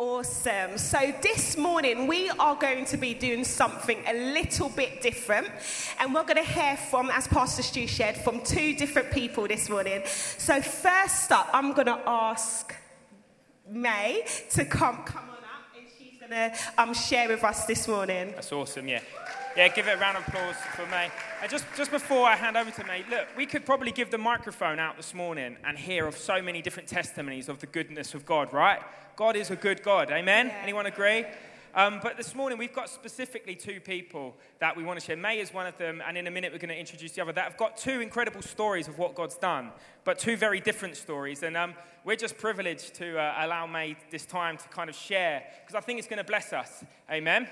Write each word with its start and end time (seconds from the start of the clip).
Awesome. 0.00 0.78
So, 0.78 1.12
this 1.20 1.58
morning 1.58 2.06
we 2.06 2.30
are 2.30 2.56
going 2.56 2.86
to 2.86 2.96
be 2.96 3.12
doing 3.12 3.44
something 3.44 3.98
a 4.06 4.32
little 4.32 4.70
bit 4.70 5.02
different. 5.02 5.48
And 5.98 6.14
we're 6.14 6.22
going 6.22 6.42
to 6.42 6.50
hear 6.50 6.78
from, 6.78 7.10
as 7.10 7.28
Pastor 7.28 7.62
Stu 7.62 7.86
shared, 7.86 8.16
from 8.16 8.40
two 8.40 8.74
different 8.74 9.10
people 9.10 9.46
this 9.46 9.68
morning. 9.68 10.00
So, 10.06 10.62
first 10.62 11.30
up, 11.32 11.50
I'm 11.52 11.74
going 11.74 11.88
to 11.88 12.00
ask 12.06 12.74
May 13.68 14.24
to 14.52 14.64
come, 14.64 15.02
come 15.04 15.24
on 15.24 15.36
up 15.36 15.76
and 15.76 15.86
she's 15.98 16.18
going 16.18 16.19
to 16.30 16.52
um, 16.78 16.94
share 16.94 17.28
with 17.28 17.42
us 17.44 17.66
this 17.66 17.88
morning. 17.88 18.32
That's 18.34 18.52
awesome, 18.52 18.88
yeah. 18.88 19.00
Yeah, 19.56 19.68
give 19.68 19.88
it 19.88 19.96
a 19.96 20.00
round 20.00 20.16
of 20.16 20.28
applause 20.28 20.54
for 20.76 20.86
May. 20.86 21.10
And 21.42 21.50
just, 21.50 21.64
just 21.76 21.90
before 21.90 22.26
I 22.26 22.36
hand 22.36 22.56
over 22.56 22.70
to 22.70 22.84
May, 22.84 23.04
look, 23.10 23.26
we 23.36 23.46
could 23.46 23.66
probably 23.66 23.90
give 23.90 24.10
the 24.10 24.18
microphone 24.18 24.78
out 24.78 24.96
this 24.96 25.12
morning 25.12 25.56
and 25.64 25.76
hear 25.76 26.06
of 26.06 26.16
so 26.16 26.40
many 26.40 26.62
different 26.62 26.88
testimonies 26.88 27.48
of 27.48 27.58
the 27.58 27.66
goodness 27.66 28.14
of 28.14 28.24
God, 28.24 28.52
right? 28.52 28.80
God 29.16 29.34
is 29.34 29.50
a 29.50 29.56
good 29.56 29.82
God, 29.82 30.10
amen? 30.10 30.46
Yeah. 30.46 30.60
Anyone 30.62 30.86
agree? 30.86 31.24
Um, 31.72 32.00
but 32.02 32.16
this 32.16 32.34
morning 32.34 32.58
we've 32.58 32.74
got 32.74 32.88
specifically 32.88 33.54
two 33.54 33.78
people 33.78 34.36
that 34.58 34.76
we 34.76 34.82
want 34.82 34.98
to 34.98 35.04
share. 35.04 35.16
May 35.16 35.38
is 35.38 35.54
one 35.54 35.68
of 35.68 35.76
them, 35.78 36.02
and 36.04 36.18
in 36.18 36.26
a 36.26 36.30
minute 36.30 36.50
we're 36.52 36.58
going 36.58 36.70
to 36.70 36.78
introduce 36.78 37.12
the 37.12 37.22
other 37.22 37.32
that 37.32 37.44
have 37.44 37.56
got 37.56 37.76
two 37.76 38.00
incredible 38.00 38.42
stories 38.42 38.88
of 38.88 38.98
what 38.98 39.14
God's 39.14 39.36
done, 39.36 39.70
but 40.04 40.18
two 40.18 40.36
very 40.36 40.58
different 40.58 40.96
stories. 40.96 41.44
And 41.44 41.56
um, 41.56 41.74
we're 42.04 42.16
just 42.16 42.36
privileged 42.38 42.94
to 42.96 43.16
uh, 43.18 43.44
allow 43.46 43.66
May 43.66 43.96
this 44.10 44.26
time 44.26 44.56
to 44.56 44.68
kind 44.68 44.90
of 44.90 44.96
share 44.96 45.44
because 45.60 45.76
I 45.76 45.80
think 45.80 46.00
it's 46.00 46.08
going 46.08 46.18
to 46.18 46.24
bless 46.24 46.52
us. 46.52 46.84
Amen? 47.08 47.48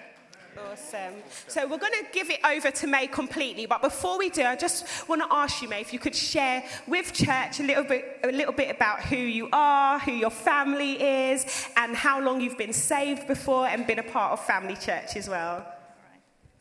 Awesome. 0.57 1.15
So 1.47 1.66
we're 1.66 1.79
going 1.79 1.93
to 1.93 2.07
give 2.12 2.30
it 2.30 2.41
over 2.45 2.70
to 2.70 2.87
May 2.87 3.07
completely, 3.07 3.66
but 3.66 3.83
before 3.83 4.19
we 4.19 4.30
do, 4.30 4.43
I 4.43 4.57
just 4.57 5.09
want 5.09 5.23
to 5.23 5.29
ask 5.30 5.62
you, 5.62 5.69
May, 5.69 5.80
if 5.80 5.93
you 5.93 5.98
could 5.98 6.15
share 6.15 6.65
with 6.87 7.12
church 7.12 7.61
a 7.61 7.62
little 7.62 7.84
bit, 7.84 8.21
a 8.24 8.33
little 8.33 8.52
bit 8.52 8.74
about 8.74 9.02
who 9.02 9.16
you 9.16 9.48
are, 9.52 9.98
who 9.98 10.12
your 10.12 10.30
family 10.30 11.02
is, 11.02 11.69
and 11.77 11.95
how 11.95 12.21
long 12.21 12.41
you've 12.41 12.59
been 12.59 12.73
saved 12.73 13.27
before 13.27 13.66
and 13.66 13.87
been 13.87 13.98
a 13.98 14.02
part 14.02 14.32
of 14.32 14.45
Family 14.45 14.77
Church 14.77 15.16
as 15.16 15.29
well. 15.29 15.66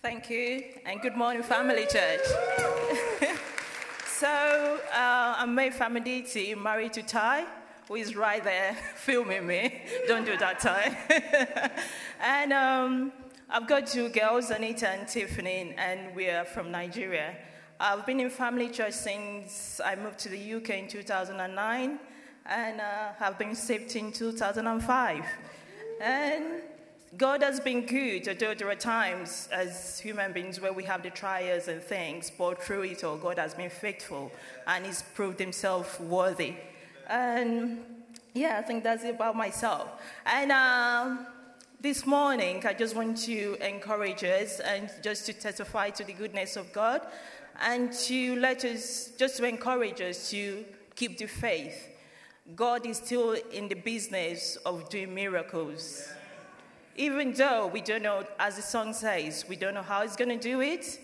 Thank 0.01 0.29
you, 0.29 0.63
and 0.85 1.01
good 1.01 1.15
morning, 1.15 1.41
Family 1.43 1.85
Church. 1.85 2.21
so 4.07 4.79
uh, 4.93 5.35
I'm 5.37 5.55
May 5.55 5.69
Famuditi, 5.69 6.59
married 6.61 6.93
to 6.93 7.03
Ty 7.03 7.45
who 7.87 7.95
is 7.95 8.15
right 8.15 8.43
there 8.43 8.73
filming 8.95 9.47
me. 9.47 9.81
Don't 10.07 10.25
do 10.25 10.37
that, 10.37 10.59
Ty. 10.59 11.71
and 12.21 12.53
um, 12.53 13.11
I've 13.49 13.65
got 13.65 13.87
two 13.87 14.09
girls, 14.09 14.49
Anita 14.49 14.89
and 14.89 15.07
Tiffany, 15.07 15.73
and 15.77 16.13
we 16.13 16.27
are 16.27 16.43
from 16.43 16.69
Nigeria. 16.69 17.33
I've 17.79 18.05
been 18.05 18.19
in 18.19 18.29
family 18.29 18.67
church 18.67 18.91
since 18.91 19.79
I 19.79 19.95
moved 19.95 20.19
to 20.19 20.29
the 20.29 20.53
UK 20.55 20.71
in 20.71 20.87
2009, 20.89 21.97
and 22.45 22.81
uh, 22.81 23.13
have 23.17 23.39
been 23.39 23.55
saved 23.55 23.95
in 23.95 24.11
2005. 24.11 25.23
And 26.01 26.43
God 27.15 27.41
has 27.41 27.61
been 27.61 27.85
good, 27.85 28.27
although 28.27 28.53
there 28.53 28.69
are 28.69 28.75
times 28.75 29.47
as 29.53 29.97
human 29.97 30.33
beings 30.33 30.59
where 30.59 30.73
we 30.73 30.83
have 30.83 31.01
the 31.01 31.09
trials 31.09 31.69
and 31.69 31.81
things, 31.81 32.29
but 32.37 32.61
through 32.61 32.83
it 32.83 33.05
all, 33.05 33.15
God 33.15 33.39
has 33.39 33.53
been 33.53 33.69
faithful 33.69 34.29
and 34.67 34.85
He's 34.85 35.03
proved 35.15 35.39
Himself 35.39 36.01
worthy. 36.01 36.55
And 37.09 37.79
yeah, 38.33 38.57
I 38.59 38.61
think 38.61 38.83
that's 38.83 39.05
about 39.05 39.37
myself. 39.37 39.87
And 40.25 40.51
um, 40.51 41.27
this 41.79 42.07
morning, 42.07 42.65
I 42.65 42.73
just 42.73 42.95
want 42.95 43.17
to 43.25 43.55
encourage 43.65 44.23
us 44.23 44.59
and 44.59 44.89
just 45.03 45.27
to 45.27 45.33
testify 45.33 45.91
to 45.91 46.03
the 46.03 46.13
goodness 46.13 46.55
of 46.55 46.73
God 46.73 47.01
and 47.61 47.93
to 47.93 48.35
let 48.37 48.65
us, 48.65 49.11
just 49.17 49.37
to 49.37 49.47
encourage 49.47 50.01
us 50.01 50.31
to 50.31 50.65
keep 50.95 51.19
the 51.19 51.27
faith. 51.27 51.87
God 52.55 52.85
is 52.87 52.97
still 52.97 53.33
in 53.51 53.67
the 53.67 53.75
business 53.75 54.55
of 54.65 54.89
doing 54.89 55.13
miracles. 55.13 56.09
Even 56.95 57.31
though 57.33 57.67
we 57.67 57.81
don't 57.81 58.01
know, 58.01 58.25
as 58.39 58.55
the 58.55 58.63
song 58.63 58.91
says, 58.91 59.45
we 59.47 59.55
don't 59.55 59.75
know 59.75 59.83
how 59.83 60.01
He's 60.01 60.15
going 60.15 60.29
to 60.29 60.39
do 60.39 60.61
it, 60.61 60.99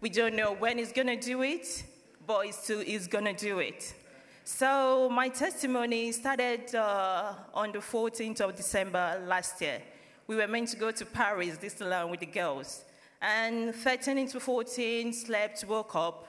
we 0.00 0.08
don't 0.08 0.34
know 0.34 0.54
when 0.54 0.78
He's 0.78 0.92
going 0.92 1.06
to 1.06 1.20
do 1.20 1.42
it, 1.42 1.84
but 2.26 2.46
He 2.46 2.52
still 2.52 2.80
is 2.80 3.06
going 3.06 3.26
to 3.26 3.32
do 3.32 3.60
it. 3.60 3.94
So, 4.42 5.08
my 5.08 5.28
testimony 5.28 6.10
started 6.10 6.74
uh, 6.74 7.34
on 7.54 7.70
the 7.70 7.78
14th 7.78 8.40
of 8.40 8.56
December 8.56 9.22
last 9.24 9.60
year 9.60 9.82
we 10.26 10.36
were 10.36 10.48
meant 10.48 10.68
to 10.68 10.76
go 10.76 10.90
to 10.90 11.06
Paris, 11.06 11.56
Disneyland, 11.56 12.10
with 12.10 12.20
the 12.20 12.26
girls. 12.26 12.84
And 13.20 13.74
13 13.74 14.18
into 14.18 14.40
14 14.40 15.12
slept, 15.12 15.64
woke 15.68 15.94
up. 15.94 16.26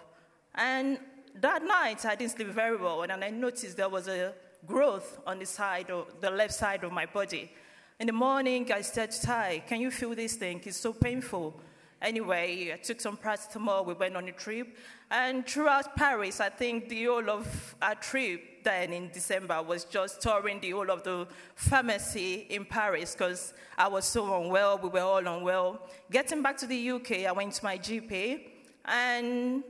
And 0.56 1.00
that 1.36 1.64
night, 1.64 2.06
I 2.06 2.16
didn't 2.16 2.32
sleep 2.32 2.48
very 2.50 2.78
well. 2.78 3.04
And 3.04 3.24
I 3.24 3.30
noticed 3.30 3.78
there 3.78 3.90
was 3.90 4.08
a 4.08 4.34
growth 4.66 5.20
on 5.26 5.40
the 5.40 5.46
side 5.46 5.90
of 5.90 6.22
the 6.22 6.30
left 6.30 6.54
side 6.54 6.84
of 6.84 6.92
my 6.92 7.06
body. 7.06 7.52
In 8.00 8.08
the 8.08 8.14
morning, 8.14 8.72
I 8.72 8.82
said 8.82 9.12
to 9.12 9.22
Ty, 9.22 9.64
Can 9.68 9.82
you 9.82 9.92
feel 9.92 10.14
this 10.14 10.36
thing? 10.36 10.62
It's 10.64 10.78
so 10.78 10.94
painful. 10.94 11.60
Anyway, 12.02 12.72
I 12.74 12.78
took 12.78 13.02
some 13.02 13.18
paracetamol, 13.18 13.86
we 13.86 13.94
went 13.94 14.16
on 14.16 14.28
a 14.28 14.32
trip. 14.32 14.78
And 15.10 15.48
throughout 15.48 15.96
Paris, 15.96 16.40
I 16.40 16.50
think 16.50 16.90
the 16.90 17.06
whole 17.06 17.30
of 17.30 17.76
our 17.82 17.96
trip 17.96 18.64
then 18.64 18.94
in 18.94 19.10
December 19.10 19.62
was 19.64 19.86
just 19.86 20.22
touring 20.22 20.60
the 20.60 20.72
whole 20.72 20.92
of 20.92 21.04
the 21.04 21.28
pharmacy 21.56 22.46
in 22.50 22.66
Paris 22.66 23.14
because 23.14 23.54
I 23.78 23.88
was 23.88 24.06
so 24.06 24.42
unwell, 24.42 24.78
we 24.78 24.90
were 24.90 25.00
all 25.00 25.26
unwell. 25.26 25.90
Getting 26.12 26.42
back 26.42 26.58
to 26.58 26.68
the 26.68 26.92
UK, 26.92 27.26
I 27.26 27.32
went 27.32 27.54
to 27.54 27.64
my 27.64 27.78
GP 27.78 28.42
and 28.86 29.64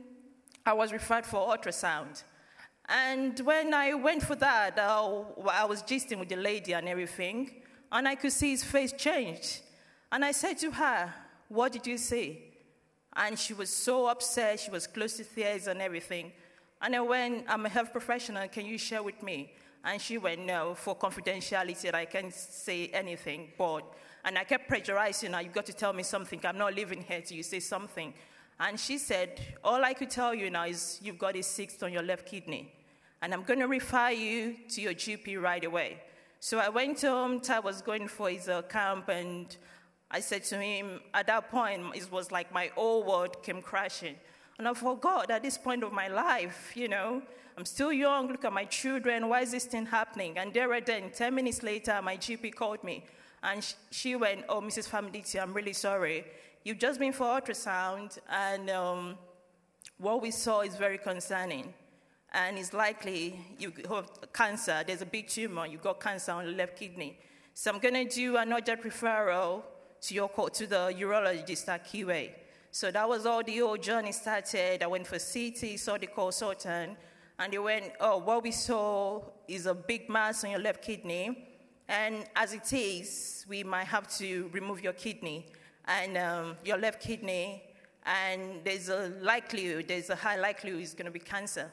I 0.66 0.72
was 0.72 0.92
referred 0.92 1.24
for 1.24 1.56
ultrasound. 1.56 2.24
And 2.90 3.38
when 3.40 3.72
I 3.72 3.94
went 3.94 4.22
for 4.22 4.34
that, 4.36 4.78
I 4.78 5.64
was 5.64 5.82
gisting 5.82 6.18
with 6.18 6.28
the 6.28 6.36
lady 6.36 6.72
and 6.72 6.88
everything, 6.88 7.50
and 7.92 8.08
I 8.08 8.14
could 8.14 8.32
see 8.32 8.50
his 8.50 8.64
face 8.64 8.92
change. 8.92 9.60
And 10.10 10.24
I 10.24 10.32
said 10.32 10.58
to 10.58 10.70
her, 10.70 11.12
what 11.48 11.72
did 11.72 11.86
you 11.86 11.98
say? 11.98 12.42
And 13.16 13.38
she 13.38 13.54
was 13.54 13.70
so 13.70 14.06
upset. 14.06 14.60
She 14.60 14.70
was 14.70 14.86
close 14.86 15.16
to 15.16 15.24
tears 15.24 15.66
and 15.66 15.82
everything. 15.82 16.32
And 16.80 16.94
I 16.94 17.00
went, 17.00 17.46
I'm 17.48 17.66
a 17.66 17.68
health 17.68 17.90
professional. 17.90 18.46
Can 18.48 18.66
you 18.66 18.78
share 18.78 19.02
with 19.02 19.22
me? 19.22 19.52
And 19.84 20.00
she 20.00 20.18
went, 20.18 20.44
No, 20.44 20.74
for 20.74 20.94
confidentiality, 20.94 21.92
I 21.92 22.04
can't 22.04 22.32
say 22.32 22.88
anything. 22.88 23.48
But, 23.56 23.82
and 24.24 24.38
I 24.38 24.44
kept 24.44 24.70
pressurizing 24.70 25.34
her, 25.34 25.42
You've 25.42 25.54
got 25.54 25.66
to 25.66 25.72
tell 25.72 25.92
me 25.92 26.02
something. 26.02 26.40
I'm 26.44 26.58
not 26.58 26.74
living 26.74 27.02
here 27.02 27.20
till 27.22 27.36
you 27.36 27.42
say 27.42 27.60
something. 27.60 28.12
And 28.60 28.78
she 28.78 28.98
said, 28.98 29.40
All 29.64 29.84
I 29.84 29.94
could 29.94 30.10
tell 30.10 30.34
you 30.34 30.50
now 30.50 30.66
is 30.66 31.00
you've 31.02 31.18
got 31.18 31.36
a 31.36 31.42
cyst 31.42 31.82
on 31.82 31.92
your 31.92 32.02
left 32.02 32.26
kidney. 32.26 32.72
And 33.22 33.34
I'm 33.34 33.42
going 33.42 33.60
to 33.60 33.66
refer 33.66 34.10
you 34.10 34.56
to 34.70 34.80
your 34.80 34.94
GP 34.94 35.40
right 35.40 35.64
away. 35.64 36.02
So 36.40 36.58
I 36.58 36.68
went 36.68 37.02
home. 37.02 37.40
Ty 37.40 37.60
was 37.60 37.82
going 37.82 38.06
for 38.06 38.30
his 38.30 38.48
uh, 38.48 38.62
camp, 38.62 39.08
and 39.08 39.56
I 40.10 40.20
said 40.20 40.44
to 40.44 40.60
him, 40.60 41.00
at 41.12 41.26
that 41.26 41.50
point, 41.50 41.82
it 41.94 42.10
was 42.10 42.32
like 42.32 42.52
my 42.52 42.70
whole 42.74 43.04
world 43.04 43.42
came 43.42 43.60
crashing. 43.60 44.16
And 44.58 44.66
I 44.66 44.72
God, 44.72 45.30
at 45.30 45.42
this 45.42 45.58
point 45.58 45.84
of 45.84 45.92
my 45.92 46.08
life, 46.08 46.72
you 46.74 46.88
know, 46.88 47.22
I'm 47.56 47.64
still 47.64 47.92
young, 47.92 48.28
look 48.28 48.44
at 48.44 48.52
my 48.52 48.64
children, 48.64 49.28
why 49.28 49.42
is 49.42 49.50
this 49.50 49.66
thing 49.66 49.86
happening? 49.86 50.38
And 50.38 50.52
there 50.54 50.72
and 50.72 50.86
then, 50.86 51.10
10 51.10 51.34
minutes 51.34 51.62
later, 51.62 52.00
my 52.02 52.16
GP 52.16 52.54
called 52.54 52.82
me. 52.82 53.04
And 53.42 53.64
she 53.90 54.16
went, 54.16 54.44
Oh, 54.48 54.60
Mrs. 54.60 54.88
Famuditi, 54.88 55.40
I'm 55.40 55.52
really 55.52 55.72
sorry. 55.72 56.24
You've 56.64 56.78
just 56.78 56.98
been 56.98 57.12
for 57.12 57.24
ultrasound, 57.24 58.18
and 58.28 58.68
um, 58.70 59.18
what 59.98 60.20
we 60.20 60.30
saw 60.30 60.62
is 60.62 60.74
very 60.76 60.98
concerning. 60.98 61.72
And 62.32 62.58
it's 62.58 62.72
likely 62.72 63.40
you 63.58 63.72
have 63.88 64.10
cancer. 64.32 64.82
There's 64.86 65.02
a 65.02 65.06
big 65.06 65.28
tumor. 65.28 65.66
You've 65.66 65.82
got 65.82 66.00
cancer 66.00 66.32
on 66.32 66.46
the 66.46 66.52
left 66.52 66.78
kidney. 66.78 67.18
So 67.54 67.72
I'm 67.72 67.78
going 67.78 67.94
to 67.94 68.04
do 68.04 68.36
an 68.36 68.52
urgent 68.52 68.82
referral 68.82 69.62
to, 70.02 70.14
your, 70.14 70.28
to 70.28 70.66
the 70.66 70.94
urologist 70.98 71.68
at 71.68 71.86
QA. 71.86 72.30
So 72.70 72.90
that 72.90 73.08
was 73.08 73.26
all 73.26 73.42
the 73.42 73.60
old 73.62 73.82
journey 73.82 74.12
started. 74.12 74.82
I 74.82 74.86
went 74.86 75.06
for 75.06 75.18
CT, 75.18 75.78
saw 75.78 75.98
the 75.98 76.06
consultant, 76.06 76.96
and 77.38 77.52
they 77.52 77.58
went, 77.58 77.92
oh, 78.00 78.18
what 78.18 78.42
we 78.42 78.52
saw 78.52 79.22
is 79.46 79.66
a 79.66 79.74
big 79.74 80.08
mass 80.08 80.44
on 80.44 80.50
your 80.50 80.60
left 80.60 80.82
kidney. 80.82 81.48
And 81.88 82.24
as 82.36 82.52
it 82.52 82.72
is, 82.72 83.46
we 83.48 83.64
might 83.64 83.86
have 83.86 84.08
to 84.18 84.50
remove 84.52 84.82
your 84.82 84.92
kidney 84.92 85.46
and 85.88 86.18
um, 86.18 86.56
your 86.64 86.76
left 86.76 87.00
kidney, 87.00 87.62
and 88.04 88.60
there's 88.64 88.88
a 88.90 89.12
likelihood, 89.20 89.86
there's 89.88 90.10
a 90.10 90.16
high 90.16 90.36
likelihood 90.36 90.82
it's 90.82 90.94
going 90.94 91.06
to 91.06 91.10
be 91.10 91.18
cancer. 91.18 91.72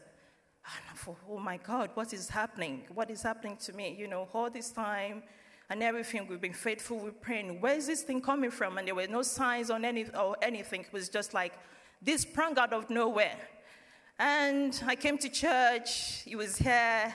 And 0.66 0.84
I 0.92 0.96
thought, 0.96 1.18
oh 1.30 1.38
my 1.38 1.58
God, 1.58 1.92
what 1.94 2.14
is 2.14 2.30
happening? 2.30 2.84
What 2.94 3.12
is 3.12 3.22
happening 3.22 3.58
to 3.58 3.74
me? 3.74 3.96
You 4.00 4.08
know, 4.08 4.28
all 4.34 4.50
this 4.50 4.72
time, 4.72 5.22
and 5.70 5.82
everything. 5.82 6.28
We've 6.28 6.42
been 6.42 6.54
faithful 6.54 7.00
with 7.00 7.22
praying. 7.22 7.62
Where 7.62 7.76
is 7.76 7.88
this 7.88 8.04
thing 8.04 8.22
coming 8.22 8.52
from? 8.52 8.78
And 8.78 8.88
there 8.88 8.96
were 8.96 9.08
no 9.08 9.22
signs 9.22 9.70
on 9.70 9.86
any 9.86 10.06
or 10.18 10.36
anything. 10.42 10.82
It 10.82 10.94
was 10.94 11.10
just 11.10 11.34
like 11.34 11.54
this 12.02 12.22
sprung 12.22 12.58
out 12.58 12.74
of 12.74 12.90
nowhere. 12.90 13.38
And 14.18 14.82
I 14.86 14.96
came 14.96 15.18
to 15.18 15.30
church. 15.30 16.22
He 16.24 16.36
was 16.36 16.58
here. 16.58 17.14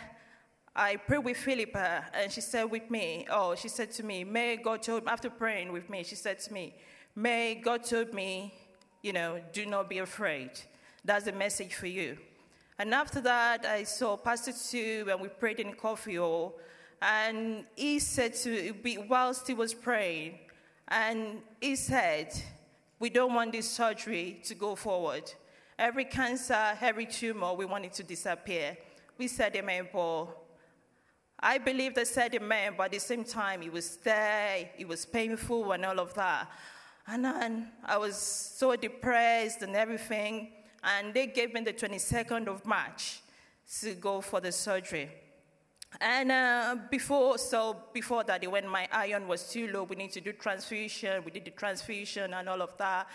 I 0.75 0.97
prayed 0.97 1.25
with 1.25 1.37
Philippa, 1.37 2.06
and 2.14 2.31
she 2.31 2.41
said 2.41 2.64
with 2.64 2.91
me, 2.91 3.26
oh, 3.29 3.56
she 3.56 3.69
said 3.69 3.91
to 3.93 4.05
me, 4.05 4.23
May 4.23 4.56
God 4.56 4.82
told 4.82 5.06
after 5.08 5.29
praying 5.29 5.73
with 5.73 5.91
me, 5.91 6.05
she 6.05 6.14
said 6.14 6.38
to 6.41 6.53
me, 6.53 6.76
May 7.17 7.56
God 7.56 7.85
told 7.85 8.14
me, 8.14 8.55
you 9.03 9.12
know, 9.12 9.41
do 9.53 9.67
not 9.67 9.88
be 9.88 9.99
afraid. 9.99 10.50
That's 11.05 11.26
a 11.26 11.32
message 11.32 11.75
for 11.75 11.88
you. 11.88 12.19
And 12.79 12.94
after 12.94 13.20
that, 13.23 13.67
I 13.67 13.82
saw 13.82 14.17
Pastor 14.17 14.53
Stu, 14.53 15.06
and 15.11 15.20
we 15.20 15.29
prayed 15.29 15.58
in 15.58 15.73
coffee 15.75 16.17
hall. 16.17 16.58
And 17.02 17.64
he 17.76 17.99
said 17.99 18.35
to 18.37 18.75
whilst 19.08 19.47
he 19.47 19.55
was 19.55 19.73
praying, 19.73 20.38
and 20.88 21.41
he 21.61 21.76
said, 21.76 22.32
We 22.99 23.11
don't 23.11 23.35
want 23.35 23.52
this 23.52 23.70
surgery 23.70 24.41
to 24.44 24.55
go 24.55 24.75
forward. 24.75 25.32
Every 25.79 26.05
cancer, 26.05 26.76
every 26.81 27.06
tumor, 27.06 27.55
we 27.55 27.64
want 27.64 27.87
it 27.87 27.94
to 27.94 28.02
disappear. 28.02 28.76
We 29.17 29.29
said 29.29 29.56
amen, 29.56 29.88
Paul. 29.91 30.35
I 31.38 31.56
believe 31.56 31.94
they 31.94 32.05
said 32.05 32.35
amen, 32.35 32.75
but 32.76 32.85
at 32.85 32.93
the 32.93 33.00
same 33.00 33.25
time, 33.25 33.62
it 33.62 33.73
was 33.73 33.96
there, 33.96 34.69
it 34.76 34.87
was 34.87 35.06
painful, 35.06 35.73
and 35.73 35.87
all 35.87 35.99
of 35.99 36.12
that. 36.14 36.50
And 37.06 37.25
then 37.25 37.69
I 37.85 37.96
was 37.96 38.17
so 38.17 38.76
depressed 38.76 39.62
and 39.62 39.75
everything. 39.75 40.53
And 40.82 41.12
they 41.12 41.26
gave 41.26 41.53
me 41.53 41.61
the 41.62 41.73
22nd 41.73 42.46
of 42.46 42.64
March 42.64 43.20
to 43.81 43.94
go 43.94 44.20
for 44.20 44.41
the 44.41 44.53
surgery. 44.53 45.11
And 46.01 46.31
uh, 46.31 46.77
before, 46.91 47.37
so 47.39 47.77
before 47.93 48.23
that, 48.25 48.49
when 48.51 48.69
my 48.69 48.89
iron 48.93 49.27
was 49.27 49.49
too 49.49 49.67
low, 49.69 49.83
we 49.83 49.97
need 49.97 50.13
to 50.13 50.21
do 50.21 50.33
transfusion. 50.33 51.23
We 51.25 51.33
did 51.33 51.45
the 51.45 51.51
transfusion 51.51 52.33
and 52.35 52.49
all 52.49 52.63
of 52.63 52.77
that. 52.79 53.09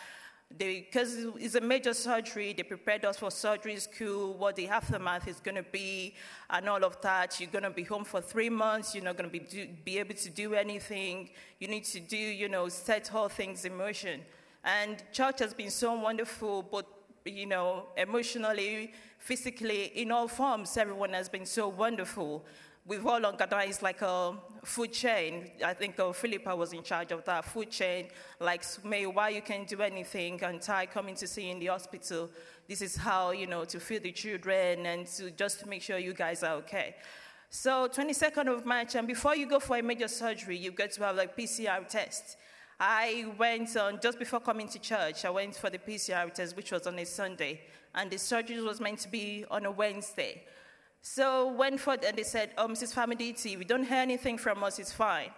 Because 0.56 1.26
it's 1.40 1.56
a 1.56 1.62
major 1.62 1.94
surgery, 1.94 2.54
they 2.54 2.62
prepared 2.64 3.04
us 3.04 3.18
for 3.18 3.32
surgery 3.32 3.78
school, 3.78 4.36
what 4.36 4.56
the 4.56 4.68
aftermath 4.68 5.28
is 5.28 5.40
going 5.40 5.56
to 5.56 5.64
be, 5.64 6.14
and 6.50 6.70
all 6.70 6.84
of 6.84 7.02
that. 7.02 7.40
You're 7.40 7.50
going 7.50 7.64
to 7.64 7.72
be 7.72 7.84
home 7.84 8.04
for 8.04 8.22
three 8.22 8.50
months. 8.50 8.94
You're 8.94 9.04
not 9.04 9.18
going 9.18 9.30
to 9.30 9.40
be, 9.40 9.70
be 9.84 9.98
able 9.98 10.14
to 10.14 10.30
do 10.30 10.54
anything. 10.54 11.30
You 11.60 11.68
need 11.68 11.86
to 11.86 12.00
do, 12.00 12.18
you 12.18 12.48
know, 12.48 12.70
set 12.70 13.14
all 13.14 13.28
things 13.28 13.66
in 13.66 13.76
motion. 13.76 14.22
And 14.64 15.04
church 15.12 15.40
has 15.40 15.54
been 15.54 15.72
so 15.72 16.00
wonderful, 16.00 16.62
but, 16.62 16.86
you 17.26 17.48
know, 17.48 17.88
emotionally, 17.98 18.94
physically, 19.26 19.82
in 20.02 20.12
all 20.12 20.28
forms, 20.28 20.78
everyone 20.78 21.14
has 21.14 21.28
been 21.30 21.46
so 21.46 21.68
wonderful 21.68 22.46
we've 22.86 23.06
all 23.06 23.26
organized 23.26 23.82
like 23.82 24.02
a 24.02 24.36
food 24.64 24.94
chain. 24.94 25.50
I 25.66 25.74
think 25.74 26.00
uh, 26.00 26.12
Philippa 26.12 26.56
was 26.56 26.72
in 26.74 26.84
charge 26.84 27.12
of 27.12 27.26
that 27.26 27.46
food 27.46 27.72
chain. 27.72 28.10
Like, 28.40 28.64
May, 28.84 29.06
why 29.08 29.30
you 29.30 29.42
can 29.42 29.66
do 29.66 29.82
anything, 29.82 30.42
and 30.44 30.62
Ty 30.62 30.86
coming 30.88 31.16
to 31.16 31.28
see 31.28 31.50
in 31.50 31.60
the 31.60 31.68
hospital. 31.68 32.30
This 32.68 32.82
is 32.82 32.96
how, 32.96 33.32
you 33.32 33.48
know, 33.48 33.66
to 33.66 33.80
feed 33.80 34.04
the 34.04 34.12
children 34.12 34.86
and 34.86 35.08
to 35.08 35.32
just 35.32 35.62
to 35.62 35.68
make 35.68 35.82
sure 35.82 35.98
you 35.98 36.14
guys 36.14 36.44
are 36.44 36.56
okay. 36.58 36.96
So, 37.50 37.88
22nd 37.88 38.56
of 38.56 38.66
March, 38.66 38.96
and 38.96 39.08
before 39.08 39.36
you 39.36 39.48
go 39.48 39.60
for 39.60 39.78
a 39.78 39.82
major 39.82 40.08
surgery, 40.08 40.58
you 40.58 40.72
get 40.72 40.92
to 40.94 41.04
have 41.04 41.16
like 41.16 41.36
PCR 41.38 41.88
test. 41.88 42.38
I 42.80 43.34
went 43.38 43.78
on, 43.78 44.00
just 44.02 44.20
before 44.20 44.42
coming 44.42 44.68
to 44.68 44.80
church, 44.80 45.24
I 45.24 45.30
went 45.30 45.56
for 45.56 45.70
the 45.70 45.78
PCR 45.78 46.34
test, 46.34 46.58
which 46.58 46.72
was 46.72 46.86
on 46.86 47.00
a 47.00 47.06
Sunday, 47.06 47.62
and 47.96 48.12
the 48.12 48.18
surgery 48.18 48.62
was 48.62 48.80
meant 48.80 49.00
to 49.00 49.10
be 49.10 49.46
on 49.50 49.66
a 49.66 49.72
Wednesday. 49.72 50.44
So 51.02 51.52
went 51.52 51.80
for 51.80 51.94
and 51.94 52.18
they 52.18 52.24
said, 52.24 52.52
"Oh, 52.58 52.68
Mrs. 52.68 52.94
Famuditi, 52.94 53.58
we 53.58 53.66
don't 53.66 53.84
hear 53.84 53.98
anything 53.98 54.38
from 54.38 54.64
us. 54.64 54.80
It's 54.80 54.92
fine." 54.92 55.32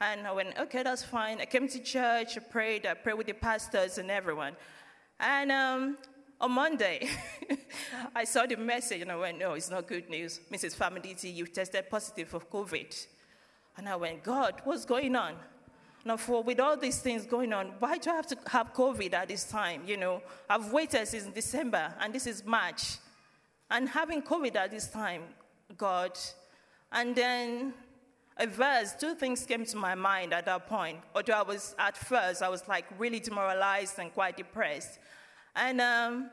And 0.00 0.26
I 0.26 0.32
went, 0.32 0.58
"Okay, 0.58 0.82
that's 0.82 1.02
fine." 1.02 1.40
I 1.40 1.46
came 1.46 1.68
to 1.68 1.80
church, 1.80 2.36
I 2.36 2.40
prayed, 2.40 2.86
I 2.86 2.94
prayed 2.94 3.14
with 3.14 3.26
the 3.26 3.32
pastors 3.32 3.98
and 3.98 4.10
everyone. 4.10 4.54
And 5.18 5.50
um, 5.50 5.98
on 6.40 6.52
Monday, 6.52 7.08
I 8.14 8.24
saw 8.24 8.44
the 8.46 8.56
message 8.56 9.02
and 9.02 9.10
I 9.10 9.16
went, 9.16 9.38
"No, 9.38 9.54
it's 9.54 9.70
not 9.70 9.86
good 9.86 10.10
news, 10.10 10.40
Mrs. 10.52 10.76
Famuditi. 10.76 11.34
You've 11.34 11.52
tested 11.52 11.88
positive 11.88 12.28
for 12.28 12.40
COVID." 12.40 13.06
And 13.76 13.88
I 13.88 13.96
went, 13.96 14.22
"God, 14.22 14.60
what's 14.64 14.84
going 14.84 15.16
on?" 15.16 15.36
Now, 16.04 16.16
for 16.18 16.42
with 16.42 16.60
all 16.60 16.76
these 16.76 16.98
things 16.98 17.24
going 17.24 17.52
on, 17.52 17.72
why 17.78 17.96
do 17.98 18.10
I 18.10 18.14
have 18.14 18.26
to 18.26 18.36
have 18.48 18.74
COVID 18.74 19.14
at 19.14 19.28
this 19.28 19.44
time? 19.44 19.82
You 19.86 19.96
know, 19.96 20.22
I've 20.50 20.70
waited 20.70 21.08
since 21.08 21.24
December, 21.26 21.94
and 21.98 22.12
this 22.12 22.26
is 22.26 22.44
March 22.44 22.98
and 23.70 23.88
having 23.88 24.22
COVID 24.22 24.54
at 24.56 24.70
this 24.70 24.88
time, 24.88 25.22
God. 25.76 26.18
And 26.92 27.16
then 27.16 27.74
a 28.36 28.46
verse, 28.46 28.94
two 28.94 29.14
things 29.14 29.44
came 29.44 29.64
to 29.64 29.76
my 29.76 29.94
mind 29.94 30.32
at 30.32 30.44
that 30.46 30.68
point. 30.68 30.98
Although 31.14 31.32
I 31.32 31.42
was, 31.42 31.74
at 31.78 31.96
first, 31.96 32.42
I 32.42 32.48
was 32.48 32.66
like 32.68 32.84
really 32.98 33.20
demoralized 33.20 33.98
and 33.98 34.12
quite 34.12 34.36
depressed. 34.36 34.98
And 35.56 35.80
um, 35.80 36.30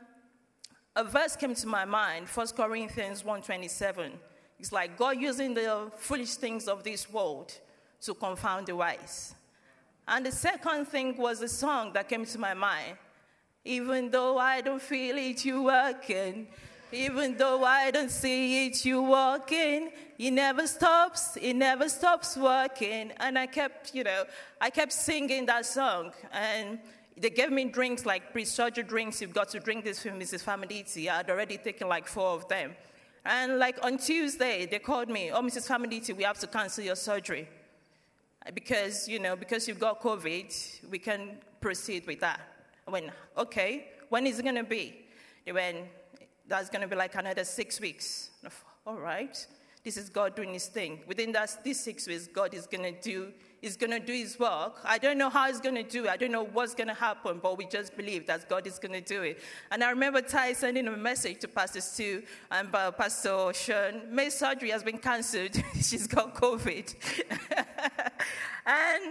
a 0.96 1.04
verse 1.04 1.36
came 1.36 1.56
to 1.56 1.68
my 1.68 1.86
mind, 1.86 2.28
1 2.28 2.48
Corinthians 2.50 3.24
1.27. 3.24 4.12
It's 4.60 4.72
like 4.72 4.98
God 4.98 5.20
using 5.20 5.54
the 5.54 5.92
foolish 5.98 6.36
things 6.36 6.68
of 6.68 6.84
this 6.84 7.10
world 7.10 7.54
to 8.02 8.14
confound 8.14 8.68
the 8.68 8.76
wise. 8.76 9.34
And 10.08 10.26
the 10.26 10.32
second 10.32 10.86
thing 10.86 11.18
was 11.18 11.42
a 11.42 11.48
song 11.48 11.94
that 11.94 12.10
came 12.10 12.26
to 12.26 12.40
my 12.40 12.54
mind. 12.54 12.98
Even 13.64 14.10
though 14.10 14.38
I 14.38 14.62
don't 14.62 14.82
feel 14.82 15.18
it, 15.18 15.46
you 15.46 15.64
working. 15.64 16.48
Even 16.92 17.38
though 17.38 17.64
I 17.64 17.92
don't 17.92 18.12
see 18.12 18.68
it, 18.68 18.84
you 18.84 19.02
walking. 19.02 19.92
He 20.18 20.30
never 20.30 20.68
stops. 20.68 21.36
He 21.36 21.54
never 21.54 21.88
stops 21.88 22.36
working. 22.36 23.12
And 23.18 23.38
I 23.38 23.48
kept, 23.48 23.96
you 23.96 24.04
know, 24.04 24.26
I 24.60 24.70
kept 24.70 24.92
singing 24.92 25.46
that 25.46 25.66
song. 25.66 26.12
And 26.34 26.80
they 27.16 27.30
gave 27.30 27.52
me 27.52 27.66
drinks 27.66 28.06
like 28.06 28.34
pre-surgery 28.34 28.84
drinks. 28.84 29.22
You've 29.22 29.34
got 29.34 29.50
to 29.50 29.60
drink 29.60 29.86
this 29.86 30.02
for 30.02 30.10
Mrs. 30.10 30.44
Famuditi. 30.44 31.08
I 31.08 31.18
had 31.18 31.30
already 31.30 31.58
taken 31.58 31.88
like 31.88 32.08
four 32.08 32.32
of 32.32 32.48
them. 32.48 32.76
And 33.24 33.60
like 33.60 33.78
on 33.86 33.98
Tuesday, 33.98 34.66
they 34.66 34.80
called 34.80 35.08
me, 35.08 35.32
oh, 35.32 35.42
Mrs. 35.42 35.68
Famuditi, 35.68 36.16
we 36.16 36.24
have 36.24 36.40
to 36.40 36.48
cancel 36.48 36.84
your 36.84 36.96
surgery. 36.96 37.48
Because, 38.54 39.08
you 39.08 39.20
know, 39.20 39.36
because 39.36 39.68
you've 39.68 39.80
got 39.80 40.02
COVID, 40.02 40.90
we 40.90 40.98
can 40.98 41.38
proceed 41.60 42.08
with 42.08 42.20
that. 42.22 42.42
I 42.88 42.92
went, 42.92 43.12
okay, 43.38 43.88
when 44.10 44.26
is 44.26 44.40
it 44.40 44.44
going 44.44 44.56
to 44.56 44.64
be? 44.64 45.06
They 45.46 45.52
went, 45.52 45.78
that's 46.48 46.70
going 46.70 46.82
to 46.82 46.88
be 46.88 46.96
like 46.96 47.16
another 47.16 47.44
six 47.44 47.80
weeks. 47.80 48.32
All 48.86 48.98
right, 48.98 49.48
this 49.84 49.96
is 49.96 50.10
God 50.10 50.36
doing 50.36 50.54
His 50.54 50.68
thing. 50.68 51.02
Within 51.08 51.32
that, 51.34 51.64
these 51.64 51.80
six 51.80 52.08
weeks, 52.08 52.28
God 52.28 52.54
is 52.54 52.66
going 52.66 52.84
to 52.84 53.00
do 53.00 53.32
is 53.62 53.78
going 53.78 53.92
to 53.92 54.00
do 54.00 54.14
His 54.14 54.40
work. 54.40 54.80
I 54.84 54.98
don't 54.98 55.18
know 55.18 55.30
how 55.30 55.48
He's 55.48 55.60
going 55.60 55.76
to 55.76 55.84
do 55.84 56.06
it. 56.06 56.10
I 56.10 56.18
don't 56.18 56.32
know 56.32 56.46
what's 56.46 56.74
going 56.74 56.88
to 56.88 56.94
happen, 56.94 57.40
but 57.42 57.58
we 57.58 57.66
just 57.66 57.96
believe 57.96 58.26
that 58.28 58.50
God 58.50 58.66
is 58.66 58.80
going 58.80 58.94
to 58.94 59.02
do 59.02 59.22
it. 59.24 59.40
And 59.70 59.84
I 59.84 59.90
remember 59.92 60.22
Ty 60.22 60.54
sending 60.54 60.88
a 60.88 60.98
message 60.98 61.40
to 61.42 61.48
Pastor 61.48 61.82
Stu 61.82 62.24
and 62.50 62.74
uh, 62.74 62.92
Pastor 62.92 63.52
Sean. 63.54 64.02
May's 64.10 64.34
surgery 64.34 64.72
has 64.72 64.84
been 64.84 64.98
cancelled. 64.98 65.56
She's 65.76 66.08
got 66.08 66.34
COVID. 66.34 66.96
and 68.66 69.04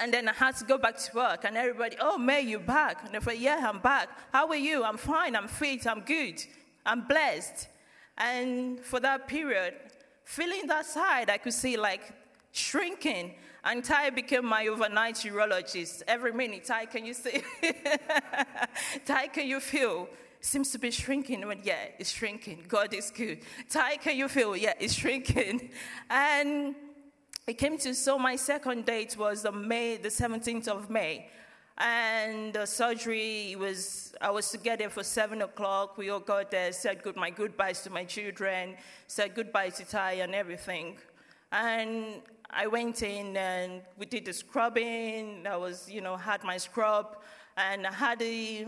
and 0.00 0.14
then 0.14 0.28
I 0.28 0.32
had 0.32 0.56
to 0.58 0.64
go 0.64 0.78
back 0.78 0.96
to 0.96 1.16
work, 1.16 1.44
and 1.44 1.56
everybody, 1.56 1.96
oh, 2.00 2.16
May, 2.16 2.42
you 2.42 2.60
back? 2.60 3.04
And 3.04 3.16
I 3.16 3.18
said, 3.18 3.38
yeah, 3.38 3.68
I'm 3.68 3.80
back. 3.80 4.08
How 4.32 4.46
are 4.46 4.54
you? 4.54 4.84
I'm 4.84 4.96
fine, 4.96 5.34
I'm 5.34 5.48
fit, 5.48 5.88
I'm 5.88 6.02
good, 6.02 6.40
I'm 6.86 7.06
blessed. 7.06 7.68
And 8.16 8.80
for 8.80 9.00
that 9.00 9.26
period, 9.26 9.74
feeling 10.24 10.68
that 10.68 10.86
side, 10.86 11.30
I 11.30 11.38
could 11.38 11.52
see 11.52 11.76
like 11.76 12.12
shrinking. 12.58 13.34
And 13.64 13.84
Ty 13.84 14.10
became 14.10 14.46
my 14.46 14.66
overnight 14.66 15.16
urologist. 15.16 16.02
Every 16.06 16.32
minute, 16.32 16.64
Ty, 16.64 16.86
can 16.86 17.04
you 17.04 17.14
see? 17.14 17.42
Ty, 19.04 19.28
can 19.28 19.46
you 19.46 19.60
feel? 19.60 20.08
Seems 20.40 20.70
to 20.70 20.78
be 20.78 20.90
shrinking. 20.90 21.46
Went, 21.46 21.64
yeah, 21.64 21.88
it's 21.98 22.12
shrinking. 22.12 22.64
God 22.68 22.94
is 22.94 23.10
good. 23.10 23.40
Ty, 23.68 23.96
can 23.96 24.16
you 24.16 24.28
feel? 24.28 24.56
Yeah, 24.56 24.74
it's 24.78 24.94
shrinking. 24.94 25.70
And 26.08 26.76
it 27.46 27.58
came 27.58 27.78
to, 27.78 27.94
so 27.94 28.18
my 28.18 28.36
second 28.36 28.86
date 28.86 29.16
was 29.16 29.44
on 29.44 29.66
May, 29.66 29.96
the 29.96 30.08
17th 30.08 30.68
of 30.68 30.90
May. 30.90 31.28
And 31.78 32.52
the 32.52 32.66
surgery 32.66 33.56
was, 33.56 34.12
I 34.20 34.30
was 34.30 34.50
together 34.50 34.88
for 34.88 35.04
seven 35.04 35.42
o'clock. 35.42 35.96
We 35.96 36.10
all 36.10 36.20
got 36.20 36.50
there, 36.50 36.72
said 36.72 37.02
good, 37.02 37.16
my 37.16 37.30
goodbyes 37.30 37.82
to 37.82 37.90
my 37.90 38.04
children, 38.04 38.76
said 39.06 39.34
goodbye 39.34 39.70
to 39.70 39.84
Ty 39.84 40.12
and 40.14 40.34
everything. 40.34 40.96
And 41.52 42.20
I 42.50 42.66
went 42.66 43.02
in 43.02 43.36
and 43.36 43.82
we 43.98 44.06
did 44.06 44.24
the 44.24 44.32
scrubbing. 44.32 45.46
I 45.46 45.56
was, 45.56 45.88
you 45.90 46.00
know, 46.00 46.16
had 46.16 46.42
my 46.44 46.56
scrub 46.56 47.18
and 47.56 47.86
I 47.86 47.92
had 47.92 48.22
a, 48.22 48.66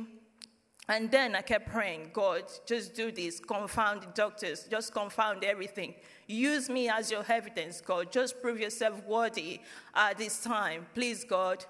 and 0.88 1.10
then 1.10 1.34
I 1.34 1.42
kept 1.42 1.70
praying, 1.70 2.10
God, 2.12 2.44
just 2.66 2.94
do 2.94 3.10
this, 3.10 3.40
confound 3.40 4.02
the 4.02 4.08
doctors, 4.14 4.66
just 4.70 4.92
confound 4.92 5.44
everything. 5.44 5.94
Use 6.26 6.68
me 6.68 6.88
as 6.88 7.10
your 7.10 7.24
evidence, 7.28 7.80
God. 7.80 8.12
Just 8.12 8.42
prove 8.42 8.60
yourself 8.60 9.02
worthy 9.06 9.60
at 9.94 10.18
this 10.18 10.42
time, 10.42 10.86
please, 10.94 11.24
God. 11.24 11.64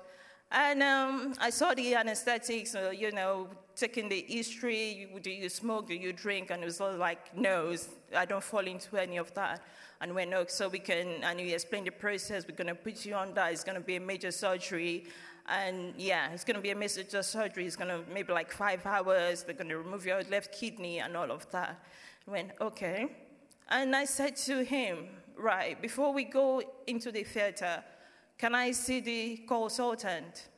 And 0.51 0.83
um, 0.83 1.35
I 1.39 1.51
saw 1.51 1.75
the 1.75 1.95
anesthetics, 1.95 2.75
uh, 2.75 2.91
you 2.91 3.13
know, 3.13 3.49
taking 3.81 4.09
the 4.09 4.25
history. 4.29 5.09
You, 5.13 5.21
do 5.21 5.31
you 5.31 5.49
smoke? 5.49 5.89
Do 5.89 5.95
you 5.95 6.13
drink? 6.13 6.51
And 6.51 6.63
it 6.63 6.67
was 6.67 6.81
all 6.81 6.95
like, 6.95 7.37
no, 7.37 7.75
I 8.17 8.25
don't 8.25 8.43
fall 8.43 8.67
into 8.67 8.97
any 8.97 9.17
of 9.17 9.33
that. 9.35 9.63
And 10.01 10.15
no, 10.15 10.45
so 10.47 10.69
we 10.69 10.79
can, 10.79 11.23
and 11.23 11.41
he 11.41 11.53
explained 11.53 11.87
the 11.87 11.93
process. 11.93 12.47
We're 12.49 12.57
going 12.57 12.69
to 12.69 12.75
put 12.75 13.05
you 13.05 13.15
on 13.15 13.35
that. 13.35 13.53
It's 13.53 13.65
going 13.65 13.77
to 13.77 13.85
be 13.85 13.97
a 13.97 14.01
major 14.01 14.31
surgery. 14.31 15.07
And 15.47 15.95
yeah, 15.97 16.31
it's 16.33 16.45
going 16.45 16.57
to 16.57 16.63
be 16.63 16.71
a 16.71 16.77
major 16.77 17.23
surgery. 17.23 17.67
It's 17.67 17.77
going 17.77 17.89
to 17.89 18.01
maybe 18.13 18.33
like 18.33 18.53
five 18.53 18.85
hours. 18.87 19.43
They're 19.43 19.55
going 19.55 19.69
to 19.69 19.79
remove 19.79 20.07
your 20.07 20.23
left 20.31 20.53
kidney 20.53 21.01
and 21.01 21.17
all 21.17 21.31
of 21.31 21.51
that. 21.51 21.83
I 22.27 22.31
went, 22.31 22.53
okay. 22.61 23.09
And 23.69 23.97
I 23.97 24.05
said 24.05 24.37
to 24.37 24.63
him, 24.65 25.09
Right, 25.37 25.81
before 25.81 26.13
we 26.13 26.25
go 26.25 26.63
into 26.87 27.11
the 27.11 27.25
theater, 27.25 27.83
can 28.37 28.55
I 28.55 28.73
see 28.73 29.01
the 29.01 29.39
consultant? 29.49 30.49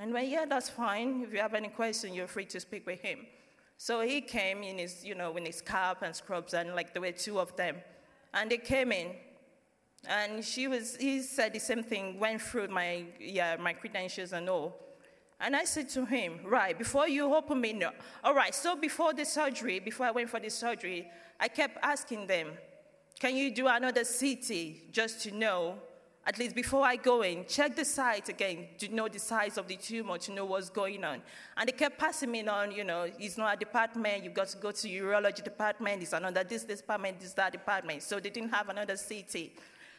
And 0.00 0.12
went, 0.12 0.28
Yeah, 0.28 0.44
that's 0.48 0.68
fine. 0.68 1.22
If 1.26 1.32
you 1.32 1.40
have 1.40 1.54
any 1.54 1.68
question, 1.68 2.14
you're 2.14 2.28
free 2.28 2.46
to 2.46 2.60
speak 2.60 2.86
with 2.86 3.00
him. 3.00 3.26
So 3.76 4.00
he 4.00 4.20
came 4.20 4.62
in 4.62 4.78
his, 4.78 5.04
you 5.04 5.14
know, 5.14 5.36
in 5.36 5.46
his 5.46 5.60
cap 5.60 6.02
and 6.02 6.14
scrubs, 6.14 6.54
and 6.54 6.74
like 6.74 6.92
there 6.92 7.02
were 7.02 7.12
two 7.12 7.38
of 7.38 7.54
them. 7.56 7.76
And 8.34 8.50
they 8.50 8.58
came 8.58 8.92
in, 8.92 9.14
And 10.06 10.44
she 10.44 10.68
was, 10.68 10.96
he 10.96 11.22
said 11.22 11.52
the 11.52 11.60
same 11.60 11.82
thing, 11.82 12.18
went 12.18 12.42
through 12.42 12.68
my, 12.68 13.04
yeah, 13.18 13.56
my 13.56 13.72
credentials 13.72 14.32
and 14.32 14.48
all. 14.48 14.76
And 15.40 15.54
I 15.54 15.64
said 15.64 15.88
to 15.90 16.04
him, 16.04 16.40
right, 16.44 16.76
before 16.76 17.08
you 17.08 17.32
open 17.34 17.60
me, 17.60 17.72
no. 17.72 17.92
All 18.24 18.34
right, 18.34 18.54
so 18.54 18.74
before 18.74 19.14
the 19.14 19.24
surgery, 19.24 19.78
before 19.78 20.06
I 20.06 20.10
went 20.10 20.30
for 20.30 20.40
the 20.40 20.48
surgery, 20.50 21.08
I 21.38 21.46
kept 21.48 21.78
asking 21.82 22.26
them, 22.26 22.48
can 23.20 23.36
you 23.36 23.54
do 23.54 23.68
another 23.68 24.02
CT 24.04 24.92
just 24.92 25.22
to 25.22 25.30
know, 25.30 25.76
at 26.28 26.38
least 26.38 26.54
before 26.54 26.84
I 26.84 26.96
go 26.96 27.22
in, 27.22 27.46
check 27.46 27.74
the 27.74 27.86
site 27.86 28.28
again 28.28 28.66
to 28.80 28.94
know 28.94 29.08
the 29.08 29.18
size 29.18 29.56
of 29.56 29.66
the 29.66 29.76
tumor, 29.76 30.18
to 30.18 30.30
know 30.30 30.44
what's 30.44 30.68
going 30.68 31.02
on. 31.02 31.22
And 31.56 31.66
they 31.66 31.72
kept 31.72 31.98
passing 31.98 32.30
me 32.30 32.46
on, 32.46 32.70
you 32.70 32.84
know, 32.84 33.10
it's 33.18 33.38
not 33.38 33.54
a 33.54 33.58
department, 33.58 34.24
you've 34.24 34.34
got 34.34 34.48
to 34.48 34.58
go 34.58 34.70
to 34.70 34.88
urology 34.88 35.42
department, 35.42 36.02
it's 36.02 36.12
another 36.12 36.44
this 36.44 36.64
department, 36.64 37.18
this 37.18 37.32
that 37.32 37.52
department. 37.52 38.02
So 38.02 38.20
they 38.20 38.28
didn't 38.28 38.50
have 38.50 38.68
another 38.68 38.94
CT. 38.94 39.52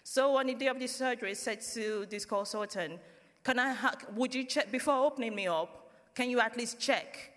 So 0.03 0.37
on 0.37 0.45
the 0.45 0.53
day 0.53 0.67
of 0.67 0.77
the 0.77 0.85
surgery, 0.85 1.31
I 1.31 1.33
said 1.33 1.61
to 1.73 2.05
this 2.07 2.25
consultant, 2.25 2.99
can 3.43 3.57
I 3.57 3.73
ha- 3.73 3.95
would 4.15 4.35
you 4.35 4.43
check, 4.43 4.71
before 4.71 5.03
opening 5.07 5.33
me 5.33 5.47
up, 5.47 5.89
can 6.13 6.29
you 6.29 6.39
at 6.41 6.55
least 6.55 6.79
check? 6.79 7.31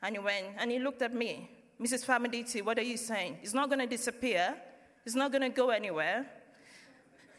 And 0.00 0.16
he 0.16 0.18
went, 0.18 0.46
and 0.56 0.70
he 0.70 0.78
looked 0.78 1.02
at 1.02 1.12
me, 1.12 1.50
Mrs. 1.78 2.06
Famuditi, 2.06 2.64
what 2.64 2.78
are 2.78 2.82
you 2.82 2.96
saying? 2.96 3.36
It's 3.42 3.52
not 3.52 3.68
going 3.68 3.80
to 3.80 3.86
disappear. 3.86 4.56
It's 5.04 5.14
not 5.14 5.30
going 5.30 5.42
to 5.42 5.50
go 5.50 5.68
anywhere. 5.68 6.26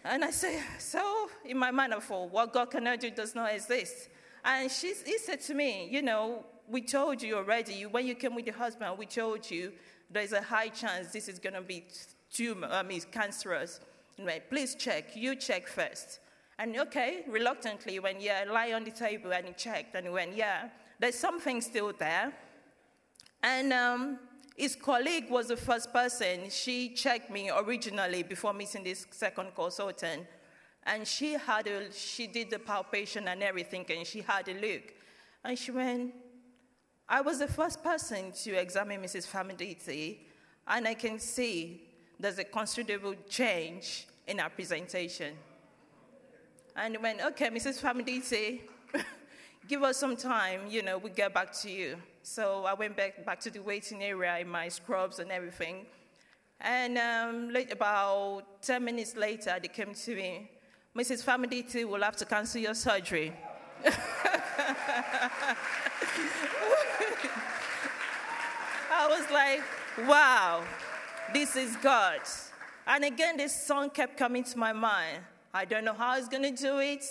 And 0.03 0.23
I 0.25 0.31
said, 0.31 0.61
so 0.79 1.29
in 1.45 1.57
my 1.57 1.71
mind, 1.71 1.93
I 1.93 1.99
thought, 1.99 2.31
what 2.31 2.53
God 2.53 2.71
cannot 2.71 2.99
do 2.99 3.11
does 3.11 3.35
not 3.35 3.53
exist. 3.53 4.09
And 4.43 4.71
she, 4.71 4.93
he 5.05 5.17
said 5.19 5.41
to 5.41 5.53
me, 5.53 5.87
you 5.91 6.01
know, 6.01 6.45
we 6.67 6.81
told 6.81 7.21
you 7.21 7.37
already, 7.37 7.85
when 7.85 8.07
you 8.07 8.15
came 8.15 8.33
with 8.33 8.45
your 8.45 8.55
husband, 8.55 8.97
we 8.97 9.05
told 9.05 9.49
you 9.49 9.71
there's 10.09 10.31
a 10.31 10.41
high 10.41 10.69
chance 10.69 11.11
this 11.11 11.27
is 11.27 11.37
going 11.37 11.53
to 11.53 11.61
be 11.61 11.85
tumor, 12.31 12.67
I 12.71 12.83
mean, 12.83 13.01
cancerous. 13.11 13.79
Anyway, 14.17 14.41
please 14.49 14.75
check. 14.75 15.15
You 15.15 15.35
check 15.35 15.67
first. 15.67 16.19
And 16.57 16.77
okay, 16.77 17.23
reluctantly, 17.27 17.99
when 17.99 18.19
yeah, 18.19 18.45
lie 18.49 18.73
on 18.73 18.83
the 18.83 18.91
table 18.91 19.33
and 19.33 19.47
he 19.47 19.53
checked 19.53 19.95
and 19.95 20.05
he 20.05 20.13
went, 20.13 20.35
yeah, 20.35 20.69
there's 20.99 21.17
something 21.17 21.61
still 21.61 21.91
there. 21.97 22.31
And 23.43 23.73
um, 23.73 24.19
his 24.61 24.75
colleague 24.75 25.27
was 25.31 25.47
the 25.47 25.57
first 25.57 25.91
person. 25.91 26.47
She 26.51 26.89
checked 26.89 27.31
me 27.31 27.49
originally 27.49 28.21
before 28.21 28.53
meeting 28.53 28.83
this 28.83 29.07
second 29.09 29.55
consultant. 29.55 30.27
And 30.83 31.07
she 31.07 31.33
had 31.33 31.65
a, 31.65 31.91
she 31.91 32.27
did 32.27 32.51
the 32.51 32.59
palpation 32.59 33.27
and 33.27 33.41
everything, 33.41 33.87
and 33.89 34.05
she 34.05 34.21
had 34.21 34.47
a 34.49 34.53
look. 34.53 34.83
And 35.43 35.57
she 35.57 35.71
went, 35.71 36.13
I 37.09 37.21
was 37.21 37.39
the 37.39 37.47
first 37.47 37.83
person 37.83 38.33
to 38.43 38.51
examine 38.51 39.01
Mrs. 39.01 39.25
Famuditi, 39.25 40.19
and 40.67 40.87
I 40.87 40.93
can 40.93 41.17
see 41.17 41.81
there's 42.19 42.37
a 42.37 42.43
considerable 42.43 43.15
change 43.27 44.05
in 44.27 44.39
our 44.39 44.51
presentation. 44.51 45.33
And 46.75 47.01
went, 47.01 47.19
okay, 47.29 47.49
Mrs. 47.49 47.81
Famuditi, 47.81 48.61
give 49.67 49.81
us 49.81 49.97
some 49.97 50.15
time, 50.15 50.61
you 50.69 50.83
know, 50.83 50.99
we'll 50.99 51.13
get 51.13 51.33
back 51.33 51.51
to 51.61 51.71
you. 51.71 51.97
So 52.23 52.65
I 52.65 52.73
went 52.73 52.95
back, 52.95 53.25
back 53.25 53.39
to 53.41 53.49
the 53.49 53.59
waiting 53.59 54.03
area 54.03 54.37
in 54.39 54.47
my 54.47 54.67
scrubs 54.69 55.19
and 55.19 55.31
everything. 55.31 55.85
And 56.59 56.97
um, 56.97 57.49
late, 57.49 57.71
about 57.71 58.43
10 58.61 58.83
minutes 58.85 59.15
later, 59.15 59.57
they 59.59 59.67
came 59.67 59.95
to 59.95 60.15
me, 60.15 60.51
Mrs. 60.95 61.23
Famuditi 61.23 61.83
will 61.87 62.03
have 62.03 62.15
to 62.17 62.25
cancel 62.25 62.61
your 62.61 62.75
surgery. 62.75 63.33
I 68.93 69.07
was 69.07 69.31
like, 69.31 69.63
wow, 70.07 70.63
this 71.33 71.55
is 71.55 71.75
God. 71.77 72.19
And 72.85 73.03
again, 73.05 73.37
this 73.37 73.65
song 73.65 73.89
kept 73.89 74.17
coming 74.17 74.43
to 74.43 74.59
my 74.59 74.73
mind. 74.73 75.19
I 75.53 75.65
don't 75.65 75.83
know 75.83 75.93
how 75.93 76.17
he's 76.17 76.27
going 76.27 76.43
to 76.43 76.51
do 76.51 76.77
it. 76.79 77.03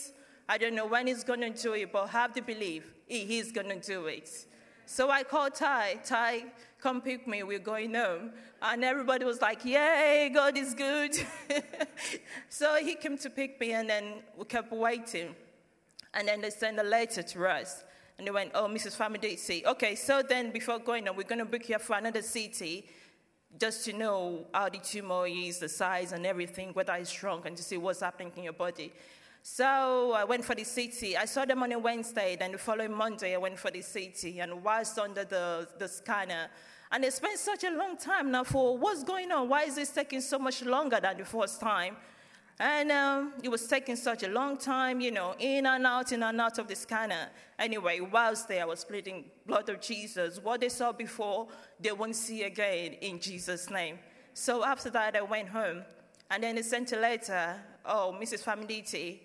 I 0.48 0.58
don't 0.58 0.74
know 0.74 0.86
when 0.86 1.08
he's 1.08 1.24
going 1.24 1.40
to 1.40 1.50
do 1.50 1.72
it, 1.74 1.92
but 1.92 2.06
have 2.08 2.34
the 2.34 2.42
belief 2.42 2.84
he's 3.06 3.50
going 3.50 3.68
to 3.68 3.80
do 3.80 4.06
it. 4.06 4.46
So 4.90 5.08
I 5.08 5.22
called 5.22 5.54
Ty. 5.54 6.00
Ty, 6.04 6.46
come 6.80 7.00
pick 7.00 7.28
me. 7.28 7.44
We're 7.44 7.60
going 7.60 7.94
home. 7.94 8.32
And 8.60 8.84
everybody 8.84 9.24
was 9.24 9.40
like, 9.40 9.64
Yay, 9.64 10.32
God 10.34 10.58
is 10.58 10.74
good. 10.74 11.14
so 12.48 12.74
he 12.74 12.96
came 12.96 13.16
to 13.18 13.30
pick 13.30 13.60
me, 13.60 13.70
and 13.70 13.88
then 13.88 14.14
we 14.36 14.46
kept 14.46 14.72
waiting. 14.72 15.36
And 16.12 16.26
then 16.26 16.40
they 16.40 16.50
sent 16.50 16.80
a 16.80 16.82
letter 16.82 17.22
to 17.22 17.46
us. 17.46 17.84
And 18.18 18.26
they 18.26 18.32
went, 18.32 18.50
Oh, 18.52 18.66
Mrs. 18.66 18.96
Famuditi. 18.96 19.64
Okay, 19.64 19.94
so 19.94 20.22
then 20.28 20.50
before 20.50 20.80
going 20.80 21.06
on, 21.08 21.14
we're 21.14 21.22
going 21.22 21.38
to 21.38 21.44
book 21.44 21.68
you 21.68 21.78
for 21.78 21.96
another 21.96 22.20
CT 22.20 22.82
just 23.60 23.84
to 23.84 23.92
know 23.92 24.48
how 24.52 24.70
the 24.70 24.78
tumor 24.78 25.24
is, 25.28 25.60
the 25.60 25.68
size, 25.68 26.10
and 26.10 26.26
everything, 26.26 26.70
whether 26.70 26.94
it's 26.94 27.10
shrunk, 27.10 27.46
and 27.46 27.56
to 27.56 27.62
see 27.62 27.76
what's 27.76 28.00
happening 28.00 28.32
in 28.36 28.42
your 28.42 28.54
body. 28.54 28.92
So 29.42 30.12
I 30.12 30.24
went 30.24 30.44
for 30.44 30.54
the 30.54 30.64
CT. 30.64 31.16
I 31.18 31.24
saw 31.24 31.44
them 31.44 31.62
on 31.62 31.72
a 31.72 31.78
Wednesday, 31.78 32.36
then 32.38 32.52
the 32.52 32.58
following 32.58 32.92
Monday, 32.92 33.34
I 33.34 33.38
went 33.38 33.58
for 33.58 33.70
the 33.70 33.82
CT. 33.82 34.36
And 34.38 34.62
whilst 34.62 34.98
under 34.98 35.24
the, 35.24 35.66
the 35.78 35.88
scanner, 35.88 36.48
and 36.92 37.04
they 37.04 37.10
spent 37.10 37.38
such 37.38 37.64
a 37.64 37.70
long 37.70 37.96
time 37.96 38.32
now 38.32 38.42
for 38.42 38.76
what's 38.76 39.04
going 39.04 39.30
on? 39.30 39.48
Why 39.48 39.62
is 39.62 39.76
this 39.76 39.90
taking 39.90 40.20
so 40.20 40.38
much 40.38 40.62
longer 40.62 40.98
than 41.00 41.18
the 41.18 41.24
first 41.24 41.60
time? 41.60 41.96
And 42.58 42.90
um, 42.90 43.32
it 43.42 43.48
was 43.48 43.66
taking 43.66 43.96
such 43.96 44.24
a 44.24 44.28
long 44.28 44.58
time, 44.58 45.00
you 45.00 45.12
know, 45.12 45.34
in 45.38 45.66
and 45.66 45.86
out, 45.86 46.12
in 46.12 46.22
and 46.22 46.38
out 46.40 46.58
of 46.58 46.66
the 46.66 46.74
scanner. 46.74 47.28
Anyway, 47.58 48.00
whilst 48.00 48.48
there, 48.48 48.62
I 48.62 48.66
was 48.66 48.84
pleading 48.84 49.24
blood 49.46 49.68
of 49.68 49.80
Jesus. 49.80 50.40
What 50.42 50.60
they 50.60 50.68
saw 50.68 50.92
before, 50.92 51.46
they 51.78 51.92
won't 51.92 52.16
see 52.16 52.42
again 52.42 52.94
in 52.94 53.20
Jesus' 53.20 53.70
name. 53.70 53.98
So 54.34 54.64
after 54.64 54.90
that, 54.90 55.16
I 55.16 55.22
went 55.22 55.48
home. 55.48 55.82
And 56.28 56.42
then 56.42 56.56
they 56.56 56.62
sent 56.62 56.92
a 56.92 56.96
letter, 56.96 57.56
oh, 57.86 58.14
Mrs. 58.20 58.42
Famuditi, 58.42 59.20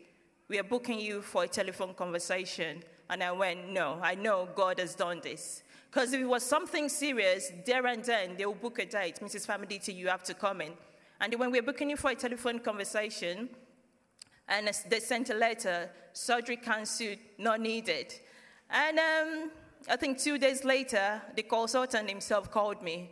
we 0.47 0.59
are 0.59 0.63
booking 0.63 0.99
you 0.99 1.21
for 1.21 1.43
a 1.43 1.47
telephone 1.47 1.93
conversation. 1.93 2.83
And 3.09 3.23
I 3.23 3.31
went, 3.31 3.69
no, 3.69 3.99
I 4.01 4.15
know 4.15 4.47
God 4.55 4.79
has 4.79 4.95
done 4.95 5.21
this. 5.23 5.63
Because 5.89 6.13
if 6.13 6.21
it 6.21 6.25
was 6.25 6.43
something 6.43 6.89
serious, 6.89 7.51
there 7.65 7.85
and 7.87 8.03
then, 8.03 8.35
they 8.37 8.45
will 8.45 8.53
book 8.53 8.79
a 8.79 8.85
date. 8.85 9.19
Mrs. 9.21 9.47
Famuditi, 9.47 9.95
you 9.95 10.07
have 10.07 10.23
to 10.23 10.33
come 10.33 10.61
in. 10.61 10.73
And 11.21 11.33
when 11.35 11.51
we 11.51 11.59
were 11.59 11.65
booking 11.65 11.89
you 11.89 11.97
for 11.97 12.11
a 12.11 12.15
telephone 12.15 12.59
conversation, 12.59 13.49
and 14.47 14.69
they 14.89 14.99
sent 14.99 15.29
a 15.29 15.33
letter, 15.33 15.89
surgery 16.13 16.57
cancelled, 16.57 17.17
not 17.37 17.61
needed. 17.61 18.13
And 18.69 18.99
um, 18.99 19.51
I 19.89 19.95
think 19.95 20.19
two 20.19 20.37
days 20.37 20.63
later, 20.63 21.21
the 21.35 21.43
consultant 21.43 22.09
himself 22.09 22.51
called 22.51 22.83
me. 22.83 23.11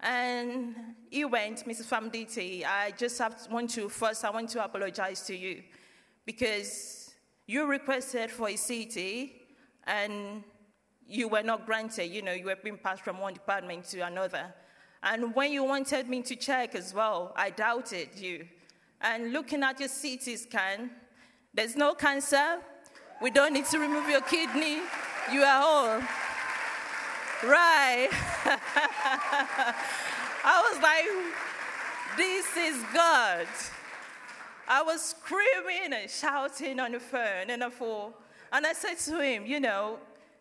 And 0.00 0.74
he 1.10 1.24
went, 1.24 1.66
Mrs. 1.66 1.86
Famuditi, 1.86 2.64
I 2.64 2.92
just 2.92 3.18
have, 3.18 3.36
want 3.50 3.70
to, 3.70 3.88
first, 3.88 4.24
I 4.24 4.30
want 4.30 4.48
to 4.50 4.64
apologize 4.64 5.20
to 5.26 5.36
you 5.36 5.62
because 6.26 7.14
you 7.46 7.66
requested 7.66 8.30
for 8.30 8.48
a 8.48 8.56
CT 8.56 9.30
and 9.86 10.42
you 11.06 11.28
were 11.28 11.42
not 11.42 11.66
granted. 11.66 12.06
You 12.06 12.22
know, 12.22 12.32
you 12.32 12.46
were 12.46 12.56
being 12.56 12.78
passed 12.78 13.02
from 13.02 13.18
one 13.18 13.34
department 13.34 13.84
to 13.86 14.00
another. 14.00 14.54
And 15.02 15.34
when 15.34 15.52
you 15.52 15.64
wanted 15.64 16.08
me 16.08 16.22
to 16.22 16.36
check 16.36 16.74
as 16.74 16.94
well, 16.94 17.32
I 17.36 17.50
doubted 17.50 18.08
you. 18.16 18.46
And 19.00 19.32
looking 19.32 19.62
at 19.62 19.78
your 19.78 19.90
CT 19.90 20.38
scan, 20.38 20.90
there's 21.52 21.76
no 21.76 21.94
cancer. 21.94 22.58
We 23.20 23.30
don't 23.30 23.52
need 23.52 23.66
to 23.66 23.78
remove 23.78 24.08
your 24.08 24.22
kidney. 24.22 24.78
You 25.30 25.42
are 25.42 25.62
whole. 25.62 26.02
Right. 27.50 28.08
I 30.44 30.70
was 30.70 30.82
like, 30.82 31.06
this 32.16 32.56
is 32.56 32.82
God. 32.94 33.46
I 34.66 34.82
was 34.82 35.00
screaming 35.02 35.92
and 35.92 36.10
shouting 36.10 36.80
on 36.80 36.92
the 36.92 37.00
phone, 37.00 37.50
and 37.50 37.62
I 37.62 37.70
thought, 37.70 38.14
and 38.52 38.66
I 38.66 38.72
said 38.72 38.98
to 38.98 39.20
him, 39.20 39.46
you 39.46 39.60
know, 39.60 39.98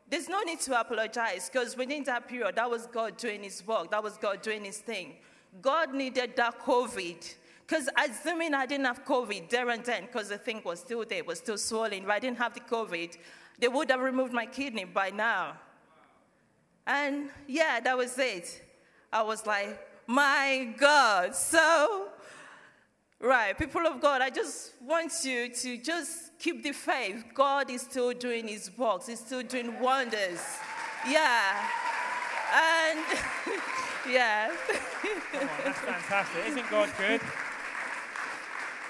there's 0.10 0.30
no 0.30 0.42
need 0.44 0.60
to 0.62 0.80
apologize 0.80 1.50
because 1.52 1.76
within 1.76 2.04
that 2.04 2.28
period, 2.28 2.56
that 2.56 2.70
was 2.70 2.86
God 2.88 3.18
doing 3.18 3.44
his 3.44 3.66
work, 3.66 3.92
that 3.92 4.04
was 4.04 4.18
God 4.18 4.42
doing 4.42 4.64
his 4.64 4.78
thing. 4.78 5.16
God 5.62 5.94
needed 5.94 6.36
that 6.36 6.60
COVID. 6.60 7.36
Because 7.66 7.90
assuming 7.98 8.54
I 8.54 8.66
didn't 8.66 8.86
have 8.86 9.06
COVID 9.06 9.50
there 9.50 9.70
and 9.70 9.84
then, 9.84 10.06
because 10.06 10.30
the 10.30 10.38
thing 10.38 10.62
was 10.64 10.82
still 10.82 11.06
there, 11.08 11.24
was 11.24 11.40
still 11.40 11.58
swollen, 11.58 12.04
if 12.04 12.10
I 12.10 12.20
didn't 12.20 12.38
have 12.38 12.54
the 12.54 12.60
COVID, 12.60 13.18
they 13.60 13.68
would 13.68 13.90
have 13.90 14.02
removed 14.02 14.34
my 14.34 14.46
kidney 14.46 14.84
by 14.84 15.10
now. 15.10 15.54
And 16.86 17.30
yeah, 17.48 17.80
that 17.80 17.98
was 17.98 18.18
it. 18.18 18.62
I 19.12 19.22
was 19.24 19.46
like, 19.46 19.80
my 20.06 20.74
God. 20.78 21.36
So 21.36 22.10
Right, 23.24 23.58
people 23.58 23.88
of 23.88 24.02
God, 24.02 24.22
I 24.22 24.30
just 24.30 24.74
want 24.82 25.14
you 25.24 25.48
to 25.48 25.78
just 25.78 26.38
keep 26.40 26.62
the 26.62 26.74
faith. 26.74 27.24
God 27.34 27.70
is 27.70 27.82
still 27.84 28.12
doing 28.12 28.50
his 28.50 28.70
works, 28.78 29.08
he's 29.08 29.20
still 29.20 29.44
doing 29.44 29.80
wonders. 29.80 30.42
Yeah. 31.08 31.70
And 32.54 33.00
yeah. 34.12 34.52
On, 35.40 35.50
that's 35.64 35.80
fantastic. 35.80 36.48
Isn't 36.48 36.70
God 36.70 36.90
good? 36.98 37.22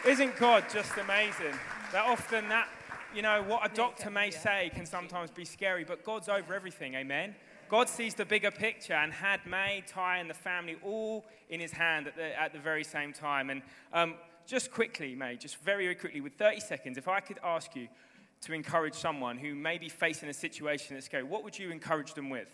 Isn't 0.03 0.35
God 0.37 0.63
just 0.73 0.97
amazing? 0.97 1.53
That 1.91 2.05
often 2.07 2.49
that, 2.49 2.69
you 3.13 3.21
know, 3.21 3.43
what 3.43 3.71
a 3.71 3.75
doctor 3.75 4.09
may 4.09 4.31
say 4.31 4.71
can 4.73 4.87
sometimes 4.87 5.29
be 5.29 5.45
scary, 5.45 5.83
but 5.83 6.03
God's 6.03 6.27
over 6.27 6.55
everything, 6.55 6.95
amen? 6.95 7.35
God 7.73 7.89
sees 7.89 8.13
the 8.13 8.23
bigger 8.23 8.51
picture 8.51 8.93
and 8.93 9.11
had 9.11 9.47
May, 9.47 9.83
Ty, 9.87 10.17
and 10.17 10.29
the 10.29 10.35
family 10.35 10.77
all 10.83 11.25
in 11.49 11.59
his 11.59 11.71
hand 11.71 12.05
at 12.05 12.15
the, 12.15 12.39
at 12.39 12.53
the 12.53 12.59
very 12.59 12.83
same 12.83 13.13
time. 13.13 13.49
And 13.49 13.63
um, 13.91 14.13
just 14.45 14.69
quickly, 14.69 15.15
May, 15.15 15.37
just 15.37 15.57
very, 15.57 15.85
very 15.85 15.95
quickly, 15.95 16.21
with 16.21 16.33
30 16.33 16.59
seconds, 16.59 16.99
if 16.99 17.07
I 17.07 17.19
could 17.19 17.39
ask 17.43 17.75
you 17.75 17.87
to 18.41 18.53
encourage 18.53 18.93
someone 18.93 19.39
who 19.39 19.55
may 19.55 19.79
be 19.79 19.89
facing 19.89 20.29
a 20.29 20.35
situation 20.35 20.93
that's 20.93 21.07
scary, 21.07 21.23
what 21.23 21.43
would 21.43 21.57
you 21.57 21.71
encourage 21.71 22.13
them 22.13 22.29
with? 22.29 22.47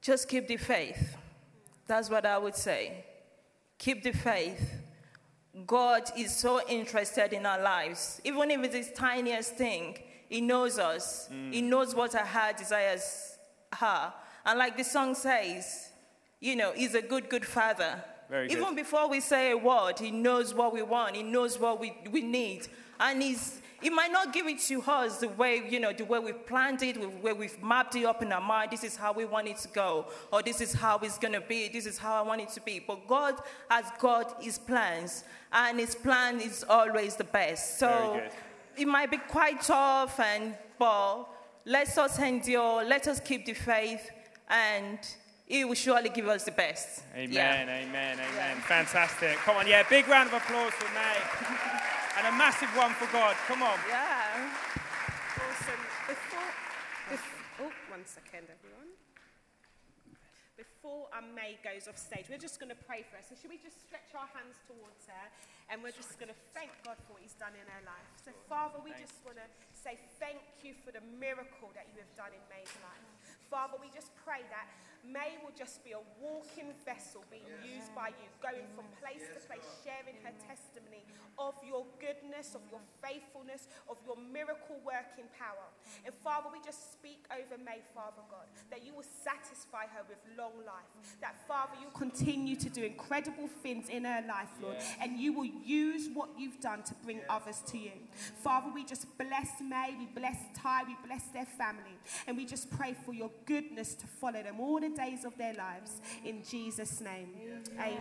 Just 0.00 0.26
keep 0.26 0.48
the 0.48 0.56
faith. 0.56 1.14
That's 1.86 2.08
what 2.08 2.24
I 2.24 2.38
would 2.38 2.56
say. 2.56 3.04
Keep 3.76 4.04
the 4.04 4.12
faith. 4.12 4.72
God 5.66 6.10
is 6.16 6.34
so 6.34 6.66
interested 6.66 7.34
in 7.34 7.44
our 7.44 7.60
lives. 7.60 8.22
Even 8.24 8.50
if 8.52 8.74
it's 8.74 8.88
the 8.88 8.96
tiniest 8.96 9.56
thing, 9.56 9.98
He 10.30 10.40
knows 10.40 10.78
us. 10.78 11.28
He 11.50 11.60
knows 11.60 11.94
what 11.94 12.14
our 12.14 12.24
heart 12.24 12.56
desires 12.56 13.35
are. 13.80 14.14
And 14.44 14.58
like 14.58 14.76
the 14.76 14.84
song 14.84 15.14
says, 15.14 15.90
you 16.40 16.56
know, 16.56 16.72
He's 16.72 16.94
a 16.94 17.02
good, 17.02 17.28
good 17.28 17.44
Father. 17.44 18.02
Very 18.28 18.50
Even 18.50 18.68
good. 18.68 18.76
before 18.76 19.08
we 19.08 19.20
say 19.20 19.50
a 19.52 19.56
word, 19.56 19.98
He 19.98 20.10
knows 20.10 20.54
what 20.54 20.72
we 20.72 20.82
want. 20.82 21.16
He 21.16 21.22
knows 21.22 21.58
what 21.58 21.80
we, 21.80 21.96
we 22.10 22.22
need. 22.22 22.68
And 22.98 23.22
He's 23.22 23.60
he 23.82 23.90
might 23.90 24.10
not 24.10 24.32
give 24.32 24.46
it 24.46 24.58
to 24.60 24.82
us 24.82 25.18
the 25.18 25.28
way, 25.28 25.62
you 25.68 25.78
know, 25.78 25.92
the 25.92 26.04
way 26.04 26.18
we've 26.18 26.46
planned 26.46 26.82
it, 26.82 26.98
the 26.98 27.08
way 27.08 27.32
we've 27.32 27.62
mapped 27.62 27.94
it 27.94 28.04
up 28.04 28.22
in 28.22 28.32
our 28.32 28.40
mind. 28.40 28.70
This 28.70 28.84
is 28.84 28.96
how 28.96 29.12
we 29.12 29.26
want 29.26 29.48
it 29.48 29.58
to 29.58 29.68
go, 29.68 30.06
or 30.32 30.42
this 30.42 30.60
is 30.60 30.72
how 30.72 30.98
it's 30.98 31.18
going 31.18 31.34
to 31.34 31.42
be. 31.42 31.68
This 31.68 31.84
is 31.84 31.98
how 31.98 32.14
I 32.14 32.22
want 32.22 32.40
it 32.40 32.48
to 32.50 32.60
be. 32.62 32.82
But 32.84 33.06
God 33.06 33.38
has 33.70 33.84
got 33.98 34.42
His 34.42 34.58
plans, 34.58 35.24
and 35.52 35.78
His 35.78 35.94
plan 35.94 36.40
is 36.40 36.64
always 36.68 37.16
the 37.16 37.24
best. 37.24 37.78
So 37.78 38.22
it 38.78 38.88
might 38.88 39.10
be 39.10 39.18
quite 39.18 39.60
tough, 39.60 40.18
and 40.20 40.54
but 40.78 41.24
let 41.66 41.98
us 41.98 42.18
endure. 42.18 42.84
Let 42.84 43.08
us 43.08 43.20
keep 43.20 43.44
the 43.44 43.52
faith, 43.52 44.10
and 44.48 44.98
He 45.46 45.64
will 45.64 45.74
surely 45.74 46.08
give 46.08 46.28
us 46.28 46.44
the 46.44 46.52
best. 46.52 47.02
Amen, 47.14 47.32
Yeah. 47.32 47.62
amen, 47.62 48.18
amen. 48.18 48.56
Fantastic. 48.62 49.36
Come 49.44 49.56
on, 49.58 49.66
yeah, 49.66 49.82
big 49.88 50.08
round 50.08 50.28
of 50.28 50.34
applause 50.34 50.72
for 50.72 50.88
May. 50.94 51.18
and 52.18 52.26
a 52.26 52.32
massive 52.38 52.70
one 52.76 52.94
for 52.94 53.10
God. 53.12 53.36
Come 53.46 53.62
on. 53.62 53.78
Yeah. 53.88 54.48
Awesome. 55.36 55.82
Before, 56.08 56.50
bef- 57.10 57.66
oh, 57.66 57.72
one 57.90 58.06
second, 58.06 58.46
everyone. 58.48 58.94
Before 60.56 61.10
um, 61.12 61.34
May 61.36 61.60
goes 61.60 61.84
off 61.84 61.98
stage, 61.98 62.32
we're 62.32 62.40
just 62.40 62.56
going 62.56 62.72
to 62.72 62.80
pray 62.88 63.04
for 63.04 63.20
her. 63.20 63.24
So, 63.28 63.36
should 63.36 63.50
we 63.52 63.60
just 63.60 63.76
stretch 63.84 64.08
our 64.16 64.24
hands 64.32 64.56
towards 64.64 65.04
her 65.12 65.24
and 65.68 65.84
we're 65.84 65.92
just 65.92 66.16
going 66.16 66.32
to 66.32 66.40
thank 66.56 66.72
God 66.80 66.96
for 67.04 67.18
what 67.18 67.20
He's 67.20 67.36
done 67.36 67.52
in 67.52 67.66
her 67.68 67.82
life? 67.84 68.08
So, 68.24 68.32
Father, 68.48 68.80
we 68.80 68.96
just 68.96 69.20
want 69.20 69.36
to 69.36 69.44
say 69.86 70.02
thank 70.18 70.42
you 70.66 70.74
for 70.82 70.90
the 70.90 71.04
miracle 71.22 71.70
that 71.78 71.86
you 71.94 72.02
have 72.02 72.10
done 72.18 72.34
in 72.34 72.42
May's 72.50 72.74
life. 72.82 73.06
Father, 73.46 73.78
we 73.78 73.86
just 73.94 74.10
pray 74.18 74.42
that 74.50 74.66
May 75.12 75.38
will 75.42 75.54
just 75.56 75.84
be 75.84 75.92
a 75.92 76.02
walking 76.20 76.74
vessel 76.84 77.24
being 77.30 77.46
used 77.62 77.94
by 77.94 78.10
you, 78.10 78.26
going 78.42 78.66
from 78.74 78.84
place 78.98 79.22
to 79.22 79.40
place, 79.46 79.64
sharing 79.84 80.18
her 80.26 80.34
testimony 80.46 81.06
of 81.38 81.54
your 81.62 81.84
goodness, 82.00 82.54
of 82.54 82.62
your 82.70 82.80
faithfulness, 83.02 83.68
of 83.88 83.96
your 84.04 84.16
miracle 84.16 84.80
working 84.84 85.28
power. 85.38 85.68
And 86.04 86.14
Father, 86.24 86.48
we 86.52 86.58
just 86.64 86.92
speak 86.92 87.24
over 87.30 87.60
May, 87.62 87.80
Father 87.94 88.24
God, 88.30 88.46
that 88.70 88.84
you 88.84 88.94
will 88.94 89.06
satisfy 89.24 89.86
her 89.94 90.02
with 90.08 90.18
long 90.36 90.56
life. 90.64 90.90
That, 91.20 91.36
Father, 91.46 91.74
you 91.80 91.88
continue 91.94 92.56
to 92.56 92.68
do 92.70 92.82
incredible 92.82 93.48
things 93.62 93.88
in 93.88 94.04
her 94.04 94.24
life, 94.26 94.50
Lord, 94.62 94.76
and 95.00 95.18
you 95.18 95.32
will 95.32 95.50
use 95.64 96.08
what 96.12 96.30
you've 96.38 96.60
done 96.60 96.82
to 96.84 96.94
bring 97.04 97.20
others 97.28 97.62
to 97.68 97.78
you. 97.78 97.92
Father, 98.42 98.70
we 98.74 98.84
just 98.84 99.06
bless 99.18 99.60
May, 99.60 99.94
we 99.98 100.06
bless 100.06 100.36
Ty, 100.54 100.84
we 100.84 100.96
bless 101.06 101.24
their 101.28 101.46
family, 101.46 101.96
and 102.26 102.36
we 102.36 102.44
just 102.44 102.70
pray 102.70 102.94
for 103.04 103.12
your 103.12 103.30
goodness 103.44 103.94
to 103.94 104.06
follow 104.06 104.42
them 104.42 104.58
all 104.60 104.80
the 104.80 104.88
days 104.96 105.24
of 105.24 105.36
their 105.36 105.54
lives. 105.54 106.00
In 106.24 106.42
Jesus' 106.42 107.00
name, 107.00 107.28
amen. 107.78 108.00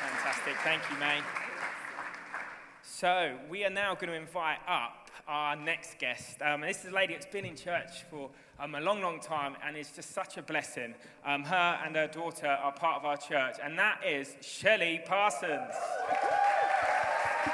Fantastic. 0.00 0.54
Thank 0.62 0.82
you, 0.90 0.98
May. 0.98 1.20
So, 2.82 3.36
we 3.50 3.64
are 3.64 3.70
now 3.70 3.94
going 3.94 4.08
to 4.08 4.14
invite 4.14 4.58
up 4.68 5.10
our 5.26 5.56
next 5.56 5.98
guest. 5.98 6.40
Um, 6.42 6.60
this 6.60 6.84
is 6.84 6.92
a 6.92 6.94
lady 6.94 7.14
that's 7.14 7.26
been 7.26 7.44
in 7.44 7.56
church 7.56 8.04
for 8.10 8.30
um, 8.60 8.74
a 8.74 8.80
long, 8.80 9.00
long 9.00 9.20
time, 9.20 9.56
and 9.66 9.76
it's 9.76 9.90
just 9.90 10.12
such 10.12 10.36
a 10.36 10.42
blessing. 10.42 10.94
Um, 11.24 11.44
her 11.44 11.80
and 11.84 11.96
her 11.96 12.06
daughter 12.06 12.46
are 12.46 12.72
part 12.72 12.98
of 12.98 13.04
our 13.04 13.16
church, 13.16 13.56
and 13.62 13.78
that 13.78 14.00
is 14.06 14.36
Shelley 14.40 15.00
Parsons. 15.04 15.72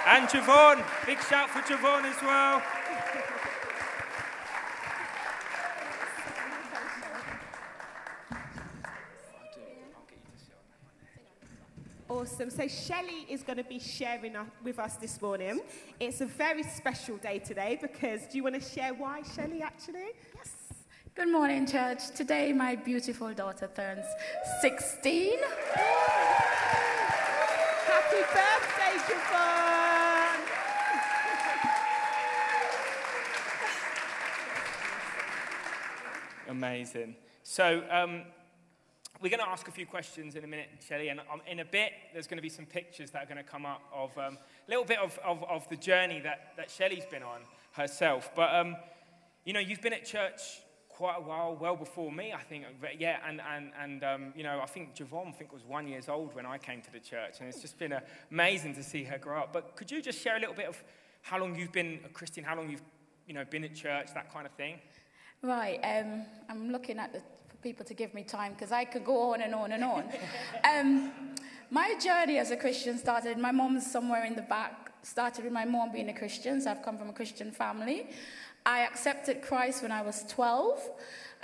And 0.07 0.29
Javon. 0.29 0.85
Big 1.07 1.21
shout 1.23 1.51
for 1.51 1.61
Javon 1.61 2.05
as 2.05 2.21
well. 2.23 2.63
Awesome. 12.21 12.51
So 12.51 12.69
Shelley 12.69 13.25
is 13.31 13.43
going 13.43 13.57
to 13.57 13.65
be 13.65 13.79
sharing 13.79 14.37
with 14.63 14.79
us 14.79 14.97
this 14.97 15.23
morning. 15.23 15.63
It's 15.99 16.21
a 16.21 16.27
very 16.27 16.63
special 16.65 17.17
day 17.17 17.39
today 17.39 17.79
because 17.81 18.27
do 18.27 18.37
you 18.37 18.43
want 18.43 18.57
to 18.57 18.61
share 18.61 18.93
why, 18.93 19.23
Shelley, 19.23 19.63
actually? 19.63 20.09
Yes. 20.35 20.53
Good 21.15 21.33
morning, 21.33 21.67
church. 21.67 22.11
Today, 22.15 22.53
my 22.53 22.77
beautiful 22.77 23.33
daughter 23.33 23.71
turns 23.75 24.05
16. 24.61 25.39
Happy 27.87 28.23
birthday, 28.35 28.99
Javon! 29.09 30.41
Amazing. 36.51 37.17
So, 37.45 37.83
um, 37.91 38.25
we're 39.21 39.29
going 39.29 39.41
to 39.41 39.49
ask 39.49 39.69
a 39.69 39.73
few 39.73 39.87
questions 39.87 40.35
in 40.35 40.45
a 40.45 40.47
minute, 40.47 40.69
Shelley, 40.87 41.09
and 41.09 41.21
um, 41.21 41.43
in 41.47 41.61
a 41.61 41.65
bit, 41.65 41.93
there's 42.13 42.27
going 42.27 42.39
to 42.39 42.43
be 42.43 42.49
some 42.49 42.65
pictures 42.65 43.11
that 43.11 43.23
are 43.23 43.27
going 43.27 43.37
to 43.37 43.43
come 43.43 43.67
up 43.67 43.83
of 43.95 44.17
um, 44.17 44.39
a 44.67 44.71
little 44.71 44.85
bit 44.85 44.99
of, 44.99 45.19
of, 45.25 45.45
of 45.45 45.69
the 45.69 45.77
journey 45.77 46.21
that, 46.21 46.55
that 46.57 46.71
Shelley's 46.71 47.05
been 47.05 47.23
on 47.23 47.41
herself. 47.73 48.31
But, 48.35 48.55
um, 48.55 48.77
you 49.45 49.53
know, 49.53 49.61
you've 49.61 49.83
been 49.83 49.93
at 49.93 50.07
church 50.07 50.41
quite 50.89 51.17
a 51.19 51.21
while, 51.21 51.57
well 51.59 51.77
before 51.77 52.11
me, 52.11 52.33
I 52.33 52.41
think. 52.41 52.65
Yeah, 52.99 53.19
and, 53.27 53.41
and, 53.41 53.73
and 53.79 54.05
um, 54.05 54.33
you 54.35 54.43
know, 54.43 54.61
I 54.63 54.67
think 54.67 54.95
Javon 54.95 55.29
I 55.29 55.33
think, 55.33 55.53
was 55.53 55.65
one 55.65 55.87
years 55.87 56.09
old 56.09 56.35
when 56.35 56.47
I 56.47 56.57
came 56.57 56.81
to 56.81 56.93
the 56.93 57.01
church, 57.01 57.41
and 57.41 57.49
it's 57.49 57.61
just 57.61 57.79
been 57.79 57.95
amazing 58.31 58.75
to 58.77 58.83
see 58.83 59.05
her 59.05 59.19
grow 59.19 59.41
up. 59.41 59.53
But 59.53 59.77
could 59.77 59.91
you 59.91 60.01
just 60.01 60.21
share 60.21 60.37
a 60.37 60.41
little 60.41 60.55
bit 60.55 60.67
of 60.67 60.83
how 61.23 61.39
long 61.39 61.55
you've 61.55 61.73
been 61.73 62.01
a 62.07 62.09
Christian, 62.09 62.43
how 62.43 62.57
long 62.57 62.71
you've, 62.71 62.83
you 63.27 63.35
know, 63.35 63.45
been 63.45 63.65
at 63.65 63.75
church, 63.75 64.09
that 64.15 64.33
kind 64.33 64.47
of 64.47 64.53
thing? 64.53 64.79
Right, 65.43 65.79
um, 65.85 66.25
I'm 66.49 66.71
looking 66.71 66.99
at 66.99 67.13
the 67.13 67.23
people 67.63 67.85
to 67.87 67.95
give 67.95 68.15
me 68.15 68.23
time 68.23 68.53
because 68.53 68.73
I 68.73 68.85
could 68.85 69.05
go 69.05 69.33
on 69.33 69.43
and 69.43 69.55
on 69.55 69.73
and 69.73 69.85
on. 69.85 70.05
um, 70.65 71.13
my 71.71 71.95
journey 72.03 72.39
as 72.39 72.51
a 72.51 72.57
Christian 72.57 72.99
started, 72.99 73.39
my 73.39 73.53
mom's 73.53 73.91
somewhere 73.91 74.25
in 74.25 74.35
the 74.35 74.43
back, 74.43 74.93
started 75.03 75.45
with 75.45 75.53
my 75.53 75.65
mom 75.65 75.93
being 75.93 76.09
a 76.09 76.15
Christian, 76.15 76.61
so 76.61 76.71
I've 76.71 76.83
come 76.83 76.99
from 76.99 77.11
a 77.11 77.13
Christian 77.13 77.53
family. 77.53 78.09
I 78.67 78.81
accepted 78.81 79.41
Christ 79.43 79.83
when 79.83 79.93
I 79.93 80.03
was 80.03 80.25
12, 80.29 80.91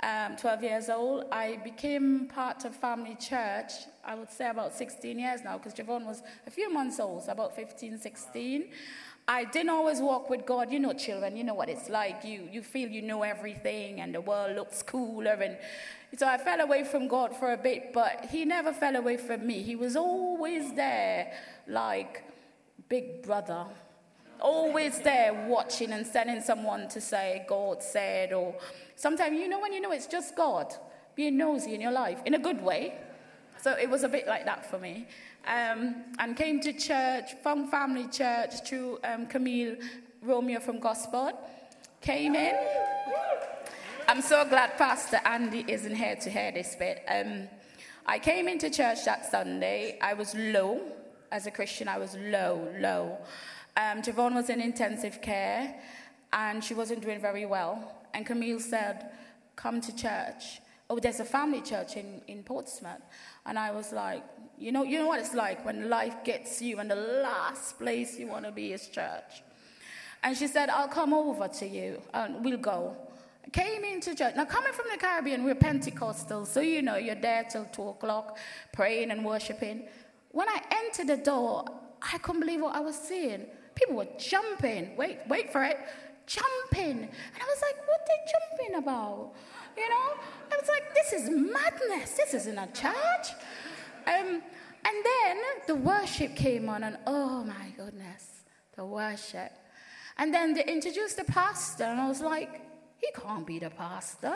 um, 0.03 0.35
12 0.35 0.63
years 0.63 0.89
old. 0.89 1.25
I 1.31 1.59
became 1.63 2.27
part 2.27 2.65
of 2.65 2.75
family 2.75 3.15
church, 3.15 3.71
I 4.05 4.15
would 4.15 4.29
say 4.29 4.49
about 4.49 4.73
16 4.75 5.17
years 5.17 5.41
now, 5.43 5.57
because 5.57 5.73
Javon 5.73 6.05
was 6.05 6.21
a 6.45 6.51
few 6.51 6.71
months 6.71 6.99
old, 6.99 7.23
so 7.23 7.31
about 7.31 7.55
15, 7.55 7.97
16. 7.97 8.65
I 9.29 9.43
didn't 9.43 9.71
always 9.71 9.99
walk 9.99 10.29
with 10.29 10.45
God. 10.45 10.71
You 10.71 10.79
know, 10.79 10.93
children, 10.93 11.35
you 11.35 11.43
know 11.43 11.53
what 11.53 11.67
it's 11.67 11.89
like. 11.89 12.23
You, 12.23 12.47
you 12.49 12.61
feel 12.61 12.87
you 12.87 13.01
know 13.01 13.23
everything 13.23 13.99
and 13.99 14.15
the 14.15 14.21
world 14.21 14.55
looks 14.55 14.81
cooler. 14.81 15.31
And 15.31 15.57
so 16.15 16.27
I 16.27 16.37
fell 16.37 16.61
away 16.61 16.83
from 16.83 17.07
God 17.07 17.35
for 17.35 17.51
a 17.51 17.57
bit, 17.57 17.91
but 17.93 18.27
He 18.31 18.45
never 18.45 18.71
fell 18.71 18.95
away 18.95 19.17
from 19.17 19.45
me. 19.45 19.61
He 19.61 19.75
was 19.75 19.95
always 19.95 20.73
there, 20.73 21.33
like 21.67 22.23
big 22.87 23.23
brother. 23.23 23.65
Always 24.39 24.99
there 24.99 25.33
watching 25.47 25.91
and 25.91 26.05
sending 26.05 26.41
someone 26.41 26.87
to 26.89 27.01
say, 27.01 27.43
God 27.49 27.81
said, 27.81 28.33
or 28.33 28.55
sometimes, 28.95 29.37
you 29.39 29.49
know, 29.49 29.59
when 29.59 29.73
you 29.73 29.81
know 29.81 29.91
it's 29.91 30.05
just 30.05 30.35
God 30.35 30.73
being 31.15 31.37
nosy 31.37 31.73
in 31.73 31.81
your 31.81 31.91
life 31.91 32.21
in 32.25 32.35
a 32.35 32.39
good 32.39 32.61
way. 32.61 32.93
So 33.59 33.71
it 33.71 33.89
was 33.89 34.03
a 34.03 34.09
bit 34.09 34.27
like 34.27 34.45
that 34.45 34.69
for 34.69 34.77
me. 34.77 35.07
Um, 35.45 35.95
and 36.19 36.35
came 36.35 36.59
to 36.61 36.73
church, 36.73 37.31
from 37.41 37.67
family 37.67 38.07
church, 38.07 38.67
through 38.67 38.99
um, 39.03 39.25
Camille 39.25 39.77
Romeo 40.21 40.59
from 40.59 40.79
Gospel. 40.79 41.31
Came 42.01 42.35
in. 42.35 42.55
I'm 44.09 44.21
so 44.21 44.45
glad 44.47 44.77
Pastor 44.77 45.19
Andy 45.25 45.65
isn't 45.67 45.93
here 45.93 46.15
to 46.15 46.29
hear 46.29 46.53
this 46.53 46.77
bit. 46.79 47.03
Um, 47.09 47.49
I 48.05 48.19
came 48.19 48.47
into 48.47 48.69
church 48.69 49.03
that 49.03 49.29
Sunday. 49.29 49.99
I 50.01 50.13
was 50.13 50.33
low. 50.33 50.79
As 51.29 51.45
a 51.45 51.51
Christian, 51.51 51.89
I 51.89 51.97
was 51.97 52.15
low, 52.15 52.73
low. 52.79 53.17
Um, 53.75 54.01
Javon 54.01 54.33
was 54.33 54.49
in 54.49 54.61
intensive 54.61 55.21
care 55.21 55.75
and 56.31 56.63
she 56.63 56.73
wasn't 56.73 57.01
doing 57.01 57.19
very 57.19 57.45
well. 57.45 57.97
And 58.13 58.25
Camille 58.25 58.61
said, 58.61 59.11
Come 59.57 59.81
to 59.81 59.93
church. 59.93 60.61
Oh, 60.89 60.99
there's 60.99 61.19
a 61.19 61.25
family 61.25 61.59
church 61.59 61.97
in, 61.97 62.21
in 62.29 62.43
Portsmouth. 62.43 63.01
And 63.45 63.59
I 63.59 63.71
was 63.71 63.91
like, 63.91 64.23
you 64.57 64.71
know, 64.71 64.83
you 64.83 64.99
know 64.99 65.07
what 65.07 65.19
it's 65.19 65.33
like 65.33 65.65
when 65.65 65.89
life 65.89 66.23
gets 66.23 66.61
you 66.61 66.79
and 66.79 66.89
the 66.89 66.95
last 66.95 67.77
place 67.77 68.17
you 68.17 68.27
want 68.27 68.45
to 68.45 68.53
be 68.53 68.71
is 68.71 68.87
church. 68.87 69.43
And 70.23 70.37
she 70.37 70.47
said, 70.47 70.69
I'll 70.69 70.87
come 70.87 71.13
over 71.13 71.49
to 71.49 71.67
you 71.67 72.01
and 72.13 72.45
we'll 72.45 72.57
go. 72.57 72.95
Came 73.51 73.83
into 73.83 74.15
church. 74.15 74.35
Now, 74.35 74.45
coming 74.45 74.73
from 74.73 74.85
the 74.91 74.97
Caribbean, 74.97 75.43
we're 75.43 75.55
Pentecostal, 75.55 76.45
so 76.45 76.59
you 76.59 76.81
know, 76.81 76.95
you're 76.97 77.15
there 77.15 77.45
till 77.49 77.65
2 77.65 77.89
o'clock, 77.89 78.37
praying 78.73 79.11
and 79.11 79.23
worshiping. 79.25 79.87
When 80.31 80.47
I 80.49 80.61
entered 80.71 81.07
the 81.07 81.23
door, 81.23 81.65
I 82.01 82.17
couldn't 82.19 82.41
believe 82.41 82.61
what 82.61 82.75
I 82.75 82.79
was 82.79 82.97
seeing. 82.97 83.45
People 83.75 83.95
were 83.95 84.07
jumping. 84.17 84.95
Wait, 84.97 85.19
wait 85.27 85.51
for 85.51 85.63
it. 85.63 85.77
Jumping. 86.25 86.99
And 86.99 87.41
I 87.41 87.45
was 87.45 87.61
like, 87.61 87.87
what 87.87 88.01
are 88.01 88.07
they 88.07 88.31
jumping 88.31 88.75
about? 88.83 89.33
You 89.77 89.89
know? 89.89 90.13
I 90.51 90.55
was 90.59 90.69
like, 90.69 90.93
this 90.93 91.13
is 91.13 91.29
madness. 91.29 92.11
This 92.11 92.33
isn't 92.33 92.57
a 92.57 92.67
church. 92.67 93.35
Um, 94.07 94.41
and 94.85 95.05
then 95.05 95.37
the 95.67 95.75
worship 95.75 96.35
came 96.35 96.69
on, 96.69 96.83
and 96.83 96.97
oh 97.05 97.43
my 97.43 97.73
goodness, 97.75 98.43
the 98.75 98.85
worship. 98.85 99.51
And 100.17 100.33
then 100.33 100.53
they 100.53 100.63
introduced 100.63 101.17
the 101.17 101.25
pastor, 101.25 101.83
and 101.83 101.99
I 101.99 102.07
was 102.07 102.21
like, 102.21 102.61
he 102.99 103.07
can't 103.13 103.45
be 103.45 103.59
the 103.59 103.69
pastor. 103.69 104.33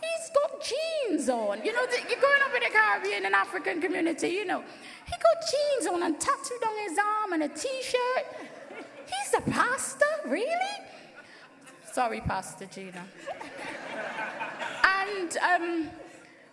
He's 0.00 0.30
got 0.34 0.62
jeans 0.62 1.28
on. 1.28 1.64
You 1.64 1.72
know, 1.72 1.82
you're 2.08 2.20
growing 2.20 2.42
up 2.42 2.54
in 2.54 2.62
the 2.62 2.70
Caribbean 2.72 3.24
and 3.26 3.34
African 3.34 3.80
community, 3.80 4.28
you 4.28 4.44
know. 4.44 4.62
He 5.04 5.12
got 5.12 5.36
jeans 5.50 5.86
on 5.92 6.02
and 6.02 6.20
tattooed 6.20 6.64
on 6.66 6.88
his 6.88 6.98
arm 6.98 7.32
and 7.34 7.42
a 7.44 7.48
t 7.48 7.68
shirt. 7.82 8.26
He's 9.06 9.30
the 9.32 9.50
pastor? 9.50 10.06
Really? 10.26 10.76
Sorry, 11.92 12.20
Pastor 12.20 12.66
Gina. 12.66 13.04
and 14.82 15.36
um, 15.36 15.90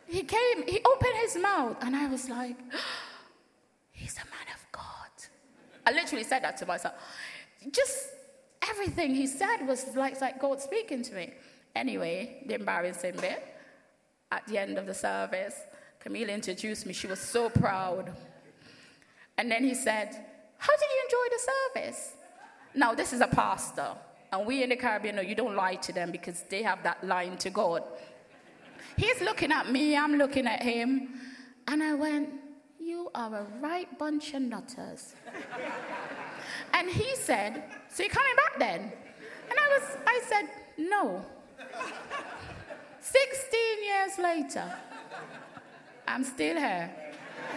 he 0.05 0.23
came, 0.23 0.67
he 0.67 0.81
opened 0.85 1.15
his 1.21 1.37
mouth, 1.37 1.77
and 1.81 1.95
I 1.95 2.07
was 2.07 2.29
like, 2.29 2.57
he's 3.91 4.15
a 4.17 4.25
man 4.25 4.53
of 4.53 4.71
God. 4.71 4.83
I 5.85 5.91
literally 5.91 6.25
said 6.25 6.43
that 6.43 6.57
to 6.57 6.65
myself. 6.65 6.95
Just 7.71 8.09
everything 8.67 9.15
he 9.15 9.27
said 9.27 9.65
was 9.65 9.95
like, 9.95 10.19
like 10.21 10.39
God 10.39 10.61
speaking 10.61 11.03
to 11.03 11.15
me. 11.15 11.33
Anyway, 11.75 12.43
the 12.47 12.55
embarrassing 12.55 13.15
bit, 13.17 13.55
at 14.31 14.45
the 14.47 14.57
end 14.57 14.77
of 14.77 14.85
the 14.85 14.93
service, 14.93 15.55
Camille 15.99 16.29
introduced 16.29 16.85
me. 16.85 16.93
She 16.93 17.07
was 17.07 17.19
so 17.19 17.49
proud. 17.49 18.15
And 19.37 19.51
then 19.51 19.63
he 19.63 19.73
said, 19.73 20.07
How 20.57 20.73
did 20.73 20.89
you 20.89 21.01
enjoy 21.05 21.35
the 21.35 21.51
service? 21.51 22.13
Now, 22.75 22.93
this 22.93 23.13
is 23.13 23.21
a 23.21 23.27
pastor. 23.27 23.95
And 24.31 24.45
we 24.45 24.63
in 24.63 24.69
the 24.69 24.75
Caribbean 24.75 25.15
know 25.15 25.21
you 25.21 25.35
don't 25.35 25.55
lie 25.55 25.75
to 25.75 25.91
them 25.91 26.11
because 26.11 26.43
they 26.49 26.61
have 26.61 26.83
that 26.83 27.03
line 27.03 27.37
to 27.37 27.49
God. 27.49 27.83
He's 28.95 29.21
looking 29.21 29.51
at 29.51 29.71
me, 29.71 29.97
I'm 29.97 30.15
looking 30.15 30.45
at 30.45 30.61
him. 30.61 31.09
And 31.67 31.81
I 31.81 31.93
went, 31.93 32.29
You 32.79 33.09
are 33.15 33.33
a 33.33 33.47
right 33.59 33.97
bunch 33.97 34.33
of 34.33 34.41
nutters. 34.41 35.15
And 36.73 36.89
he 36.89 37.15
said, 37.15 37.63
So 37.89 38.03
you're 38.03 38.11
coming 38.11 38.35
back 38.35 38.59
then? 38.59 38.91
And 39.49 39.59
I 39.59 39.67
was 39.77 39.97
I 40.05 40.21
said, 40.27 40.49
No. 40.77 41.25
16 43.01 43.83
years 43.83 44.17
later, 44.19 44.71
I'm 46.07 46.23
still 46.23 46.57
here. 46.57 46.91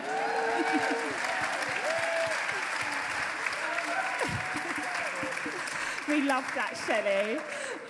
we 6.09 6.23
love 6.23 6.45
that, 6.55 6.75
Shelley. 6.87 7.41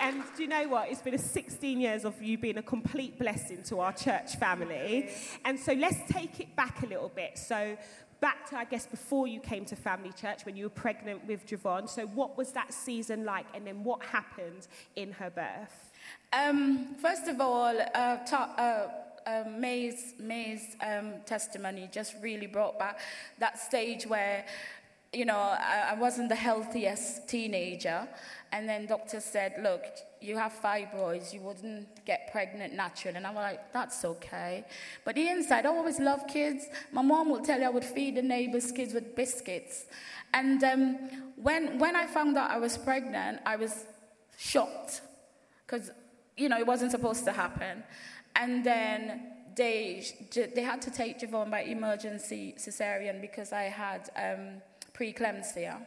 And 0.00 0.22
do 0.36 0.42
you 0.42 0.48
know 0.48 0.68
what? 0.68 0.90
It's 0.90 1.00
been 1.00 1.14
a 1.14 1.18
16 1.18 1.80
years 1.80 2.04
of 2.04 2.20
you 2.20 2.36
being 2.36 2.58
a 2.58 2.62
complete 2.62 3.18
blessing 3.18 3.62
to 3.64 3.80
our 3.80 3.92
church 3.92 4.36
family. 4.36 5.10
And 5.44 5.58
so 5.58 5.72
let's 5.72 5.98
take 6.10 6.40
it 6.40 6.56
back 6.56 6.82
a 6.82 6.86
little 6.86 7.10
bit. 7.14 7.38
So, 7.38 7.76
back 8.22 8.48
to, 8.48 8.56
I 8.56 8.64
guess, 8.64 8.86
before 8.86 9.26
you 9.26 9.40
came 9.40 9.66
to 9.66 9.76
Family 9.76 10.12
Church 10.12 10.46
when 10.46 10.56
you 10.56 10.64
were 10.64 10.70
pregnant 10.70 11.26
with 11.26 11.44
Javon. 11.44 11.86
So, 11.88 12.06
what 12.06 12.38
was 12.38 12.52
that 12.52 12.72
season 12.72 13.26
like? 13.26 13.44
And 13.52 13.66
then 13.66 13.84
what 13.84 14.02
happened 14.02 14.68
in 14.96 15.12
her 15.12 15.28
birth? 15.28 15.90
Um, 16.32 16.94
first 16.94 17.28
of 17.28 17.40
all, 17.40 17.78
uh, 17.78 18.16
ta- 18.24 18.54
uh, 18.56 19.28
uh, 19.28 19.44
May's, 19.50 20.14
May's 20.18 20.76
um, 20.80 21.14
testimony 21.26 21.88
just 21.92 22.14
really 22.22 22.46
brought 22.46 22.78
back 22.78 23.00
that 23.38 23.58
stage 23.58 24.06
where, 24.06 24.46
you 25.12 25.24
know, 25.24 25.36
I, 25.36 25.90
I 25.90 25.94
wasn't 25.94 26.28
the 26.28 26.36
healthiest 26.36 27.28
teenager. 27.28 28.08
And 28.52 28.68
then 28.68 28.86
doctors 28.86 29.24
said, 29.24 29.54
look, 29.62 29.82
you 30.20 30.36
have 30.36 30.52
fibroids, 30.52 31.32
you 31.32 31.40
wouldn't 31.40 32.04
get 32.04 32.30
pregnant 32.30 32.74
naturally. 32.74 33.16
And 33.16 33.26
I 33.26 33.30
was 33.30 33.36
like, 33.36 33.72
that's 33.72 34.04
okay. 34.04 34.64
But 35.04 35.14
the 35.14 35.26
inside, 35.28 35.64
I 35.64 35.70
always 35.70 35.98
love 35.98 36.26
kids. 36.28 36.66
My 36.92 37.02
mom 37.02 37.30
would 37.30 37.44
tell 37.44 37.58
you 37.58 37.66
I 37.66 37.70
would 37.70 37.84
feed 37.84 38.16
the 38.16 38.22
neighbors' 38.22 38.70
kids 38.70 38.92
with 38.92 39.16
biscuits. 39.16 39.86
And 40.34 40.62
um, 40.62 40.96
when, 41.36 41.78
when 41.78 41.96
I 41.96 42.06
found 42.06 42.36
out 42.36 42.50
I 42.50 42.58
was 42.58 42.76
pregnant, 42.76 43.40
I 43.46 43.56
was 43.56 43.86
shocked 44.36 45.00
because 45.66 45.90
you 46.36 46.48
know, 46.48 46.58
it 46.58 46.66
wasn't 46.66 46.90
supposed 46.90 47.24
to 47.24 47.32
happen. 47.32 47.82
And 48.36 48.64
then 48.64 49.22
they, 49.54 50.04
they 50.34 50.62
had 50.62 50.80
to 50.82 50.90
take 50.90 51.20
Javon 51.20 51.50
by 51.50 51.62
emergency 51.62 52.54
cesarean 52.58 53.20
because 53.20 53.52
I 53.52 53.64
had 53.64 54.10
um, 54.16 54.62
preeclampsia. 54.94 55.86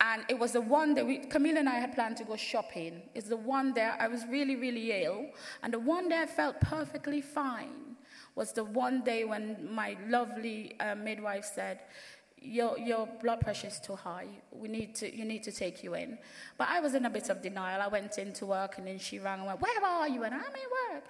And 0.00 0.24
it 0.28 0.38
was 0.38 0.52
the 0.52 0.60
one 0.60 0.94
day, 0.94 1.02
we, 1.02 1.18
Camille 1.18 1.58
and 1.58 1.68
I 1.68 1.74
had 1.74 1.94
planned 1.94 2.16
to 2.18 2.24
go 2.24 2.36
shopping. 2.36 3.02
It's 3.14 3.28
the 3.28 3.36
one 3.36 3.72
day 3.72 3.90
I 3.98 4.06
was 4.06 4.24
really, 4.26 4.54
really 4.54 5.04
ill. 5.04 5.26
And 5.62 5.72
the 5.72 5.80
one 5.80 6.08
day 6.08 6.22
I 6.22 6.26
felt 6.26 6.60
perfectly 6.60 7.20
fine 7.20 7.96
was 8.36 8.52
the 8.52 8.62
one 8.62 9.02
day 9.02 9.24
when 9.24 9.68
my 9.74 9.96
lovely 10.08 10.76
uh, 10.78 10.94
midwife 10.94 11.44
said, 11.44 11.80
your, 12.40 12.78
your 12.78 13.08
blood 13.20 13.40
pressure 13.40 13.66
is 13.66 13.80
too 13.80 13.96
high. 13.96 14.28
We 14.52 14.68
need 14.68 14.94
to, 14.96 15.14
you 15.14 15.24
need 15.24 15.42
to 15.42 15.52
take 15.52 15.82
you 15.82 15.94
in. 15.94 16.18
But 16.56 16.68
I 16.68 16.78
was 16.78 16.94
in 16.94 17.04
a 17.04 17.10
bit 17.10 17.30
of 17.30 17.42
denial. 17.42 17.82
I 17.82 17.88
went 17.88 18.18
into 18.18 18.46
work 18.46 18.78
and 18.78 18.86
then 18.86 19.00
she 19.00 19.18
rang 19.18 19.40
and 19.40 19.48
went, 19.48 19.60
Where 19.60 19.84
are 19.84 20.08
you? 20.08 20.22
And 20.22 20.34
I'm 20.34 20.40
at 20.40 20.94
work. 20.94 21.04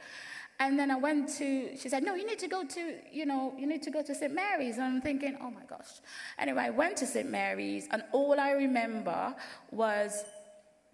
And 0.61 0.77
then 0.79 0.91
I 0.91 0.97
went 0.97 1.29
to, 1.39 1.77
she 1.77 1.89
said, 1.89 2.03
No, 2.03 2.15
you 2.15 2.27
need 2.27 2.41
to 2.41 2.49
go 2.49 2.65
to, 2.65 2.95
you 3.13 3.27
know, 3.27 3.55
you 3.57 3.67
need 3.67 3.83
to 3.83 3.91
go 3.91 4.03
to 4.03 4.15
St. 4.15 4.35
Mary's. 4.35 4.75
And 4.77 4.85
I'm 4.85 5.01
thinking, 5.01 5.37
Oh 5.41 5.51
my 5.51 5.65
gosh. 5.69 6.01
Anyway, 6.39 6.63
I 6.63 6.71
went 6.71 6.97
to 6.99 7.07
St. 7.07 7.31
Mary's 7.31 7.87
and 7.91 8.03
all 8.13 8.39
I 8.41 8.53
remember 8.53 9.37
was 9.71 10.25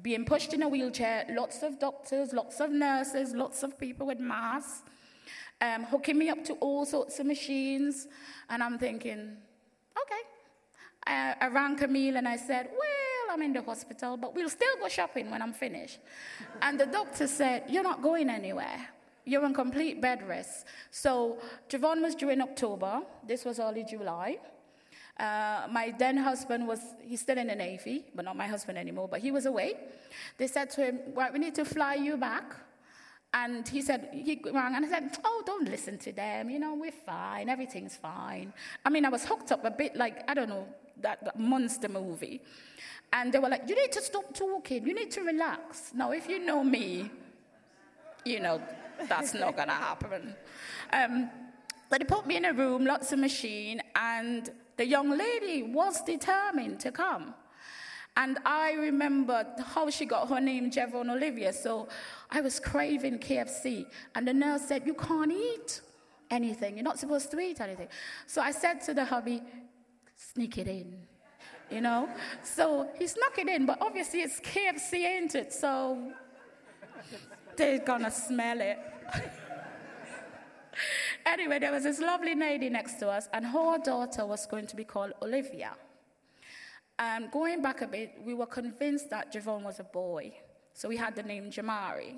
being 0.03 0.25
pushed 0.27 0.53
in 0.53 0.63
a 0.63 0.69
wheelchair, 0.69 1.25
lots 1.31 1.63
of 1.63 1.79
doctors, 1.79 2.33
lots 2.33 2.61
of 2.61 2.71
nurses, 2.71 3.33
lots 3.33 3.63
of 3.63 3.79
people 3.79 4.07
with 4.07 4.21
masks, 4.21 4.83
um, 5.63 5.85
hooking 5.85 6.19
me 6.19 6.29
up 6.29 6.45
to 6.45 6.55
all 6.55 6.85
sorts 6.85 7.19
of 7.21 7.27
machines. 7.27 8.07
And 8.51 8.63
I'm 8.63 8.79
thinking, 8.79 9.37
Okay. 9.97 10.23
I, 11.07 11.37
I 11.41 11.49
rang 11.49 11.77
Camille 11.77 12.17
and 12.17 12.29
I 12.29 12.37
said, 12.37 12.69
Well, 12.71 13.35
I'm 13.35 13.41
in 13.41 13.55
the 13.55 13.63
hospital, 13.63 14.19
but 14.19 14.35
we'll 14.35 14.51
still 14.51 14.77
go 14.79 14.89
shopping 14.89 15.31
when 15.31 15.41
I'm 15.41 15.55
finished. 15.55 16.01
And 16.61 16.79
the 16.79 16.87
doctor 16.87 17.27
said, 17.27 17.65
You're 17.69 17.83
not 17.83 18.03
going 18.03 18.29
anywhere. 18.29 18.89
You're 19.25 19.45
on 19.45 19.55
complete 19.55 20.01
bed 20.01 20.27
rest. 20.29 20.67
So 20.91 21.39
Javon 21.69 22.03
was 22.03 22.15
due 22.15 22.31
in 22.31 22.41
October. 22.43 23.01
This 23.27 23.45
was 23.45 23.59
early 23.59 23.85
July. 23.85 24.39
Uh, 25.19 25.67
my 25.71 25.95
then 25.97 26.17
husband 26.17 26.67
was, 26.67 26.81
he's 27.01 27.21
still 27.21 27.39
in 27.39 27.47
the 27.47 27.55
Navy, 27.55 28.05
but 28.15 28.25
not 28.25 28.37
my 28.37 28.47
husband 28.49 28.77
anymore, 28.77 29.09
but 29.09 29.21
he 29.21 29.31
was 29.31 29.47
away. 29.47 29.75
They 30.39 30.49
said 30.49 30.71
to 30.71 30.85
him, 30.85 30.99
Well, 31.15 31.31
we 31.33 31.39
need 31.39 31.55
to 31.55 31.65
fly 31.65 31.95
you 31.95 32.17
back. 32.17 32.55
And 33.33 33.67
he 33.67 33.83
said, 33.83 34.11
he 34.13 34.41
rang 34.45 34.77
and 34.77 34.85
I 34.85 34.89
said, 34.89 35.17
Oh, 35.25 35.43
don't 35.47 35.69
listen 35.69 35.99
to 35.99 36.13
them. 36.13 36.51
You 36.51 36.59
know, 36.59 36.75
we're 36.75 36.93
fine. 36.93 37.49
Everything's 37.49 37.97
fine. 37.97 38.53
I 38.85 38.91
mean, 38.91 39.05
I 39.05 39.09
was 39.09 39.25
hooked 39.25 39.53
up 39.53 39.65
a 39.65 39.71
bit 39.71 39.97
like, 39.97 40.29
I 40.29 40.35
don't 40.35 40.49
know, 40.49 40.67
that, 41.01 41.25
that 41.25 41.39
monster 41.39 41.89
movie. 41.89 42.43
And 43.13 43.33
they 43.33 43.39
were 43.39 43.49
like, 43.49 43.69
You 43.69 43.77
need 43.77 43.93
to 43.93 44.03
stop 44.03 44.35
talking. 44.35 44.85
You 44.87 44.95
need 44.95 45.13
to 45.13 45.23
relax. 45.23 45.93
Now, 45.95 46.11
if 46.11 46.29
you 46.29 46.45
know 46.45 46.65
me, 46.65 47.11
you 48.25 48.41
know, 48.41 48.61
that's 49.09 49.35
not 49.35 49.57
going 49.57 49.69
to 49.69 49.75
happen. 49.75 50.35
Um, 50.93 51.31
but 51.91 52.01
they 52.01 52.05
put 52.05 52.27
me 52.27 52.37
in 52.37 52.45
a 52.45 52.53
room, 52.53 52.85
lots 52.85 53.13
of 53.13 53.19
machine, 53.19 53.81
and 53.95 54.51
the 54.77 54.87
young 54.87 55.17
lady 55.17 55.63
was 55.63 56.03
determined 56.03 56.81
to 56.81 56.91
come. 56.91 57.35
And 58.17 58.39
I 58.45 58.73
remember 58.75 59.45
how 59.75 59.91
she 59.91 60.07
got 60.07 60.29
her 60.29 60.41
name, 60.41 60.71
Javon 60.71 61.11
Olivia. 61.11 61.53
So 61.53 61.89
I 62.31 62.41
was 62.41 62.61
craving 62.61 63.19
KFC. 63.19 63.87
And 64.15 64.27
the 64.27 64.35
nurse 64.35 64.63
said, 64.63 64.87
You 64.87 64.95
can't 64.95 65.33
eat 65.33 65.81
anything. 66.31 66.77
You're 66.77 66.85
not 66.85 66.99
supposed 66.99 67.31
to 67.33 67.41
eat 67.41 67.61
anything. 67.61 67.89
So 68.27 68.41
I 68.41 68.53
said 68.53 68.81
to 68.83 68.95
the 68.95 69.05
hubby, 69.05 69.43
Sneak 70.17 70.59
it 70.59 70.69
in. 70.69 70.97
You 71.71 71.81
know? 71.81 72.09
So 72.45 72.89
he 72.97 73.07
snuck 73.09 73.37
it 73.39 73.49
in, 73.49 73.67
but 73.67 73.79
obviously 73.81 74.21
it's 74.21 74.39
KFC, 74.41 75.05
ain't 75.05 75.35
it? 75.35 75.53
So 75.53 76.13
they're 77.57 77.81
gonna 77.81 78.11
smell 78.11 78.61
it. 78.61 78.79
anyway, 81.27 81.59
there 81.59 81.73
was 81.73 81.85
this 81.85 82.01
lovely 82.01 82.35
lady 82.35 82.69
next 82.69 82.95
to 83.01 83.09
us, 83.09 83.29
and 83.33 83.47
her 83.47 83.79
daughter 83.79 84.27
was 84.27 84.47
going 84.47 84.67
to 84.67 84.77
be 84.77 84.85
called 84.85 85.13
Olivia. 85.23 85.73
And 86.99 87.31
going 87.31 87.61
back 87.61 87.81
a 87.81 87.89
bit, 87.89 88.15
we 88.25 88.35
were 88.35 88.47
convinced 88.47 89.11
that 89.11 89.33
Javon 89.33 89.63
was 89.63 89.81
a 89.81 89.85
boy. 89.85 90.33
So 90.75 90.89
we 90.89 90.97
had 90.97 91.17
the 91.17 91.23
name 91.23 91.51
Jamari. 91.51 92.17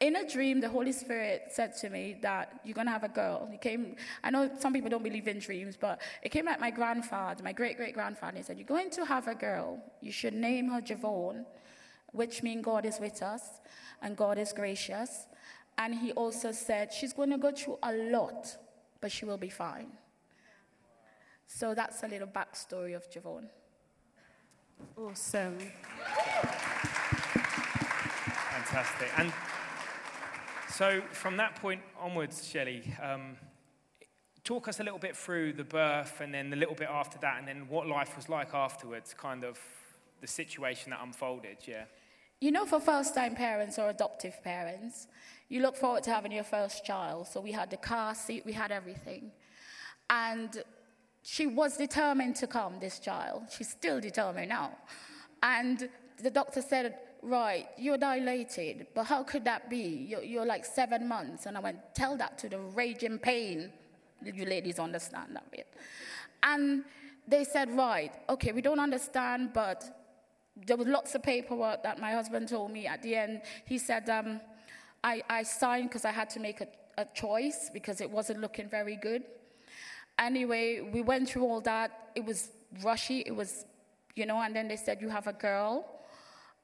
In 0.00 0.14
a 0.14 0.28
dream, 0.28 0.60
the 0.60 0.68
Holy 0.68 0.92
Spirit 0.92 1.46
said 1.50 1.76
to 1.78 1.90
me 1.90 2.16
that 2.22 2.60
you're 2.64 2.74
going 2.74 2.86
to 2.86 2.92
have 2.92 3.02
a 3.02 3.08
girl. 3.08 3.48
He 3.50 3.58
came, 3.58 3.96
I 4.22 4.30
know 4.30 4.48
some 4.56 4.72
people 4.72 4.88
don't 4.88 5.02
believe 5.02 5.26
in 5.26 5.40
dreams, 5.40 5.76
but 5.76 6.00
it 6.22 6.28
came 6.28 6.44
like 6.44 6.60
my 6.60 6.70
grandfather, 6.70 7.42
my 7.42 7.52
great 7.52 7.76
great 7.76 7.94
grandfather. 7.94 8.36
He 8.36 8.44
said, 8.44 8.58
You're 8.58 8.66
going 8.66 8.90
to 8.90 9.04
have 9.04 9.26
a 9.26 9.34
girl. 9.34 9.82
You 10.00 10.12
should 10.12 10.34
name 10.34 10.68
her 10.68 10.80
Javon, 10.80 11.44
which 12.12 12.42
means 12.42 12.64
God 12.64 12.84
is 12.86 12.98
with 13.00 13.22
us 13.22 13.60
and 14.02 14.16
God 14.16 14.38
is 14.38 14.52
gracious. 14.52 15.26
And 15.76 15.94
he 15.94 16.12
also 16.12 16.52
said 16.52 16.92
she's 16.92 17.12
going 17.12 17.30
to 17.30 17.38
go 17.38 17.52
through 17.52 17.78
a 17.82 17.92
lot, 17.92 18.56
but 19.00 19.12
she 19.12 19.24
will 19.24 19.38
be 19.38 19.48
fine. 19.48 19.92
So 21.46 21.74
that's 21.74 22.02
a 22.02 22.08
little 22.08 22.28
backstory 22.28 22.94
of 22.94 23.10
Javon. 23.10 23.48
Awesome. 24.96 25.58
Fantastic. 28.50 29.08
And 29.16 29.32
so 30.70 31.00
from 31.12 31.36
that 31.38 31.56
point 31.56 31.80
onwards, 31.98 32.46
Shelley, 32.46 32.82
um, 33.02 33.36
talk 34.44 34.68
us 34.68 34.80
a 34.80 34.82
little 34.82 34.98
bit 34.98 35.16
through 35.16 35.52
the 35.52 35.64
birth 35.64 36.20
and 36.20 36.34
then 36.34 36.52
a 36.52 36.56
little 36.56 36.74
bit 36.74 36.88
after 36.90 37.18
that, 37.18 37.38
and 37.38 37.48
then 37.48 37.68
what 37.68 37.86
life 37.86 38.16
was 38.16 38.28
like 38.28 38.54
afterwards, 38.54 39.14
kind 39.14 39.44
of 39.44 39.58
the 40.20 40.26
situation 40.26 40.90
that 40.90 41.00
unfolded, 41.02 41.58
yeah. 41.66 41.84
You 42.40 42.52
know, 42.52 42.66
for 42.66 42.78
first 42.78 43.14
time 43.14 43.34
parents 43.34 43.78
or 43.78 43.90
adoptive 43.90 44.42
parents, 44.44 45.08
you 45.48 45.60
look 45.60 45.76
forward 45.76 46.04
to 46.04 46.10
having 46.10 46.30
your 46.30 46.44
first 46.44 46.84
child. 46.84 47.26
So 47.26 47.40
we 47.40 47.50
had 47.50 47.70
the 47.70 47.76
car 47.76 48.14
seat, 48.14 48.44
we 48.46 48.52
had 48.52 48.70
everything. 48.70 49.32
And 50.08 50.62
she 51.22 51.46
was 51.46 51.76
determined 51.76 52.36
to 52.36 52.46
come, 52.46 52.78
this 52.78 53.00
child. 53.00 53.42
She's 53.50 53.68
still 53.68 54.00
determined 54.00 54.50
now. 54.50 54.70
And 55.42 55.88
the 56.22 56.30
doctor 56.30 56.62
said, 56.62 56.98
Right, 57.20 57.66
you're 57.76 57.98
dilated, 57.98 58.86
but 58.94 59.04
how 59.04 59.24
could 59.24 59.44
that 59.44 59.68
be? 59.68 60.06
You're, 60.08 60.22
you're 60.22 60.46
like 60.46 60.64
seven 60.64 61.08
months. 61.08 61.46
And 61.46 61.56
I 61.56 61.60
went, 61.60 61.78
Tell 61.92 62.16
that 62.18 62.38
to 62.38 62.48
the 62.48 62.58
raging 62.58 63.18
pain. 63.18 63.72
You 64.24 64.44
ladies 64.44 64.78
understand 64.78 65.34
that 65.34 65.50
bit. 65.50 65.66
And 66.44 66.84
they 67.26 67.42
said, 67.42 67.76
Right, 67.76 68.12
okay, 68.28 68.52
we 68.52 68.62
don't 68.62 68.78
understand, 68.78 69.50
but 69.52 69.97
there 70.66 70.76
was 70.76 70.86
lots 70.86 71.14
of 71.14 71.22
paperwork 71.22 71.82
that 71.82 72.00
my 72.00 72.12
husband 72.12 72.48
told 72.48 72.70
me 72.70 72.86
at 72.86 73.02
the 73.02 73.14
end. 73.14 73.42
He 73.64 73.78
said, 73.78 74.08
um, 74.08 74.40
I, 75.04 75.22
I 75.28 75.42
signed 75.42 75.88
because 75.88 76.04
I 76.04 76.10
had 76.10 76.30
to 76.30 76.40
make 76.40 76.60
a, 76.60 76.68
a 76.96 77.06
choice 77.14 77.70
because 77.72 78.00
it 78.00 78.10
wasn't 78.10 78.40
looking 78.40 78.68
very 78.68 78.96
good. 78.96 79.22
Anyway, 80.18 80.80
we 80.92 81.02
went 81.02 81.28
through 81.28 81.44
all 81.44 81.60
that. 81.62 82.10
It 82.14 82.24
was 82.24 82.50
rushy. 82.82 83.20
It 83.20 83.34
was, 83.34 83.64
you 84.16 84.26
know, 84.26 84.40
and 84.40 84.54
then 84.54 84.68
they 84.68 84.76
said, 84.76 85.00
You 85.00 85.08
have 85.08 85.26
a 85.26 85.32
girl. 85.32 85.86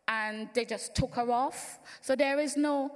And 0.08 0.48
they 0.54 0.64
just 0.64 0.94
took 0.94 1.14
her 1.14 1.30
off. 1.30 1.78
So 2.02 2.14
there 2.14 2.38
is 2.38 2.56
no, 2.56 2.90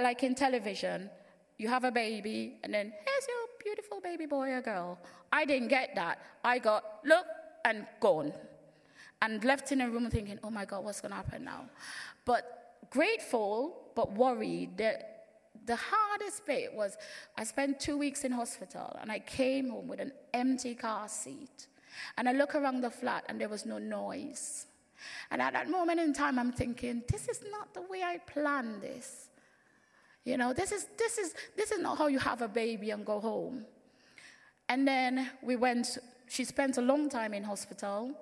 like 0.00 0.22
in 0.22 0.34
television, 0.34 1.10
you 1.58 1.68
have 1.68 1.84
a 1.84 1.90
baby, 1.90 2.58
and 2.62 2.72
then 2.72 2.92
here's 2.92 3.26
your 3.28 3.46
beautiful 3.64 4.00
baby 4.00 4.26
boy 4.26 4.50
or 4.50 4.60
girl. 4.60 4.98
I 5.32 5.44
didn't 5.44 5.68
get 5.68 5.94
that. 5.96 6.18
I 6.44 6.58
got, 6.58 6.84
look, 7.04 7.26
and 7.64 7.86
gone 7.98 8.32
and 9.24 9.42
left 9.42 9.72
in 9.72 9.80
a 9.80 9.88
room 9.88 10.10
thinking, 10.10 10.38
oh 10.44 10.50
my 10.50 10.66
God, 10.66 10.84
what's 10.84 11.00
going 11.00 11.10
to 11.10 11.16
happen 11.16 11.44
now? 11.44 11.64
But 12.26 12.76
grateful, 12.90 13.74
but 13.94 14.12
worried. 14.12 14.76
The, 14.76 14.98
the 15.64 15.76
hardest 15.76 16.44
bit 16.44 16.74
was 16.74 16.98
I 17.38 17.44
spent 17.44 17.80
two 17.80 17.96
weeks 17.96 18.24
in 18.24 18.32
hospital 18.32 18.94
and 19.00 19.10
I 19.10 19.20
came 19.20 19.70
home 19.70 19.88
with 19.88 20.00
an 20.00 20.12
empty 20.34 20.74
car 20.74 21.08
seat. 21.08 21.68
And 22.18 22.28
I 22.28 22.32
look 22.32 22.54
around 22.54 22.82
the 22.82 22.90
flat 22.90 23.24
and 23.28 23.40
there 23.40 23.48
was 23.48 23.64
no 23.64 23.78
noise. 23.78 24.66
And 25.30 25.40
at 25.40 25.54
that 25.54 25.70
moment 25.70 26.00
in 26.00 26.12
time, 26.12 26.38
I'm 26.38 26.52
thinking, 26.52 27.02
this 27.10 27.26
is 27.28 27.44
not 27.50 27.72
the 27.72 27.82
way 27.82 28.02
I 28.02 28.18
planned 28.18 28.82
this. 28.82 29.28
You 30.24 30.36
know, 30.36 30.52
this 30.52 30.70
is, 30.70 30.86
this 30.98 31.16
is, 31.16 31.34
this 31.56 31.70
is 31.70 31.80
not 31.80 31.96
how 31.96 32.08
you 32.08 32.18
have 32.18 32.42
a 32.42 32.48
baby 32.48 32.90
and 32.90 33.06
go 33.06 33.20
home. 33.20 33.64
And 34.68 34.86
then 34.86 35.30
we 35.42 35.56
went, 35.56 35.98
she 36.28 36.44
spent 36.44 36.76
a 36.76 36.82
long 36.82 37.08
time 37.08 37.32
in 37.32 37.44
hospital. 37.44 38.14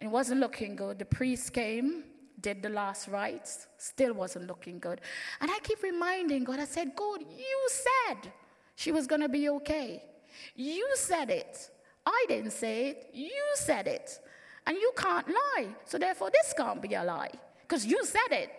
It 0.00 0.08
wasn't 0.08 0.40
looking 0.40 0.76
good. 0.76 0.98
The 0.98 1.04
priest 1.04 1.52
came, 1.52 2.04
did 2.40 2.62
the 2.62 2.68
last 2.68 3.08
rites, 3.08 3.66
still 3.78 4.14
wasn't 4.14 4.46
looking 4.46 4.78
good. 4.78 5.00
And 5.40 5.50
I 5.50 5.58
keep 5.60 5.82
reminding 5.82 6.44
God, 6.44 6.60
I 6.60 6.64
said, 6.64 6.94
God, 6.94 7.20
you 7.20 7.68
said 7.68 8.32
she 8.76 8.92
was 8.92 9.06
going 9.06 9.22
to 9.22 9.28
be 9.28 9.48
okay. 9.48 10.04
You 10.54 10.88
said 10.94 11.30
it. 11.30 11.70
I 12.06 12.24
didn't 12.28 12.52
say 12.52 12.88
it. 12.90 13.10
You 13.12 13.32
said 13.54 13.88
it. 13.88 14.20
And 14.66 14.76
you 14.76 14.92
can't 14.96 15.26
lie. 15.28 15.68
So 15.84 15.98
therefore, 15.98 16.30
this 16.30 16.54
can't 16.56 16.80
be 16.80 16.94
a 16.94 17.02
lie 17.02 17.32
because 17.62 17.84
you 17.84 18.04
said 18.04 18.30
it. 18.30 18.50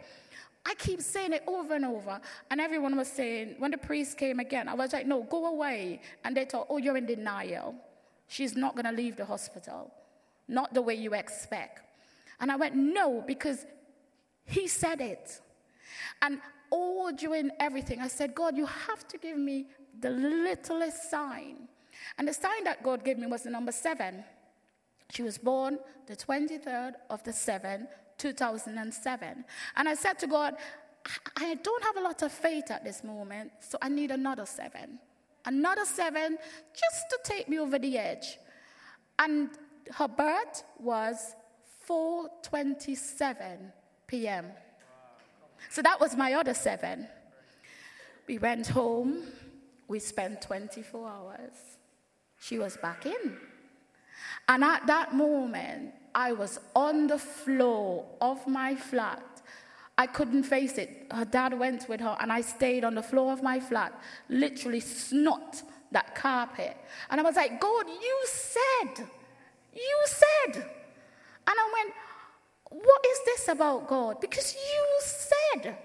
I 0.66 0.74
keep 0.76 1.02
saying 1.02 1.34
it 1.34 1.44
over 1.48 1.76
and 1.76 1.86
over. 1.86 2.20
And 2.52 2.60
everyone 2.60 2.98
was 2.98 3.08
saying, 3.08 3.56
when 3.60 3.72
the 3.72 3.78
priest 3.78 4.18
came 4.18 4.40
again, 4.40 4.68
I 4.68 4.74
was 4.74 4.92
like, 4.92 5.08
no, 5.08 5.24
go 5.24 5.46
away. 5.46 6.02
And 6.26 6.36
they 6.36 6.46
thought, 6.46 6.68
oh, 6.70 6.78
you're 6.78 6.98
in 6.98 7.06
denial. 7.06 7.76
She's 8.28 8.58
not 8.58 8.76
going 8.76 8.86
to 8.86 8.92
leave 8.92 9.16
the 9.16 9.26
hospital 9.26 9.92
not 10.50 10.74
the 10.74 10.82
way 10.82 10.96
you 10.96 11.14
expect. 11.14 11.82
And 12.40 12.52
I 12.52 12.56
went, 12.56 12.76
No, 12.76 13.24
because 13.26 13.66
he 14.46 14.68
said 14.68 15.02
it. 15.02 15.40
And 16.22 16.42
all 16.72 17.12
during 17.12 17.52
everything, 17.60 18.02
I 18.02 18.08
said, 18.08 18.36
God, 18.36 18.58
you 18.58 18.66
have 18.66 19.08
to 19.08 19.18
give 19.18 19.38
me 19.38 19.68
the 20.00 20.10
littlest 20.10 21.10
sign. 21.10 21.68
And 22.18 22.28
the 22.28 22.34
sign 22.34 22.64
that 22.64 22.84
God 22.84 23.04
gave 23.04 23.18
me 23.18 23.28
was 23.28 23.44
the 23.44 23.50
number 23.50 23.72
seven. 23.72 24.24
She 25.12 25.24
was 25.24 25.38
born 25.38 25.80
the 26.08 26.16
23rd 26.16 26.94
of 27.10 27.24
the 27.24 27.32
7th, 27.32 27.88
2007. 28.18 29.46
And 29.76 29.90
I 29.90 29.94
said 29.96 30.20
to 30.20 30.28
God, 30.28 30.56
I 31.38 31.56
don't 31.56 31.84
have 31.84 31.98
a 31.98 32.02
lot 32.02 32.22
of 32.22 32.32
faith 32.32 32.70
at 32.70 32.84
this 32.84 33.04
moment, 33.04 33.52
so 33.60 33.78
I 33.82 33.90
need 33.90 34.12
another 34.12 34.46
seven. 34.46 35.00
Another 35.46 35.86
seven 35.86 36.38
just 36.74 37.10
to 37.10 37.20
take 37.24 37.50
me 37.50 37.60
over 37.60 37.80
the 37.80 37.98
edge. 37.98 38.38
And 39.18 39.50
her 39.96 40.08
birth 40.08 40.64
was 40.80 41.36
4:27 41.88 43.72
p.m. 44.08 44.46
So 45.70 45.82
that 45.82 46.00
was 46.00 46.16
my 46.16 46.34
other 46.34 46.54
seven. 46.54 47.08
We 48.28 48.38
went 48.38 48.68
home. 48.68 49.24
We 49.88 50.00
spent 50.00 50.42
24 50.42 51.10
hours. 51.10 51.78
She 52.40 52.60
was 52.60 52.78
back 52.78 53.06
in. 53.06 53.38
And 54.48 54.64
at 54.64 54.86
that 54.88 55.16
moment, 55.16 55.94
I 56.14 56.34
was 56.34 56.60
on 56.76 57.08
the 57.08 57.18
floor 57.18 58.06
of 58.22 58.46
my 58.48 58.76
flat. 58.76 59.24
I 59.98 60.08
couldn't 60.08 60.44
face 60.44 60.78
it. 60.78 61.08
Her 61.12 61.26
dad 61.26 61.58
went 61.58 61.90
with 61.90 62.00
her, 62.02 62.16
and 62.20 62.32
I 62.32 62.42
stayed 62.42 62.84
on 62.84 62.96
the 62.96 63.04
floor 63.04 63.34
of 63.34 63.44
my 63.44 63.60
flat, 63.60 64.00
literally 64.30 64.80
snot 64.80 65.62
that 65.92 66.16
carpet. 66.16 66.78
And 67.10 67.20
I 67.20 67.24
was 67.24 67.36
like, 67.36 67.60
God, 67.60 67.88
you 67.88 68.26
said 68.26 69.08
you 69.74 70.06
said. 70.06 70.56
And 70.56 70.66
I 71.48 71.72
went, 71.74 72.84
What 72.86 73.06
is 73.06 73.20
this 73.26 73.48
about 73.48 73.88
God? 73.88 74.22
Because 74.22 74.54
you 74.54 75.00
said. 75.00 75.78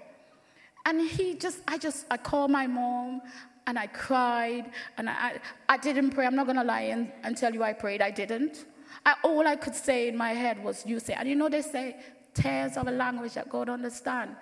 And 0.85 1.01
he 1.01 1.33
just, 1.35 1.59
I 1.67 1.77
just, 1.77 2.05
I 2.11 2.17
called 2.17 2.51
my 2.51 2.67
mom 2.67 3.21
and 3.65 3.79
I 3.79 3.87
cried 3.87 4.69
and 4.97 5.09
I, 5.09 5.39
I 5.67 5.77
didn't 5.77 6.11
pray. 6.11 6.27
I'm 6.27 6.35
not 6.35 6.45
going 6.45 6.57
to 6.57 6.63
lie 6.63 6.81
and, 6.81 7.11
and 7.23 7.35
tell 7.35 7.53
you 7.53 7.63
I 7.63 7.73
prayed. 7.73 8.01
I 8.01 8.11
didn't. 8.11 8.65
I, 9.03 9.15
all 9.23 9.47
I 9.47 9.55
could 9.55 9.75
say 9.75 10.07
in 10.07 10.17
my 10.17 10.33
head 10.33 10.63
was, 10.63 10.85
You 10.85 10.99
say. 10.99 11.13
And 11.13 11.27
you 11.27 11.35
know, 11.35 11.49
they 11.49 11.63
say, 11.63 11.95
tears 12.35 12.77
of 12.77 12.87
a 12.87 12.91
language 12.91 13.33
that 13.33 13.49
God 13.49 13.69
understands. 13.69 14.35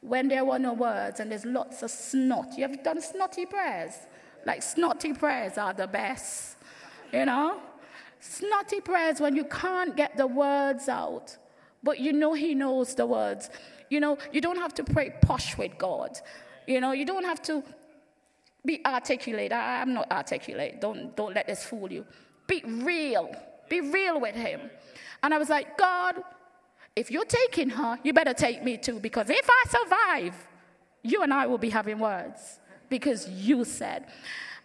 When 0.00 0.28
there 0.28 0.44
were 0.44 0.58
no 0.58 0.74
words 0.74 1.20
and 1.20 1.30
there's 1.30 1.44
lots 1.44 1.82
of 1.82 1.90
snot. 1.90 2.56
You 2.56 2.68
have 2.68 2.82
done 2.84 3.00
snotty 3.00 3.46
prayers? 3.46 3.94
Like, 4.44 4.62
snotty 4.62 5.12
prayers 5.12 5.58
are 5.58 5.72
the 5.72 5.86
best, 5.86 6.56
you 7.12 7.24
know? 7.24 7.60
Snotty 8.22 8.80
prayers 8.80 9.20
when 9.20 9.34
you 9.34 9.44
can't 9.44 9.96
get 9.96 10.16
the 10.16 10.28
words 10.28 10.88
out, 10.88 11.36
but 11.82 11.98
you 11.98 12.12
know 12.12 12.34
He 12.34 12.54
knows 12.54 12.94
the 12.94 13.04
words. 13.04 13.50
You 13.90 13.98
know, 13.98 14.16
you 14.32 14.40
don't 14.40 14.58
have 14.58 14.72
to 14.74 14.84
pray 14.84 15.10
posh 15.20 15.58
with 15.58 15.76
God. 15.76 16.16
You 16.68 16.80
know, 16.80 16.92
you 16.92 17.04
don't 17.04 17.24
have 17.24 17.42
to 17.42 17.64
be 18.64 18.80
articulate. 18.86 19.52
I, 19.52 19.82
am 19.82 19.92
not 19.92 20.12
articulate. 20.12 20.80
Don't, 20.80 21.16
don't 21.16 21.34
let 21.34 21.48
this 21.48 21.64
fool 21.64 21.90
you. 21.90 22.06
Be 22.46 22.62
real. 22.64 23.34
Be 23.68 23.80
real 23.80 24.20
with 24.20 24.36
Him. 24.36 24.70
And 25.24 25.34
I 25.34 25.38
was 25.38 25.48
like, 25.48 25.76
God, 25.76 26.22
if 26.94 27.10
you're 27.10 27.24
taking 27.24 27.70
her, 27.70 27.98
you 28.04 28.12
better 28.12 28.34
take 28.34 28.62
me 28.62 28.76
too, 28.76 29.00
because 29.00 29.30
if 29.30 29.48
I 29.50 29.64
survive, 29.68 30.46
you 31.02 31.24
and 31.24 31.34
I 31.34 31.46
will 31.46 31.58
be 31.58 31.70
having 31.70 31.98
words 31.98 32.60
because 32.88 33.28
you 33.28 33.64
said. 33.64 34.06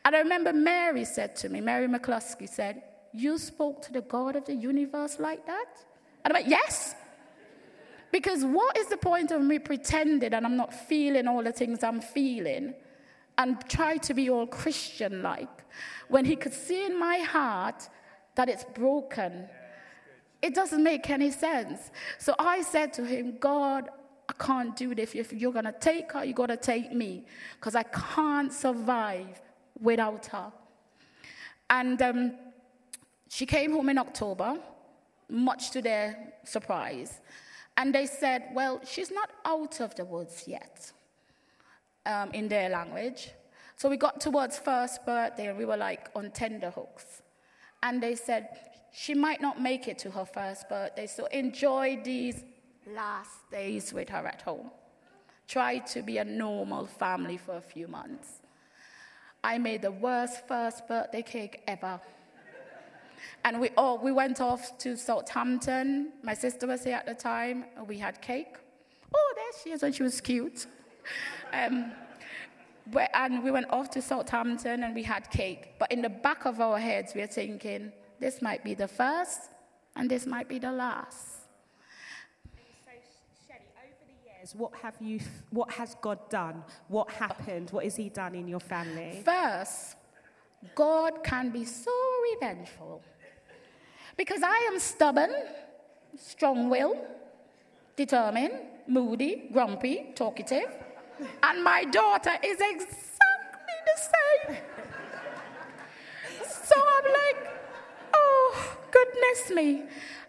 And 0.05 0.15
I 0.15 0.19
remember 0.19 0.53
Mary 0.53 1.05
said 1.05 1.35
to 1.37 1.49
me, 1.49 1.59
Mary 1.59 1.87
McCluskey 1.87 2.47
said, 2.47 2.83
you 3.21 3.37
spoke 3.37 3.81
to 3.83 3.93
the 3.93 4.01
God 4.01 4.35
of 4.35 4.45
the 4.45 4.55
universe 4.55 5.19
like 5.19 5.45
that? 5.45 5.65
And 6.23 6.33
I'm 6.35 6.41
like, 6.41 6.49
Yes. 6.49 6.95
Because 8.11 8.45
what 8.45 8.77
is 8.77 8.87
the 8.87 8.97
point 8.97 9.31
of 9.31 9.41
me 9.41 9.59
pretending 9.59 10.33
and 10.33 10.45
I'm 10.45 10.55
not 10.55 10.73
feeling 10.73 11.27
all 11.27 11.43
the 11.43 11.51
things 11.51 11.83
I'm 11.83 12.01
feeling 12.01 12.73
and 13.37 13.61
try 13.69 13.97
to 13.97 14.13
be 14.13 14.29
all 14.29 14.47
Christian 14.47 15.21
like 15.21 15.49
when 16.07 16.25
he 16.25 16.35
could 16.35 16.53
see 16.53 16.85
in 16.85 16.97
my 16.97 17.17
heart 17.17 17.89
that 18.35 18.49
it's 18.49 18.63
broken? 18.63 19.47
It 20.41 20.53
doesn't 20.53 20.83
make 20.83 21.09
any 21.09 21.31
sense. 21.31 21.91
So 22.17 22.33
I 22.39 22.61
said 22.61 22.93
to 22.93 23.05
him, 23.05 23.37
God, 23.39 23.89
I 24.29 24.33
can't 24.33 24.75
do 24.75 24.93
this. 24.93 25.15
If 25.15 25.33
you're 25.33 25.53
going 25.53 25.65
to 25.65 25.75
take 25.79 26.11
her, 26.13 26.23
you 26.23 26.33
got 26.33 26.47
to 26.47 26.57
take 26.57 26.93
me 26.93 27.25
because 27.55 27.75
I 27.75 27.83
can't 27.83 28.53
survive 28.53 29.41
without 29.79 30.27
her. 30.27 30.51
And 31.69 32.01
um, 32.01 32.33
she 33.29 33.45
came 33.45 33.71
home 33.71 33.89
in 33.89 33.97
October, 33.97 34.57
much 35.29 35.71
to 35.71 35.81
their 35.81 36.33
surprise. 36.43 37.21
And 37.75 37.93
they 37.93 38.05
said, 38.05 38.49
well, 38.53 38.81
she's 38.85 39.11
not 39.11 39.29
out 39.45 39.81
of 39.81 39.93
the 39.95 40.05
woods 40.05 40.43
yet, 40.47 40.91
um, 42.05 42.31
in 42.31 42.47
their 42.47 42.69
language. 42.69 43.31
So 43.75 43.89
we 43.89 43.97
got 43.97 44.19
towards 44.19 44.57
first 44.57 45.05
birthday 45.05 45.47
and 45.47 45.57
we 45.57 45.65
were 45.65 45.77
like 45.77 46.09
on 46.15 46.31
tender 46.31 46.71
hooks. 46.71 47.21
And 47.83 48.01
they 48.01 48.15
said, 48.15 48.49
she 48.91 49.13
might 49.13 49.41
not 49.41 49.61
make 49.61 49.87
it 49.87 49.99
to 49.99 50.11
her 50.11 50.25
first 50.25 50.67
birthday, 50.69 51.05
so 51.05 51.27
enjoy 51.27 52.01
these 52.03 52.43
last 52.95 53.49
days 53.51 53.93
with 53.93 54.09
her 54.09 54.25
at 54.25 54.41
home. 54.41 54.71
Try 55.47 55.77
to 55.79 56.01
be 56.01 56.17
a 56.17 56.25
normal 56.25 56.87
family 56.87 57.37
for 57.37 57.57
a 57.57 57.61
few 57.61 57.87
months. 57.87 58.41
I 59.43 59.59
made 59.59 59.83
the 59.83 59.91
worst 59.91 60.47
first 60.47 60.87
birthday 60.87 61.21
cake 61.21 61.61
ever. 61.67 62.01
And 63.45 63.59
we 63.59 63.69
all 63.77 63.97
we 63.97 64.11
went 64.11 64.41
off 64.41 64.77
to 64.79 64.97
Southampton. 64.97 66.13
My 66.23 66.33
sister 66.33 66.67
was 66.67 66.83
here 66.83 66.95
at 66.95 67.05
the 67.05 67.15
time. 67.15 67.65
And 67.75 67.87
we 67.87 67.97
had 67.97 68.21
cake. 68.21 68.55
Oh, 69.13 69.33
there 69.35 69.61
she 69.63 69.71
is, 69.71 69.83
and 69.83 69.95
she 69.95 70.03
was 70.03 70.21
cute. 70.21 70.67
Um, 71.53 71.91
but, 72.91 73.09
and 73.13 73.43
we 73.43 73.51
went 73.51 73.69
off 73.69 73.89
to 73.91 74.01
Southampton 74.01 74.83
and 74.83 74.95
we 74.95 75.03
had 75.03 75.29
cake. 75.29 75.77
But 75.79 75.91
in 75.91 76.01
the 76.01 76.09
back 76.09 76.45
of 76.45 76.61
our 76.61 76.79
heads, 76.79 77.13
we 77.13 77.21
are 77.21 77.27
thinking, 77.27 77.91
this 78.19 78.41
might 78.41 78.63
be 78.63 78.73
the 78.73 78.87
first, 78.87 79.41
and 79.95 80.09
this 80.09 80.25
might 80.25 80.47
be 80.47 80.59
the 80.59 80.71
last. 80.71 81.27
So, 82.85 82.91
Shelley, 83.47 83.59
over 83.77 83.93
the 84.07 84.39
years, 84.39 84.55
what 84.55 84.73
have 84.81 84.95
you? 85.01 85.19
What 85.49 85.71
has 85.71 85.95
God 86.01 86.29
done? 86.29 86.63
What 86.87 87.11
happened? 87.11 87.69
What 87.71 87.83
has 87.83 87.95
He 87.95 88.09
done 88.09 88.35
in 88.35 88.47
your 88.47 88.59
family? 88.59 89.21
First, 89.23 89.97
God 90.75 91.23
can 91.23 91.49
be 91.49 91.65
so 91.65 91.91
revengeful. 92.33 93.01
Because 94.15 94.41
I 94.43 94.69
am 94.71 94.79
stubborn, 94.79 95.31
strong 96.17 96.69
willed, 96.69 96.97
determined, 97.95 98.53
moody, 98.87 99.49
grumpy, 99.51 100.13
talkative, 100.15 100.71
and 101.43 101.63
my 101.63 101.83
daughter 101.85 102.31
is 102.43 102.57
exactly 102.59 103.77
the 103.85 104.01
same. 104.01 104.57
so 106.49 106.75
I'm 106.75 107.11
like, 107.11 107.51
oh, 108.13 108.77
goodness 108.91 109.51
me. 109.51 109.83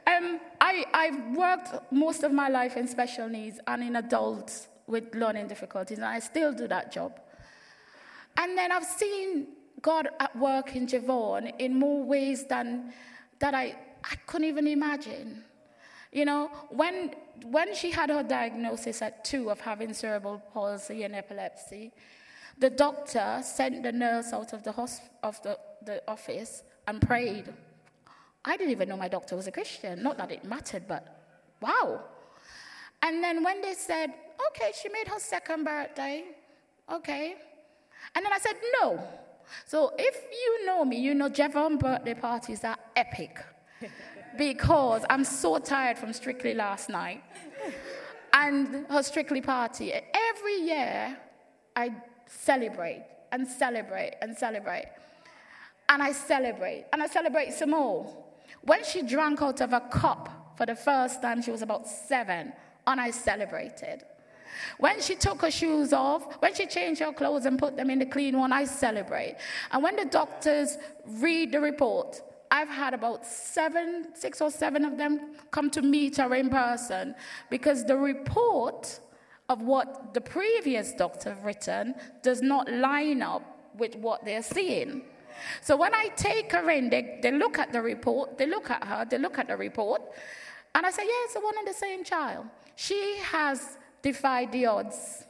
Um, 0.06 0.40
I, 0.60 0.84
I've 0.94 1.36
worked 1.36 1.92
most 1.92 2.22
of 2.22 2.32
my 2.32 2.48
life 2.48 2.76
in 2.76 2.88
special 2.88 3.28
needs 3.28 3.60
and 3.66 3.82
in 3.82 3.96
adults 3.96 4.68
with 4.86 5.14
learning 5.14 5.48
difficulties, 5.48 5.98
and 5.98 6.06
I 6.06 6.18
still 6.18 6.52
do 6.52 6.66
that 6.68 6.92
job. 6.92 7.20
And 8.38 8.56
then 8.56 8.72
I've 8.72 8.84
seen 8.84 9.48
God 9.82 10.08
at 10.18 10.34
work 10.36 10.74
in 10.74 10.86
Javon 10.86 11.52
in 11.58 11.78
more 11.78 12.02
ways 12.02 12.46
than 12.46 12.92
that 13.38 13.54
I, 13.54 13.76
I 14.04 14.14
couldn't 14.26 14.48
even 14.48 14.66
imagine. 14.66 15.44
You 16.12 16.24
know, 16.24 16.50
when, 16.70 17.14
when 17.44 17.74
she 17.74 17.90
had 17.90 18.10
her 18.10 18.22
diagnosis 18.22 19.02
at 19.02 19.24
two 19.24 19.50
of 19.50 19.60
having 19.60 19.92
cerebral 19.92 20.42
palsy 20.52 21.04
and 21.04 21.14
epilepsy, 21.14 21.92
the 22.58 22.70
doctor 22.70 23.40
sent 23.42 23.82
the 23.82 23.92
nurse 23.92 24.32
out 24.32 24.52
of 24.52 24.64
the, 24.64 24.72
hosp- 24.72 25.08
of 25.22 25.40
the, 25.42 25.58
the 25.84 26.02
office 26.08 26.62
and 26.86 27.00
prayed. 27.00 27.52
I 28.44 28.56
didn't 28.56 28.72
even 28.72 28.88
know 28.88 28.96
my 28.96 29.08
doctor 29.08 29.36
was 29.36 29.46
a 29.46 29.52
Christian. 29.52 30.02
Not 30.02 30.16
that 30.16 30.32
it 30.32 30.44
mattered, 30.44 30.84
but 30.88 31.20
wow. 31.60 32.02
And 33.02 33.22
then 33.22 33.44
when 33.44 33.60
they 33.60 33.74
said, 33.74 34.12
okay, 34.48 34.72
she 34.80 34.88
made 34.88 35.06
her 35.08 35.18
second 35.18 35.64
birthday, 35.64 36.24
okay. 36.90 37.36
And 38.14 38.24
then 38.24 38.32
I 38.32 38.38
said, 38.38 38.56
no. 38.80 39.02
So 39.66 39.92
if 39.98 40.16
you 40.30 40.66
know 40.66 40.84
me, 40.84 40.98
you 40.98 41.14
know 41.14 41.28
Javon 41.28 41.78
birthday 41.78 42.14
parties 42.14 42.64
are 42.64 42.76
epic 42.96 43.38
because 44.38 45.04
I'm 45.08 45.24
so 45.24 45.58
tired 45.58 45.98
from 45.98 46.12
Strictly 46.12 46.54
last 46.54 46.88
night 46.88 47.22
and 48.32 48.87
her 48.88 49.02
Strictly 49.02 49.40
party. 49.40 49.92
Every 49.92 50.56
year, 50.61 51.16
I 51.74 51.94
celebrate 52.26 53.04
and 53.32 53.46
celebrate 53.46 54.14
and 54.20 54.37
celebrate. 54.37 54.87
And 55.88 56.02
I 56.02 56.12
celebrate 56.12 56.84
and 56.92 57.02
I 57.02 57.06
celebrate 57.06 57.52
some 57.52 57.70
more. 57.70 58.14
When 58.62 58.84
she 58.84 59.02
drank 59.02 59.40
out 59.40 59.61
of 59.61 59.72
a 59.72 59.80
cup 59.80 60.54
for 60.56 60.66
the 60.66 60.74
first 60.74 61.22
time, 61.22 61.40
she 61.40 61.50
was 61.50 61.62
about 61.62 61.87
seven, 61.87 62.52
and 62.87 63.00
I 63.00 63.11
celebrated. 63.11 64.04
When 64.78 65.00
she 65.00 65.14
took 65.14 65.42
her 65.42 65.50
shoes 65.50 65.92
off, 65.92 66.40
when 66.40 66.54
she 66.54 66.66
changed 66.66 67.00
her 67.00 67.12
clothes 67.12 67.46
and 67.46 67.58
put 67.58 67.76
them 67.76 67.90
in 67.90 67.98
the 67.98 68.06
clean 68.06 68.38
one, 68.38 68.52
I 68.52 68.64
celebrate. 68.64 69.37
And 69.70 69.82
when 69.82 69.96
the 69.96 70.04
doctors 70.04 70.78
read 71.06 71.52
the 71.52 71.61
report, 71.61 72.22
I've 72.50 72.68
had 72.68 72.94
about 72.94 73.26
seven, 73.26 74.08
six 74.14 74.40
or 74.40 74.50
seven 74.50 74.84
of 74.84 74.96
them 74.96 75.37
come 75.50 75.70
to 75.70 75.82
meet 75.82 76.16
her 76.16 76.34
in 76.34 76.48
person 76.48 77.14
because 77.50 77.84
the 77.84 77.96
report 77.96 79.00
of 79.48 79.62
what 79.62 80.14
the 80.14 80.20
previous 80.20 80.92
doctor 80.92 81.30
have 81.30 81.44
written 81.44 81.94
does 82.22 82.42
not 82.42 82.70
line 82.70 83.22
up 83.22 83.42
with 83.76 83.96
what 83.96 84.24
they're 84.24 84.42
seeing. 84.42 85.02
So 85.61 85.76
when 85.76 85.94
I 85.94 86.08
take 86.16 86.52
her 86.52 86.68
in, 86.70 86.90
they, 86.90 87.20
they 87.22 87.30
look 87.30 87.58
at 87.58 87.72
the 87.72 87.80
report, 87.80 88.38
they 88.38 88.46
look 88.46 88.70
at 88.70 88.82
her, 88.84 89.06
they 89.08 89.18
look 89.18 89.38
at 89.38 89.48
the 89.48 89.56
report, 89.56 90.02
and 90.74 90.84
I 90.84 90.90
say, 90.90 91.02
yeah, 91.04 91.24
it's 91.24 91.34
the 91.34 91.40
one 91.40 91.54
and 91.58 91.66
the 91.66 91.72
same 91.72 92.04
child. 92.04 92.46
She 92.76 93.18
has 93.22 93.78
defied 94.02 94.52
the 94.52 94.66
odds. 94.66 95.24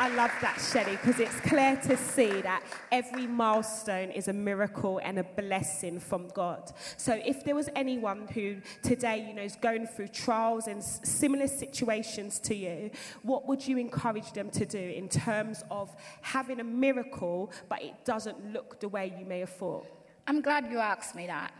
I 0.00 0.14
love 0.14 0.30
that, 0.40 0.60
Shelley, 0.60 0.92
because 0.92 1.18
it's 1.18 1.40
clear 1.40 1.74
to 1.82 1.96
see 1.96 2.40
that 2.42 2.62
every 2.92 3.26
milestone 3.26 4.10
is 4.10 4.28
a 4.28 4.32
miracle 4.32 5.00
and 5.02 5.18
a 5.18 5.24
blessing 5.24 5.98
from 5.98 6.28
God. 6.28 6.70
So, 6.96 7.20
if 7.24 7.44
there 7.44 7.56
was 7.56 7.68
anyone 7.74 8.28
who 8.28 8.58
today, 8.84 9.26
you 9.26 9.34
know, 9.34 9.42
is 9.42 9.56
going 9.56 9.88
through 9.88 10.08
trials 10.08 10.68
and 10.68 10.82
similar 10.82 11.48
situations 11.48 12.38
to 12.40 12.54
you, 12.54 12.92
what 13.22 13.48
would 13.48 13.66
you 13.66 13.76
encourage 13.76 14.32
them 14.32 14.50
to 14.50 14.64
do 14.64 14.78
in 14.78 15.08
terms 15.08 15.64
of 15.68 15.94
having 16.22 16.60
a 16.60 16.64
miracle, 16.64 17.52
but 17.68 17.82
it 17.82 18.04
doesn't 18.04 18.52
look 18.52 18.78
the 18.78 18.88
way 18.88 19.12
you 19.18 19.26
may 19.26 19.40
have 19.40 19.50
thought? 19.50 19.86
I'm 20.28 20.42
glad 20.42 20.70
you 20.70 20.78
asked 20.78 21.16
me 21.16 21.26
that. 21.26 21.52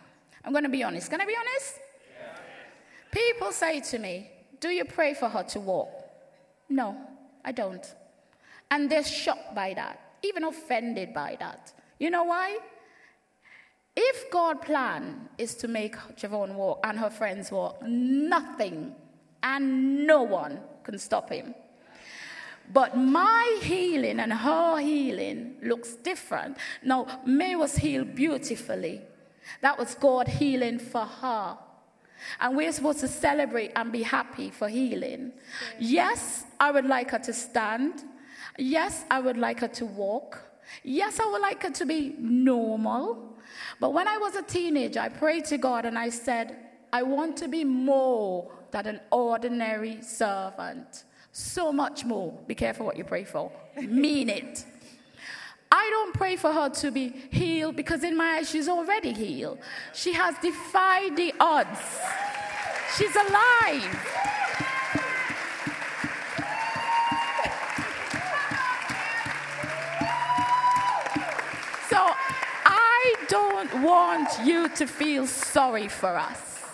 I'm 0.44 0.52
going 0.52 0.64
to 0.64 0.70
be 0.70 0.82
honest. 0.82 1.10
Can 1.10 1.20
I 1.20 1.26
be 1.26 1.36
honest? 1.36 1.74
People 3.10 3.52
say 3.52 3.80
to 3.80 3.98
me, 3.98 4.30
Do 4.60 4.68
you 4.68 4.84
pray 4.84 5.14
for 5.14 5.28
her 5.28 5.42
to 5.44 5.60
walk? 5.60 5.90
No, 6.68 6.96
I 7.44 7.52
don't. 7.52 7.94
And 8.70 8.90
they're 8.90 9.04
shocked 9.04 9.54
by 9.54 9.74
that, 9.74 9.98
even 10.22 10.44
offended 10.44 11.14
by 11.14 11.36
that. 11.40 11.72
You 11.98 12.10
know 12.10 12.24
why? 12.24 12.58
If 13.96 14.30
God's 14.30 14.64
plan 14.64 15.28
is 15.38 15.54
to 15.56 15.68
make 15.68 15.96
Javon 16.16 16.54
walk 16.54 16.80
and 16.84 16.98
her 16.98 17.10
friends 17.10 17.50
walk, 17.50 17.82
nothing 17.82 18.94
and 19.42 20.06
no 20.06 20.22
one 20.22 20.60
can 20.84 20.98
stop 20.98 21.30
him. 21.30 21.54
But 22.72 22.96
my 22.96 23.58
healing 23.62 24.20
and 24.20 24.32
her 24.32 24.78
healing 24.78 25.56
looks 25.62 25.94
different. 25.94 26.58
Now, 26.82 27.22
May 27.24 27.56
was 27.56 27.76
healed 27.76 28.14
beautifully. 28.14 29.02
That 29.60 29.78
was 29.78 29.94
God 29.94 30.28
healing 30.28 30.78
for 30.78 31.04
her. 31.04 31.58
And 32.40 32.56
we're 32.56 32.72
supposed 32.72 33.00
to 33.00 33.08
celebrate 33.08 33.72
and 33.76 33.92
be 33.92 34.02
happy 34.02 34.50
for 34.50 34.68
healing. 34.68 35.32
Yes, 35.78 36.44
I 36.58 36.70
would 36.70 36.86
like 36.86 37.10
her 37.12 37.18
to 37.20 37.32
stand. 37.32 38.02
Yes, 38.58 39.04
I 39.10 39.20
would 39.20 39.36
like 39.36 39.60
her 39.60 39.68
to 39.68 39.86
walk. 39.86 40.40
Yes, 40.82 41.20
I 41.20 41.26
would 41.30 41.40
like 41.40 41.62
her 41.62 41.70
to 41.70 41.86
be 41.86 42.14
normal. 42.18 43.36
But 43.80 43.92
when 43.92 44.08
I 44.08 44.18
was 44.18 44.34
a 44.34 44.42
teenager, 44.42 45.00
I 45.00 45.08
prayed 45.08 45.44
to 45.46 45.58
God 45.58 45.84
and 45.84 45.98
I 45.98 46.10
said, 46.10 46.56
I 46.92 47.02
want 47.02 47.36
to 47.38 47.48
be 47.48 47.64
more 47.64 48.50
than 48.70 48.86
an 48.86 49.00
ordinary 49.10 50.02
servant. 50.02 51.04
So 51.32 51.72
much 51.72 52.04
more. 52.04 52.32
Be 52.46 52.54
careful 52.54 52.86
what 52.86 52.96
you 52.96 53.04
pray 53.04 53.24
for. 53.24 53.52
Mean 53.76 54.28
it. 54.28 54.64
I 55.70 55.88
don't 55.90 56.14
pray 56.14 56.36
for 56.36 56.52
her 56.52 56.70
to 56.70 56.90
be 56.90 57.08
healed 57.30 57.76
because, 57.76 58.02
in 58.02 58.16
my 58.16 58.36
eyes, 58.38 58.48
she's 58.48 58.68
already 58.68 59.12
healed. 59.12 59.58
She 59.92 60.12
has 60.14 60.34
defied 60.38 61.16
the 61.16 61.34
odds. 61.38 61.80
She's 62.96 63.14
alive. 63.14 63.82
So 71.90 71.98
I 72.64 73.14
don't 73.28 73.82
want 73.82 74.28
you 74.44 74.68
to 74.70 74.86
feel 74.86 75.26
sorry 75.26 75.88
for 75.88 76.16
us. 76.16 76.64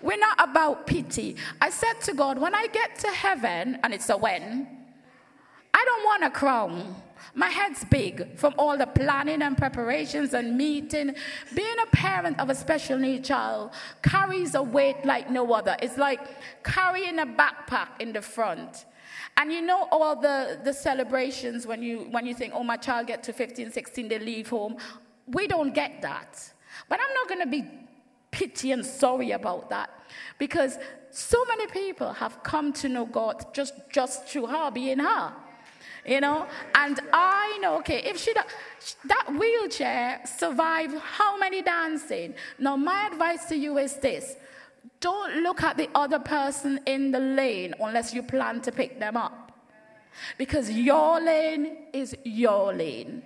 We're 0.00 0.18
not 0.18 0.36
about 0.42 0.86
pity. 0.86 1.36
I 1.60 1.70
said 1.70 2.00
to 2.02 2.14
God, 2.14 2.38
when 2.38 2.54
I 2.54 2.66
get 2.66 2.98
to 3.00 3.08
heaven, 3.08 3.78
and 3.82 3.94
it's 3.94 4.08
a 4.08 4.16
when, 4.16 4.66
I 5.74 5.84
don't 5.84 6.04
want 6.04 6.24
a 6.24 6.30
crown. 6.30 6.96
My 7.34 7.48
head's 7.48 7.84
big 7.84 8.36
from 8.36 8.54
all 8.58 8.76
the 8.76 8.86
planning 8.86 9.42
and 9.42 9.56
preparations 9.56 10.34
and 10.34 10.56
meeting. 10.56 11.14
Being 11.54 11.76
a 11.82 11.86
parent 11.86 12.38
of 12.40 12.50
a 12.50 12.54
special 12.54 12.98
need 12.98 13.24
child 13.24 13.70
carries 14.02 14.54
a 14.54 14.62
weight 14.62 15.04
like 15.04 15.30
no 15.30 15.52
other. 15.52 15.76
It's 15.82 15.98
like 15.98 16.20
carrying 16.64 17.18
a 17.18 17.26
backpack 17.26 18.00
in 18.00 18.12
the 18.12 18.22
front. 18.22 18.86
And 19.36 19.52
you 19.52 19.62
know 19.62 19.88
all 19.90 20.14
the, 20.14 20.60
the 20.62 20.74
celebrations 20.74 21.66
when 21.66 21.82
you, 21.82 22.06
when 22.10 22.26
you 22.26 22.34
think, 22.34 22.52
oh, 22.54 22.62
my 22.62 22.76
child 22.76 23.06
get 23.06 23.22
to 23.24 23.32
15, 23.32 23.72
16, 23.72 24.08
they 24.08 24.18
leave 24.18 24.50
home 24.50 24.76
we 25.26 25.46
don't 25.46 25.74
get 25.74 26.02
that. 26.02 26.52
But 26.88 27.00
I'm 27.00 27.14
not 27.14 27.28
going 27.28 27.40
to 27.40 27.46
be 27.46 27.64
pity 28.30 28.72
and 28.72 28.84
sorry 28.84 29.32
about 29.32 29.68
that 29.70 29.90
because 30.38 30.78
so 31.10 31.44
many 31.46 31.66
people 31.66 32.12
have 32.12 32.42
come 32.42 32.72
to 32.72 32.88
know 32.88 33.04
God 33.04 33.54
just, 33.54 33.74
just 33.90 34.26
through 34.26 34.46
her 34.46 34.70
being 34.70 34.98
her. 34.98 35.34
You 36.04 36.20
know, 36.20 36.46
and 36.74 36.98
I 37.12 37.58
know, 37.60 37.78
okay, 37.78 38.02
if 38.02 38.18
she 38.18 38.32
that 38.34 39.26
wheelchair 39.38 40.20
survived 40.24 40.96
how 40.98 41.38
many 41.38 41.62
dancing? 41.62 42.34
Now, 42.58 42.76
my 42.76 43.06
advice 43.06 43.44
to 43.46 43.56
you 43.56 43.78
is 43.78 43.94
this 43.96 44.34
don't 45.00 45.42
look 45.42 45.62
at 45.62 45.76
the 45.76 45.88
other 45.94 46.18
person 46.18 46.80
in 46.86 47.10
the 47.10 47.20
lane 47.20 47.74
unless 47.80 48.14
you 48.14 48.22
plan 48.22 48.60
to 48.62 48.72
pick 48.72 48.98
them 48.98 49.16
up. 49.16 49.52
Because 50.36 50.70
your 50.70 51.20
lane 51.20 51.76
is 51.92 52.14
your 52.24 52.72
lane. 52.74 53.22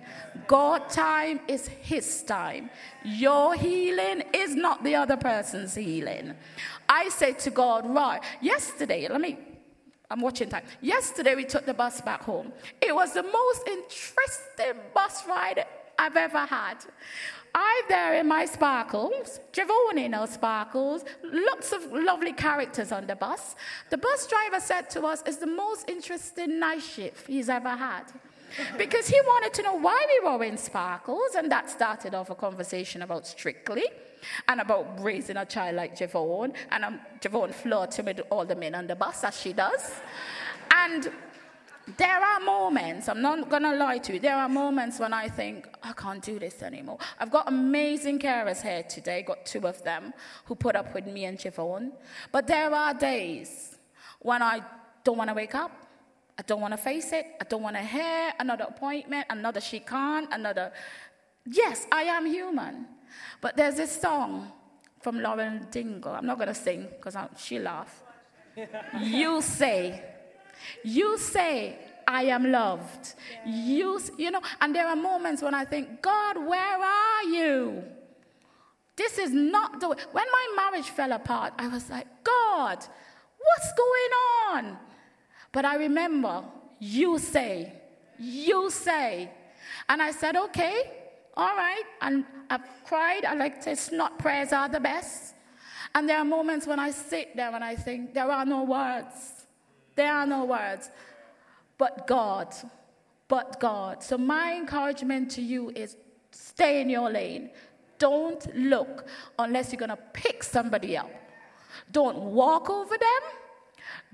God 0.47 0.89
time 0.89 1.39
is 1.47 1.67
his 1.67 2.23
time. 2.23 2.69
Your 3.03 3.55
healing 3.55 4.23
is 4.33 4.55
not 4.55 4.83
the 4.83 4.95
other 4.95 5.17
person's 5.17 5.75
healing. 5.75 6.33
I 6.87 7.09
said 7.09 7.39
to 7.39 7.49
God, 7.51 7.85
right, 7.87 8.21
yesterday, 8.41 9.07
let 9.09 9.19
me, 9.19 9.37
I'm 10.09 10.21
watching 10.21 10.49
time. 10.49 10.63
Yesterday 10.81 11.35
we 11.35 11.43
took 11.43 11.65
the 11.65 11.73
bus 11.73 11.99
back 12.01 12.21
home. 12.23 12.53
It 12.81 12.95
was 12.95 13.13
the 13.13 13.23
most 13.23 13.67
interesting 13.67 14.81
bus 14.93 15.27
ride 15.27 15.65
I've 15.99 16.15
ever 16.15 16.45
had. 16.45 16.77
I'm 17.53 17.83
there 17.89 18.13
in 18.15 18.27
my 18.27 18.45
sparkles, 18.45 19.39
Javon 19.51 19.97
in 19.97 20.13
our 20.13 20.27
sparkles, 20.27 21.03
lots 21.23 21.73
of 21.73 21.91
lovely 21.91 22.33
characters 22.33 22.91
on 22.91 23.07
the 23.07 23.15
bus. 23.15 23.55
The 23.89 23.97
bus 23.97 24.27
driver 24.27 24.59
said 24.59 24.89
to 24.91 25.01
us, 25.05 25.23
it's 25.25 25.37
the 25.37 25.47
most 25.47 25.89
interesting 25.89 26.59
night 26.59 26.83
shift 26.83 27.27
he's 27.27 27.49
ever 27.49 27.69
had. 27.69 28.03
Because 28.77 29.07
he 29.07 29.19
wanted 29.21 29.53
to 29.55 29.63
know 29.63 29.73
why 29.73 30.05
we 30.07 30.29
were 30.29 30.43
in 30.43 30.57
sparkles, 30.57 31.35
and 31.35 31.51
that 31.51 31.69
started 31.69 32.13
off 32.13 32.29
a 32.29 32.35
conversation 32.35 33.01
about 33.01 33.27
strictly 33.27 33.83
and 34.47 34.61
about 34.61 35.01
raising 35.03 35.37
a 35.37 35.45
child 35.45 35.75
like 35.75 35.97
Javon. 35.97 36.53
And 36.71 36.85
um, 36.85 36.99
Javon 37.19 37.53
flirting 37.53 38.05
with 38.05 38.21
all 38.29 38.45
the 38.45 38.55
men 38.55 38.75
on 38.75 38.87
the 38.87 38.95
bus, 38.95 39.23
as 39.23 39.39
she 39.39 39.53
does. 39.53 40.01
And 40.71 41.09
there 41.95 42.19
are 42.19 42.39
moments, 42.41 43.07
I'm 43.07 43.21
not 43.21 43.49
going 43.49 43.63
to 43.63 43.75
lie 43.75 43.99
to 43.99 44.13
you, 44.13 44.19
there 44.19 44.35
are 44.35 44.49
moments 44.49 44.99
when 44.99 45.13
I 45.13 45.29
think, 45.29 45.67
I 45.81 45.93
can't 45.93 46.21
do 46.21 46.37
this 46.37 46.61
anymore. 46.61 46.97
I've 47.17 47.31
got 47.31 47.47
amazing 47.47 48.19
carers 48.19 48.61
here 48.61 48.83
today, 48.83 49.23
got 49.23 49.45
two 49.45 49.65
of 49.65 49.81
them 49.83 50.13
who 50.45 50.55
put 50.55 50.75
up 50.75 50.93
with 50.93 51.07
me 51.07 51.25
and 51.25 51.37
Javon. 51.37 51.91
But 52.31 52.47
there 52.47 52.73
are 52.73 52.93
days 52.93 53.77
when 54.19 54.41
I 54.41 54.61
don't 55.03 55.17
want 55.17 55.29
to 55.29 55.33
wake 55.33 55.55
up. 55.55 55.71
I 56.37 56.43
don't 56.43 56.61
want 56.61 56.73
to 56.73 56.77
face 56.77 57.13
it. 57.13 57.25
I 57.41 57.45
don't 57.45 57.63
want 57.63 57.77
to 57.77 57.83
hear 57.83 58.33
another 58.39 58.65
appointment, 58.65 59.25
another 59.29 59.61
she 59.61 59.79
can't, 59.79 60.31
another. 60.31 60.71
Yes, 61.45 61.87
I 61.91 62.03
am 62.03 62.25
human. 62.25 62.85
But 63.41 63.57
there's 63.57 63.75
this 63.75 64.01
song 64.01 64.51
from 65.01 65.19
Lauren 65.21 65.67
Daigle. 65.71 66.17
I'm 66.17 66.25
not 66.25 66.37
going 66.37 66.47
to 66.49 66.55
sing 66.55 66.87
because 66.95 67.15
she 67.37 67.59
laughed. 67.59 68.03
you 68.99 69.41
say, 69.41 70.03
you 70.83 71.17
say, 71.17 71.77
I 72.07 72.23
am 72.23 72.51
loved. 72.51 73.13
You, 73.45 73.99
you 74.17 74.31
know, 74.31 74.41
and 74.61 74.73
there 74.73 74.87
are 74.87 74.95
moments 74.95 75.41
when 75.41 75.53
I 75.53 75.65
think, 75.65 76.01
God, 76.01 76.37
where 76.37 76.77
are 76.77 77.23
you? 77.23 77.83
This 78.95 79.19
is 79.19 79.31
not 79.31 79.79
the 79.79 79.89
way. 79.89 79.95
When 80.11 80.25
my 80.31 80.53
marriage 80.55 80.89
fell 80.89 81.11
apart, 81.11 81.53
I 81.57 81.67
was 81.67 81.89
like, 81.89 82.07
God, 82.23 82.77
what's 82.77 83.73
going 83.77 84.11
on? 84.49 84.77
But 85.51 85.65
I 85.65 85.75
remember, 85.75 86.43
you 86.79 87.19
say, 87.19 87.73
you 88.17 88.69
say. 88.69 89.29
And 89.87 90.01
I 90.01 90.11
said, 90.11 90.35
okay, 90.35 91.06
all 91.37 91.55
right. 91.55 91.83
And 92.01 92.25
I've 92.49 92.67
cried. 92.85 93.23
I 93.23 93.35
like 93.35 93.61
to 93.61 93.75
say, 93.75 93.95
not 93.95 94.17
prayers 94.17 94.51
are 94.51 94.67
the 94.67 94.79
best. 94.79 95.35
And 95.93 96.09
there 96.09 96.17
are 96.17 96.25
moments 96.25 96.65
when 96.65 96.79
I 96.79 96.91
sit 96.91 97.35
there 97.35 97.53
and 97.53 97.63
I 97.63 97.75
think, 97.75 98.13
there 98.13 98.29
are 98.29 98.45
no 98.45 98.63
words. 98.63 99.45
There 99.95 100.11
are 100.11 100.25
no 100.25 100.45
words. 100.45 100.89
But 101.77 102.07
God. 102.07 102.53
But 103.27 103.59
God. 103.59 104.03
So, 104.03 104.17
my 104.17 104.55
encouragement 104.55 105.31
to 105.31 105.41
you 105.41 105.69
is 105.75 105.95
stay 106.31 106.81
in 106.81 106.89
your 106.89 107.09
lane. 107.09 107.51
Don't 107.99 108.55
look 108.55 109.07
unless 109.37 109.71
you're 109.71 109.79
going 109.79 109.89
to 109.89 110.03
pick 110.13 110.43
somebody 110.43 110.97
up. 110.97 111.11
Don't 111.91 112.17
walk 112.17 112.69
over 112.69 112.97
them. 112.97 113.23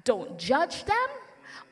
Don't 0.03 0.37
judge 0.37 0.83
them. 0.83 1.09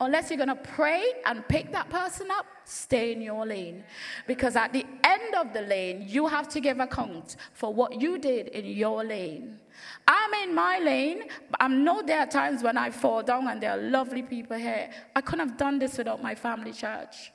Unless 0.02 0.30
you're 0.30 0.36
going 0.36 0.48
to 0.48 0.56
pray 0.56 1.04
and 1.26 1.46
pick 1.46 1.70
that 1.70 1.88
person 1.88 2.26
up, 2.32 2.44
stay 2.64 3.12
in 3.12 3.22
your 3.22 3.46
lane. 3.46 3.84
Because 4.26 4.56
at 4.56 4.72
the 4.72 4.84
end 5.04 5.36
of 5.36 5.52
the 5.52 5.62
lane, 5.62 6.04
you 6.08 6.26
have 6.26 6.48
to 6.48 6.60
give 6.60 6.80
account 6.80 7.36
for 7.52 7.72
what 7.72 8.00
you 8.00 8.18
did 8.18 8.48
in 8.48 8.64
your 8.64 9.04
lane. 9.04 9.60
I'm 10.08 10.34
in 10.42 10.56
my 10.56 10.80
lane. 10.80 11.28
I 11.60 11.68
know 11.68 12.02
there 12.02 12.18
are 12.18 12.26
times 12.26 12.64
when 12.64 12.76
I 12.76 12.90
fall 12.90 13.22
down 13.22 13.46
and 13.46 13.62
there 13.62 13.70
are 13.70 13.80
lovely 13.80 14.22
people 14.22 14.56
here. 14.56 14.90
I 15.14 15.20
couldn't 15.20 15.48
have 15.48 15.56
done 15.56 15.78
this 15.78 15.96
without 15.98 16.20
my 16.20 16.34
family 16.34 16.72
church. 16.72 17.30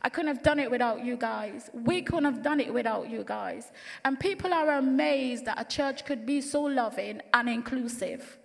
I 0.00 0.08
couldn't 0.08 0.36
have 0.36 0.44
done 0.44 0.60
it 0.60 0.70
without 0.70 1.04
you 1.04 1.16
guys. 1.16 1.68
We 1.72 2.00
couldn't 2.00 2.32
have 2.32 2.44
done 2.44 2.60
it 2.60 2.72
without 2.72 3.10
you 3.10 3.24
guys. 3.24 3.72
And 4.04 4.20
people 4.20 4.54
are 4.54 4.78
amazed 4.78 5.46
that 5.46 5.60
a 5.60 5.64
church 5.64 6.04
could 6.04 6.24
be 6.24 6.40
so 6.40 6.62
loving 6.62 7.22
and 7.32 7.48
inclusive. 7.48 8.38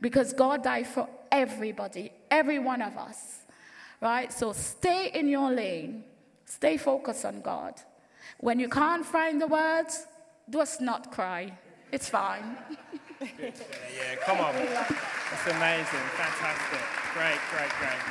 Because 0.00 0.32
God 0.32 0.62
died 0.62 0.86
for 0.86 1.08
everybody, 1.30 2.12
every 2.30 2.58
one 2.58 2.82
of 2.82 2.96
us. 2.96 3.40
Right? 4.00 4.32
So 4.32 4.52
stay 4.52 5.10
in 5.14 5.28
your 5.28 5.50
lane. 5.50 6.04
Stay 6.44 6.76
focused 6.76 7.24
on 7.24 7.40
God. 7.40 7.74
When 8.38 8.60
you 8.60 8.68
can't 8.68 9.04
find 9.04 9.40
the 9.40 9.46
words, 9.46 10.06
just 10.50 10.80
not 10.80 11.10
cry. 11.10 11.52
It's 11.92 12.08
fine. 12.08 12.56
yeah, 13.20 14.16
come 14.20 14.38
on. 14.38 14.54
That's 14.54 15.46
amazing. 15.46 16.06
Fantastic. 16.14 16.80
Great, 17.14 17.40
great, 17.50 17.70
great. 17.80 18.02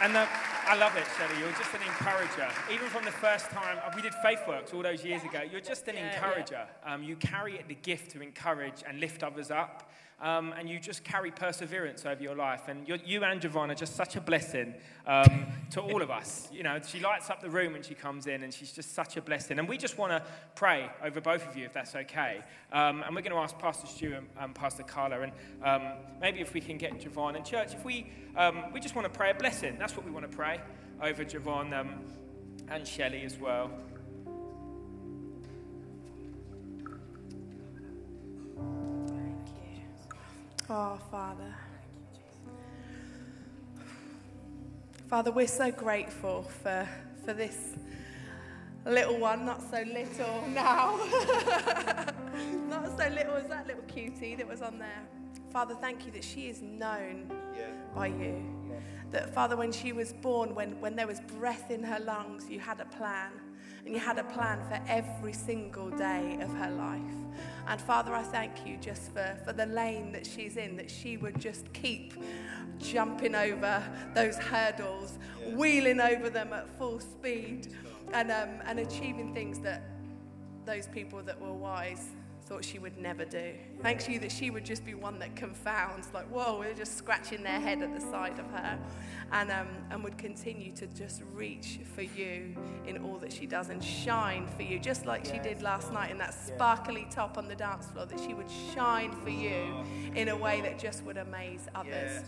And 0.00 0.16
uh, 0.16 0.26
I 0.66 0.76
love 0.76 0.96
it, 0.96 1.04
Shelley. 1.16 1.40
You're 1.40 1.50
just 1.52 1.74
an 1.74 1.82
encourager. 1.82 2.48
Even 2.72 2.88
from 2.88 3.04
the 3.04 3.10
first 3.10 3.50
time, 3.50 3.78
we 3.94 4.02
did 4.02 4.12
FaithWorks 4.24 4.72
all 4.72 4.82
those 4.82 5.04
years 5.04 5.22
ago, 5.22 5.42
you're 5.50 5.60
just 5.60 5.88
an 5.88 5.96
encourager. 5.96 6.66
Um, 6.86 7.02
you 7.02 7.16
carry 7.16 7.60
the 7.68 7.74
gift 7.74 8.10
to 8.12 8.22
encourage 8.22 8.82
and 8.86 9.00
lift 9.00 9.22
others 9.22 9.50
up 9.50 9.90
um, 10.20 10.54
and 10.58 10.68
you 10.68 10.78
just 10.78 11.04
carry 11.04 11.30
perseverance 11.30 12.06
over 12.06 12.22
your 12.22 12.34
life. 12.34 12.68
And 12.68 12.88
you 12.88 13.24
and 13.24 13.40
Javon 13.40 13.70
are 13.70 13.74
just 13.74 13.96
such 13.96 14.16
a 14.16 14.20
blessing 14.20 14.74
um, 15.06 15.46
to 15.70 15.80
all 15.80 16.02
of 16.02 16.10
us. 16.10 16.48
You 16.52 16.62
know, 16.62 16.78
she 16.86 17.00
lights 17.00 17.30
up 17.30 17.40
the 17.40 17.50
room 17.50 17.72
when 17.72 17.82
she 17.82 17.94
comes 17.94 18.26
in, 18.26 18.42
and 18.42 18.52
she's 18.52 18.72
just 18.72 18.94
such 18.94 19.16
a 19.16 19.22
blessing. 19.22 19.58
And 19.58 19.68
we 19.68 19.76
just 19.76 19.98
want 19.98 20.12
to 20.12 20.22
pray 20.54 20.88
over 21.02 21.20
both 21.20 21.46
of 21.48 21.56
you, 21.56 21.64
if 21.64 21.72
that's 21.72 21.94
okay. 21.94 22.40
Um, 22.72 23.02
and 23.02 23.14
we're 23.14 23.22
going 23.22 23.32
to 23.32 23.38
ask 23.38 23.58
Pastor 23.58 23.86
Stu 23.86 24.14
and 24.14 24.26
um, 24.38 24.54
Pastor 24.54 24.82
Carla, 24.82 25.20
and 25.20 25.32
um, 25.62 25.82
maybe 26.20 26.40
if 26.40 26.54
we 26.54 26.60
can 26.60 26.78
get 26.78 26.98
Javon 27.00 27.36
and 27.36 27.44
church, 27.44 27.74
if 27.74 27.84
we 27.84 28.06
um, 28.36 28.72
we 28.72 28.80
just 28.80 28.94
want 28.94 29.12
to 29.12 29.16
pray 29.16 29.30
a 29.30 29.34
blessing. 29.34 29.76
That's 29.78 29.96
what 29.96 30.04
we 30.04 30.10
want 30.10 30.30
to 30.30 30.36
pray 30.36 30.60
over 31.00 31.24
Javon 31.24 31.86
and 32.68 32.86
Shelley 32.86 33.22
as 33.22 33.38
well. 33.38 33.70
Oh, 40.70 40.98
Father. 41.10 41.54
Father, 45.10 45.30
we're 45.30 45.46
so 45.46 45.70
grateful 45.70 46.44
for, 46.62 46.88
for 47.22 47.34
this 47.34 47.74
little 48.86 49.18
one, 49.18 49.44
not 49.44 49.60
so 49.60 49.82
little 49.82 50.48
now. 50.48 50.96
not 52.68 52.98
so 52.98 53.08
little 53.10 53.34
as 53.34 53.48
that 53.48 53.66
little 53.66 53.82
cutie 53.82 54.34
that 54.36 54.48
was 54.48 54.62
on 54.62 54.78
there. 54.78 55.02
Father, 55.52 55.74
thank 55.74 56.06
you 56.06 56.12
that 56.12 56.24
she 56.24 56.48
is 56.48 56.62
known 56.62 57.30
yeah. 57.54 57.66
by 57.94 58.06
you. 58.06 58.42
Yeah. 58.70 58.76
That, 59.10 59.34
Father, 59.34 59.56
when 59.56 59.70
she 59.70 59.92
was 59.92 60.14
born, 60.14 60.54
when, 60.54 60.80
when 60.80 60.96
there 60.96 61.06
was 61.06 61.20
breath 61.20 61.70
in 61.70 61.82
her 61.82 62.00
lungs, 62.00 62.48
you 62.48 62.58
had 62.58 62.80
a 62.80 62.86
plan. 62.86 63.32
And 63.84 63.94
you 63.94 64.00
had 64.00 64.18
a 64.18 64.24
plan 64.24 64.60
for 64.68 64.80
every 64.88 65.32
single 65.32 65.90
day 65.90 66.38
of 66.40 66.50
her 66.54 66.70
life. 66.70 67.00
And 67.66 67.80
Father, 67.80 68.14
I 68.14 68.22
thank 68.22 68.66
you 68.66 68.76
just 68.78 69.12
for, 69.12 69.36
for 69.44 69.52
the 69.52 69.66
lane 69.66 70.12
that 70.12 70.26
she's 70.26 70.56
in, 70.56 70.76
that 70.76 70.90
she 70.90 71.16
would 71.16 71.40
just 71.40 71.72
keep 71.72 72.14
jumping 72.78 73.34
over 73.34 73.82
those 74.14 74.36
hurdles, 74.36 75.18
yeah. 75.40 75.54
wheeling 75.54 76.00
over 76.00 76.30
them 76.30 76.52
at 76.52 76.68
full 76.78 77.00
speed, 77.00 77.74
and, 78.12 78.30
um, 78.30 78.60
and 78.64 78.80
achieving 78.80 79.34
things 79.34 79.60
that 79.60 79.82
those 80.64 80.86
people 80.88 81.22
that 81.22 81.40
were 81.40 81.52
wise 81.52 82.08
thought 82.46 82.64
she 82.64 82.78
would 82.78 82.96
never 82.98 83.24
do. 83.24 83.54
Thanks 83.80 84.08
you 84.08 84.18
that 84.20 84.30
she 84.30 84.50
would 84.50 84.64
just 84.64 84.84
be 84.84 84.94
one 84.94 85.18
that 85.18 85.34
confounds, 85.34 86.08
like, 86.12 86.26
whoa, 86.26 86.58
we're 86.58 86.74
just 86.74 86.96
scratching 86.98 87.42
their 87.42 87.60
head 87.60 87.82
at 87.82 87.94
the 87.94 88.00
sight 88.00 88.38
of 88.38 88.46
her, 88.50 88.78
and, 89.32 89.50
um, 89.50 89.68
and 89.90 90.04
would 90.04 90.18
continue 90.18 90.72
to 90.72 90.86
just 90.88 91.22
reach 91.32 91.80
for 91.94 92.02
you 92.02 92.54
in 92.86 92.98
all 92.98 93.16
that 93.18 93.32
she 93.32 93.46
does 93.46 93.70
and 93.70 93.82
shine 93.82 94.46
for 94.46 94.62
you, 94.62 94.78
just 94.78 95.06
like 95.06 95.24
she 95.24 95.38
did 95.38 95.62
last 95.62 95.92
night 95.92 96.10
in 96.10 96.18
that 96.18 96.34
sparkly 96.34 97.06
top 97.10 97.38
on 97.38 97.48
the 97.48 97.56
dance 97.56 97.86
floor, 97.86 98.06
that 98.06 98.20
she 98.20 98.34
would 98.34 98.50
shine 98.74 99.12
for 99.22 99.30
you 99.30 99.84
in 100.14 100.28
a 100.28 100.36
way 100.36 100.60
that 100.60 100.78
just 100.78 101.02
would 101.04 101.16
amaze 101.16 101.66
others. 101.74 102.22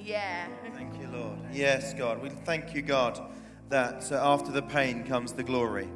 yeah. 0.00 0.48
Thank 0.74 1.00
you, 1.00 1.08
Lord. 1.08 1.38
Yes, 1.52 1.94
God. 1.94 2.20
We 2.20 2.30
thank 2.30 2.74
you, 2.74 2.82
God 2.82 3.20
that 3.68 4.12
uh, 4.12 4.20
after 4.22 4.52
the 4.52 4.62
pain 4.62 5.04
comes 5.04 5.32
the 5.32 5.42
glory. 5.42 5.88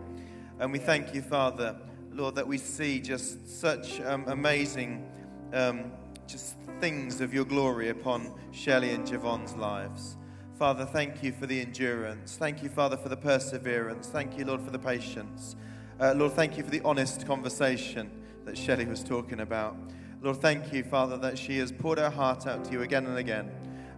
And 0.58 0.72
we 0.72 0.78
thank 0.78 1.14
you, 1.14 1.22
Father, 1.22 1.76
Lord, 2.18 2.34
that 2.34 2.48
we 2.48 2.58
see 2.58 2.98
just 2.98 3.48
such 3.60 4.00
um, 4.00 4.24
amazing 4.26 5.08
um, 5.52 5.92
just 6.26 6.56
things 6.80 7.20
of 7.20 7.32
your 7.32 7.44
glory 7.44 7.90
upon 7.90 8.34
Shelley 8.50 8.90
and 8.90 9.06
Javon's 9.06 9.54
lives. 9.54 10.16
Father, 10.58 10.84
thank 10.84 11.22
you 11.22 11.30
for 11.30 11.46
the 11.46 11.60
endurance. 11.60 12.34
Thank 12.36 12.60
you, 12.60 12.70
Father, 12.70 12.96
for 12.96 13.08
the 13.08 13.16
perseverance. 13.16 14.08
Thank 14.08 14.36
you, 14.36 14.44
Lord, 14.46 14.60
for 14.62 14.72
the 14.72 14.80
patience. 14.80 15.54
Uh, 16.00 16.12
Lord, 16.16 16.32
thank 16.32 16.56
you 16.56 16.64
for 16.64 16.70
the 16.70 16.80
honest 16.84 17.24
conversation 17.24 18.10
that 18.44 18.58
Shelley 18.58 18.86
was 18.86 19.04
talking 19.04 19.38
about. 19.38 19.76
Lord, 20.20 20.38
thank 20.38 20.72
you, 20.72 20.82
Father, 20.82 21.18
that 21.18 21.38
she 21.38 21.58
has 21.58 21.70
poured 21.70 21.98
her 21.98 22.10
heart 22.10 22.48
out 22.48 22.64
to 22.64 22.72
you 22.72 22.82
again 22.82 23.06
and 23.06 23.18
again. 23.18 23.48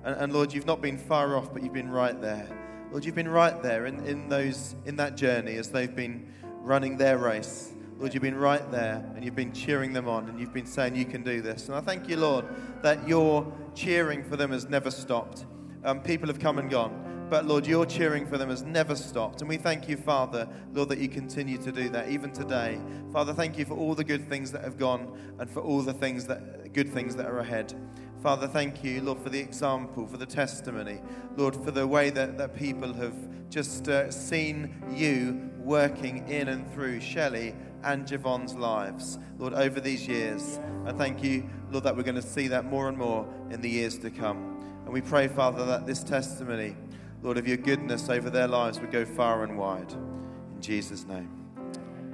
And, 0.05 0.15
and 0.17 0.33
Lord, 0.35 0.53
you've 0.53 0.67
not 0.67 0.83
been 0.83 0.99
far 0.99 1.37
off, 1.37 1.55
but 1.55 1.63
you've 1.63 1.73
been 1.73 1.91
right 1.91 2.21
there. 2.21 2.47
Lord, 2.91 3.03
you've 3.03 3.15
been 3.15 3.29
right 3.29 3.63
there 3.63 3.87
in, 3.87 4.05
in, 4.05 4.29
those, 4.29 4.75
in 4.85 4.97
that 4.97 5.17
journey 5.17 5.55
as 5.57 5.71
they've 5.71 5.97
been 5.97 6.31
running 6.63 6.99
their 6.99 7.17
race. 7.17 7.73
Lord, 8.01 8.15
you've 8.15 8.23
been 8.23 8.39
right 8.39 8.69
there 8.71 9.05
and 9.15 9.23
you've 9.23 9.37
been 9.37 9.53
cheering 9.53 9.93
them 9.93 10.09
on 10.09 10.31
and 10.31 10.41
you've 10.41 10.55
been 10.55 10.65
saying, 10.65 10.97
You 10.97 11.05
can 11.05 11.23
do 11.23 11.43
this. 11.43 11.69
And 11.69 11.77
I 11.77 11.83
thank 11.83 12.09
you, 12.09 12.17
Lord, 12.17 12.47
that 12.81 13.07
your 13.07 13.53
cheering 13.75 14.25
for 14.25 14.37
them 14.37 14.53
has 14.53 14.71
never 14.71 14.91
stopped. 14.91 15.45
Um, 15.85 16.01
people 16.01 16.27
have 16.29 16.39
come 16.39 16.59
and 16.59 16.71
gone, 16.71 17.27
but 17.29 17.45
Lord, 17.45 17.67
your 17.67 17.85
cheering 17.85 18.27
for 18.27 18.39
them 18.39 18.49
has 18.49 18.63
never 18.63 18.97
stopped. 18.97 19.43
And 19.43 19.51
we 19.51 19.59
thank 19.59 19.87
you, 19.87 19.99
Father, 19.99 20.49
Lord, 20.73 20.89
that 20.89 20.99
you 20.99 21.09
continue 21.09 21.59
to 21.59 21.71
do 21.71 21.91
that 21.91 22.09
even 22.09 22.33
today. 22.33 22.81
Father, 23.13 23.35
thank 23.35 23.59
you 23.59 23.67
for 23.67 23.75
all 23.75 23.95
the 23.95 24.05
good 24.05 24.27
things 24.31 24.51
that 24.53 24.65
have 24.65 24.79
gone 24.79 25.37
and 25.39 25.51
for 25.51 25.61
all 25.61 25.83
the 25.83 25.93
things 25.93 26.25
that, 26.25 26.73
good 26.73 26.89
things 26.89 27.15
that 27.17 27.27
are 27.27 27.41
ahead. 27.41 27.75
Father, 28.23 28.47
thank 28.47 28.83
you, 28.83 29.03
Lord, 29.03 29.19
for 29.21 29.29
the 29.29 29.41
example, 29.41 30.07
for 30.07 30.17
the 30.17 30.27
testimony, 30.27 31.01
Lord, 31.37 31.55
for 31.55 31.71
the 31.71 31.87
way 31.87 32.09
that, 32.11 32.39
that 32.39 32.55
people 32.55 32.95
have 32.95 33.15
just 33.51 33.89
uh, 33.89 34.11
seen 34.11 34.75
you 34.91 35.51
working 35.59 36.27
in 36.29 36.49
and 36.49 36.71
through 36.73 37.01
Shelley 37.01 37.55
and 37.85 38.07
Javon's 38.07 38.55
lives, 38.55 39.19
Lord, 39.39 39.55
over 39.55 39.81
these 39.81 40.07
years. 40.07 40.61
And 40.87 40.97
thank 40.99 41.23
you, 41.23 41.49
Lord, 41.71 41.85
that 41.85 41.97
we're 41.97 42.03
going 42.03 42.15
to 42.17 42.23
see 42.23 42.49
that 42.49 42.65
more 42.65 42.89
and 42.89 42.97
more 42.97 43.27
in 43.51 43.61
the 43.61 43.71
years 43.71 43.99
to 43.99 44.11
come. 44.11 44.65
And 44.85 44.93
we 44.93 45.01
pray, 45.01 45.29
Father, 45.29 45.65
that 45.67 45.87
this 45.87 46.03
testimony, 46.03 46.77
Lord, 47.23 47.39
of 47.39 47.47
your 47.47 47.57
goodness 47.57 48.09
over 48.09 48.31
their 48.31 48.49
lives 48.49 48.81
would 48.81 48.91
go 48.91 49.05
far 49.05 49.45
and 49.45 49.57
wide. 49.57 49.93
In 49.93 50.61
Jesus' 50.61 51.07
name, 51.07 51.31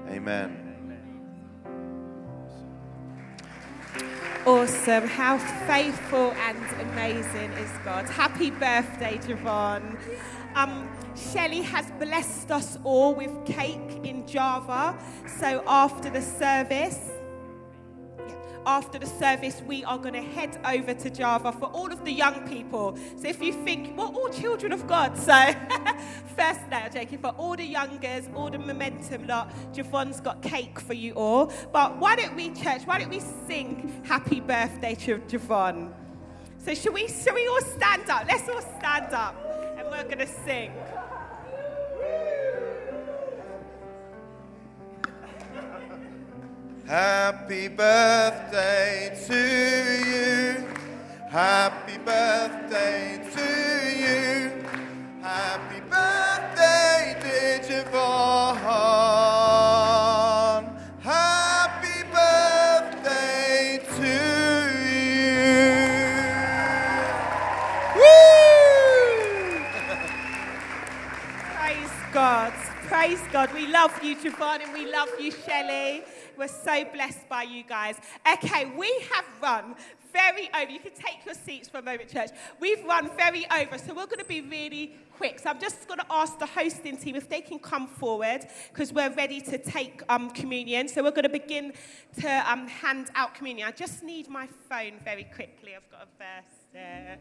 amen. 0.08 0.66
Awesome. 4.46 5.08
How 5.08 5.38
faithful 5.66 6.30
and 6.30 6.90
amazing 6.92 7.50
is 7.54 7.70
God. 7.84 8.08
Happy 8.08 8.50
birthday, 8.52 9.18
Javon. 9.18 9.98
Um, 10.56 10.88
Shelley 11.14 11.60
has 11.60 11.90
blessed 11.98 12.50
us 12.50 12.78
all 12.82 13.14
with 13.14 13.44
cake 13.44 14.00
in 14.02 14.26
Java. 14.26 14.98
So 15.38 15.62
after 15.66 16.08
the 16.08 16.22
service, 16.22 16.98
after 18.64 18.98
the 18.98 19.06
service, 19.06 19.60
we 19.66 19.84
are 19.84 19.98
going 19.98 20.14
to 20.14 20.22
head 20.22 20.58
over 20.64 20.94
to 20.94 21.10
Java 21.10 21.52
for 21.52 21.66
all 21.66 21.92
of 21.92 22.06
the 22.06 22.10
young 22.10 22.48
people. 22.48 22.96
So 23.18 23.28
if 23.28 23.42
you 23.42 23.52
think, 23.52 23.98
we're 23.98 24.06
all 24.06 24.30
children 24.30 24.72
of 24.72 24.86
God. 24.86 25.18
So 25.18 25.26
first, 26.36 26.60
now, 26.70 26.88
I'm 26.90 27.18
for 27.18 27.34
all 27.36 27.54
the 27.54 27.62
youngers, 27.62 28.26
all 28.34 28.48
the 28.48 28.58
momentum 28.58 29.26
lot, 29.26 29.52
Javon's 29.74 30.22
got 30.22 30.40
cake 30.40 30.80
for 30.80 30.94
you 30.94 31.12
all. 31.12 31.52
But 31.70 31.98
why 31.98 32.16
don't 32.16 32.34
we, 32.34 32.48
church, 32.54 32.86
why 32.86 32.98
don't 32.98 33.10
we 33.10 33.20
sing 33.20 34.02
happy 34.06 34.40
birthday 34.40 34.94
to 34.94 35.18
Javon? 35.18 35.92
So 36.56 36.72
should 36.72 36.94
we, 36.94 37.08
should 37.08 37.34
we 37.34 37.46
all 37.46 37.60
stand 37.60 38.08
up? 38.08 38.26
Let's 38.26 38.48
all 38.48 38.62
stand 38.62 39.12
up 39.12 39.36
we're 39.96 40.04
going 40.04 40.18
to 40.18 40.26
sing. 40.26 40.72
Happy 46.86 47.68
birthday 47.68 49.16
to 49.26 49.34
you. 50.10 50.66
Happy 51.30 51.98
birthday 51.98 53.22
to 53.34 53.46
you. 53.98 54.66
Happy 55.22 55.80
birthday, 55.80 57.16
dear 57.20 57.58
Praise 73.06 73.22
God. 73.30 73.54
We 73.54 73.68
love 73.68 74.02
you, 74.02 74.16
Javon, 74.16 74.64
and 74.64 74.72
we 74.72 74.90
love 74.90 75.08
you, 75.20 75.30
Shelley. 75.30 76.02
We're 76.36 76.48
so 76.48 76.84
blessed 76.86 77.28
by 77.28 77.44
you 77.44 77.62
guys. 77.62 77.94
Okay, 78.32 78.64
we 78.76 78.92
have 79.12 79.24
run 79.40 79.76
very 80.12 80.50
over. 80.60 80.72
You 80.72 80.80
can 80.80 80.90
take 80.90 81.24
your 81.24 81.36
seats 81.36 81.68
for 81.68 81.78
a 81.78 81.82
moment, 81.82 82.08
church. 82.08 82.30
We've 82.58 82.84
run 82.84 83.16
very 83.16 83.46
over, 83.48 83.78
so 83.78 83.94
we're 83.94 84.06
going 84.06 84.18
to 84.18 84.24
be 84.24 84.40
really 84.40 84.96
quick. 85.16 85.38
So 85.38 85.50
I'm 85.50 85.60
just 85.60 85.86
going 85.86 86.00
to 86.00 86.06
ask 86.10 86.36
the 86.40 86.46
hosting 86.46 86.96
team 86.96 87.14
if 87.14 87.28
they 87.28 87.40
can 87.42 87.60
come 87.60 87.86
forward 87.86 88.40
because 88.72 88.92
we're 88.92 89.14
ready 89.14 89.40
to 89.40 89.56
take 89.56 90.02
um, 90.08 90.28
communion. 90.30 90.88
So 90.88 91.04
we're 91.04 91.12
going 91.12 91.22
to 91.22 91.28
begin 91.28 91.74
to 92.22 92.50
um, 92.50 92.66
hand 92.66 93.12
out 93.14 93.36
communion. 93.36 93.68
I 93.68 93.70
just 93.70 94.02
need 94.02 94.28
my 94.28 94.48
phone 94.68 94.94
very 95.04 95.28
quickly. 95.32 95.76
I've 95.76 95.88
got 95.92 96.02
a 96.02 96.18
verse 96.18 96.54
there 96.72 97.18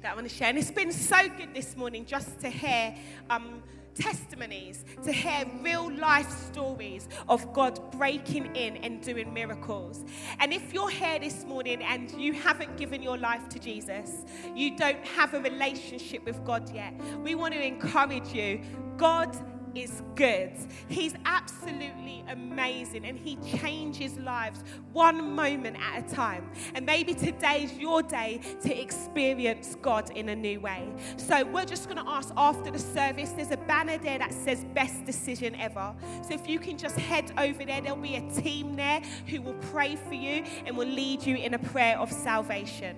that 0.00 0.10
I 0.10 0.14
want 0.16 0.28
to 0.28 0.34
share. 0.34 0.48
And 0.48 0.58
it's 0.58 0.72
been 0.72 0.90
so 0.90 1.28
good 1.28 1.54
this 1.54 1.76
morning 1.76 2.04
just 2.04 2.40
to 2.40 2.50
hear. 2.50 2.96
Um, 3.30 3.62
testimonies, 3.94 4.84
to 5.04 5.12
hear 5.12 5.44
real 5.60 5.92
life 5.92 6.30
stories 6.52 7.08
of 7.28 7.52
God 7.52 7.92
breaking 7.92 8.54
in 8.56 8.76
and 8.78 9.02
doing 9.02 9.32
miracles. 9.32 10.04
And 10.40 10.52
if 10.52 10.72
you're 10.72 10.90
here 10.90 11.18
this 11.18 11.44
morning 11.44 11.82
and 11.82 12.10
you 12.12 12.32
haven't 12.32 12.76
given 12.76 13.02
your 13.02 13.18
life 13.18 13.48
to 13.50 13.58
Jesus, 13.58 14.24
you 14.54 14.76
don't 14.76 15.04
have 15.06 15.34
a 15.34 15.40
relationship 15.40 16.24
with 16.24 16.44
God 16.44 16.72
yet, 16.74 16.94
we 17.22 17.34
want 17.34 17.54
to 17.54 17.64
encourage 17.64 18.32
you. 18.32 18.60
God 18.96 19.36
is 19.74 20.02
good. 20.14 20.52
He's 20.88 21.14
absolutely 21.24 22.24
amazing 22.28 23.04
and 23.04 23.18
He 23.18 23.36
changes 23.58 24.18
lives 24.18 24.62
one 24.92 25.34
moment 25.34 25.76
at 25.80 26.04
a 26.04 26.14
time. 26.14 26.50
And 26.74 26.84
maybe 26.86 27.14
today's 27.14 27.72
your 27.74 28.02
day 28.02 28.40
to 28.62 28.80
experience 28.80 29.76
God 29.80 30.10
in 30.10 30.28
a 30.28 30.36
new 30.36 30.60
way. 30.60 30.88
So 31.16 31.44
we're 31.44 31.64
just 31.64 31.88
going 31.88 32.02
to 32.02 32.10
ask 32.10 32.32
after 32.36 32.70
the 32.70 32.78
service, 32.78 33.30
there's 33.30 33.50
a 33.50 33.56
banner 33.56 33.98
there 33.98 34.18
that 34.18 34.32
says 34.32 34.64
best 34.74 35.04
decision 35.04 35.54
ever. 35.56 35.94
So 36.22 36.34
if 36.34 36.48
you 36.48 36.58
can 36.58 36.76
just 36.76 36.96
head 36.96 37.32
over 37.38 37.64
there, 37.64 37.80
there'll 37.80 37.96
be 37.96 38.16
a 38.16 38.30
team 38.30 38.74
there 38.74 39.02
who 39.26 39.42
will 39.42 39.54
pray 39.54 39.96
for 39.96 40.14
you 40.14 40.44
and 40.66 40.76
will 40.76 40.88
lead 40.88 41.24
you 41.24 41.36
in 41.36 41.54
a 41.54 41.58
prayer 41.58 41.98
of 41.98 42.10
salvation. 42.10 42.96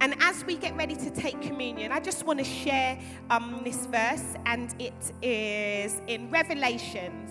And 0.00 0.14
as 0.20 0.44
we 0.44 0.56
get 0.56 0.76
ready 0.76 0.96
to 0.96 1.10
take 1.10 1.40
communion, 1.40 1.92
I 1.92 2.00
just 2.00 2.24
want 2.24 2.38
to 2.38 2.44
share 2.44 2.98
um, 3.30 3.60
this 3.64 3.86
verse, 3.86 4.34
and 4.46 4.74
it 4.78 5.12
is 5.22 6.00
in 6.06 6.30
Revelations, 6.30 7.30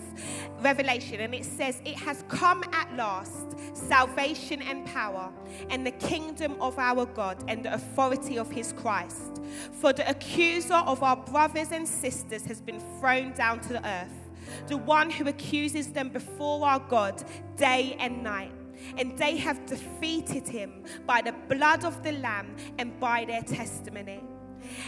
Revelation, 0.60 1.20
and 1.20 1.34
it 1.34 1.44
says, 1.44 1.80
It 1.84 1.96
has 1.96 2.24
come 2.28 2.62
at 2.72 2.94
last, 2.96 3.56
salvation 3.74 4.62
and 4.62 4.86
power, 4.86 5.30
and 5.70 5.86
the 5.86 5.92
kingdom 5.92 6.56
of 6.60 6.78
our 6.78 7.06
God, 7.06 7.42
and 7.48 7.64
the 7.64 7.74
authority 7.74 8.38
of 8.38 8.50
his 8.50 8.72
Christ. 8.72 9.40
For 9.72 9.92
the 9.92 10.08
accuser 10.08 10.74
of 10.74 11.02
our 11.02 11.16
brothers 11.16 11.72
and 11.72 11.86
sisters 11.86 12.44
has 12.46 12.60
been 12.60 12.80
thrown 13.00 13.32
down 13.32 13.60
to 13.60 13.74
the 13.74 13.86
earth, 13.86 14.28
the 14.66 14.76
one 14.76 15.10
who 15.10 15.28
accuses 15.28 15.88
them 15.88 16.08
before 16.08 16.66
our 16.66 16.80
God 16.80 17.22
day 17.56 17.96
and 17.98 18.22
night 18.22 18.52
and 18.96 19.16
they 19.18 19.36
have 19.36 19.64
defeated 19.66 20.48
him 20.48 20.84
by 21.06 21.20
the 21.20 21.34
blood 21.48 21.84
of 21.84 22.02
the 22.02 22.12
Lamb 22.12 22.56
and 22.78 22.98
by 22.98 23.24
their 23.24 23.42
testimony. 23.42 24.22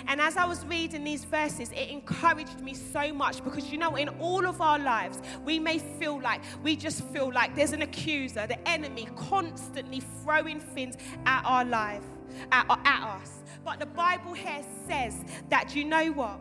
And 0.06 0.20
as 0.20 0.36
I 0.36 0.46
was 0.46 0.64
reading 0.66 1.04
these 1.04 1.24
verses, 1.24 1.70
it 1.72 1.88
encouraged 1.88 2.60
me 2.60 2.74
so 2.74 3.12
much 3.12 3.42
because 3.44 3.70
you 3.70 3.78
know, 3.78 3.96
in 3.96 4.08
all 4.20 4.46
of 4.46 4.60
our 4.60 4.78
lives, 4.78 5.20
we 5.44 5.58
may 5.58 5.78
feel 5.78 6.20
like 6.20 6.42
we 6.62 6.76
just 6.76 7.04
feel 7.04 7.32
like 7.32 7.54
there's 7.54 7.72
an 7.72 7.82
accuser, 7.82 8.46
the 8.46 8.68
enemy 8.68 9.08
constantly 9.16 10.00
throwing 10.22 10.60
things 10.60 10.96
at 11.26 11.42
our 11.44 11.64
life, 11.64 12.04
at, 12.52 12.66
at 12.84 13.02
us. 13.02 13.42
But 13.64 13.78
the 13.78 13.86
Bible 13.86 14.32
here 14.32 14.64
says 14.86 15.24
that 15.48 15.74
you 15.74 15.84
know 15.84 16.12
what? 16.12 16.40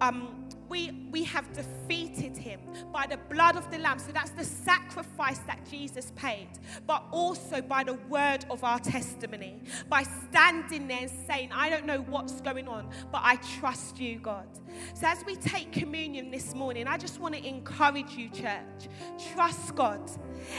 Um, 0.00 0.48
we, 0.68 1.08
we 1.10 1.24
have 1.24 1.50
defeated 1.52 2.36
him 2.36 2.60
by 2.92 3.06
the 3.06 3.16
blood 3.16 3.56
of 3.56 3.70
the 3.70 3.78
Lamb. 3.78 3.98
So 3.98 4.12
that's 4.12 4.30
the 4.30 4.44
sacrifice 4.44 5.38
that 5.40 5.68
Jesus 5.70 6.12
paid, 6.14 6.48
but 6.86 7.04
also 7.10 7.62
by 7.62 7.84
the 7.84 7.94
word 7.94 8.44
of 8.50 8.64
our 8.64 8.78
testimony, 8.78 9.62
by 9.88 10.02
standing 10.02 10.88
there 10.88 11.00
and 11.02 11.10
saying, 11.26 11.50
I 11.52 11.70
don't 11.70 11.86
know 11.86 12.02
what's 12.02 12.40
going 12.40 12.68
on, 12.68 12.90
but 13.10 13.22
I 13.24 13.36
trust 13.36 13.98
you, 13.98 14.18
God. 14.18 14.46
So 14.94 15.06
as 15.06 15.24
we 15.24 15.36
take 15.36 15.72
communion 15.72 16.30
this 16.30 16.54
morning, 16.54 16.86
I 16.86 16.98
just 16.98 17.18
want 17.18 17.34
to 17.34 17.46
encourage 17.46 18.12
you, 18.12 18.28
church. 18.28 18.88
Trust 19.32 19.74
God. 19.74 20.10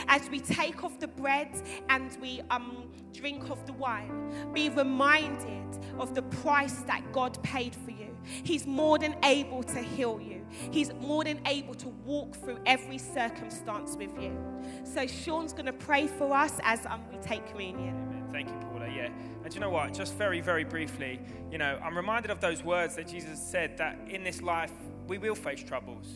As 0.08 0.28
we 0.28 0.40
take 0.40 0.82
off 0.82 0.98
the 0.98 1.08
bread 1.08 1.50
and 1.88 2.16
we 2.20 2.42
um, 2.50 2.90
drink 3.12 3.48
of 3.50 3.64
the 3.66 3.72
wine, 3.74 4.32
be 4.52 4.68
reminded 4.70 5.78
of 5.98 6.14
the 6.14 6.22
price 6.22 6.80
that 6.82 7.12
God 7.12 7.40
paid 7.42 7.74
for 7.74 7.90
you. 7.90 7.99
He's 8.24 8.66
more 8.66 8.98
than 8.98 9.16
able 9.24 9.62
to 9.64 9.78
heal 9.78 10.20
you. 10.20 10.44
He's 10.70 10.92
more 10.94 11.24
than 11.24 11.40
able 11.46 11.74
to 11.74 11.88
walk 11.88 12.36
through 12.36 12.58
every 12.66 12.98
circumstance 12.98 13.96
with 13.96 14.10
you. 14.20 14.36
So 14.84 15.06
Sean's 15.06 15.52
going 15.52 15.66
to 15.66 15.72
pray 15.72 16.06
for 16.06 16.34
us 16.34 16.58
as 16.62 16.86
um, 16.86 17.02
we 17.12 17.18
take 17.18 17.46
communion. 17.50 17.94
Amen. 17.94 18.28
Thank 18.32 18.48
you, 18.48 18.56
Paula. 18.68 18.88
Yeah. 18.88 19.10
And 19.44 19.54
you 19.54 19.60
know 19.60 19.70
what? 19.70 19.94
Just 19.94 20.14
very, 20.14 20.40
very 20.40 20.64
briefly, 20.64 21.20
you 21.50 21.58
know, 21.58 21.80
I'm 21.82 21.96
reminded 21.96 22.30
of 22.30 22.40
those 22.40 22.62
words 22.62 22.96
that 22.96 23.08
Jesus 23.08 23.40
said 23.40 23.78
that 23.78 23.98
in 24.08 24.22
this 24.22 24.42
life 24.42 24.72
we 25.08 25.18
will 25.18 25.34
face 25.34 25.62
troubles. 25.62 26.06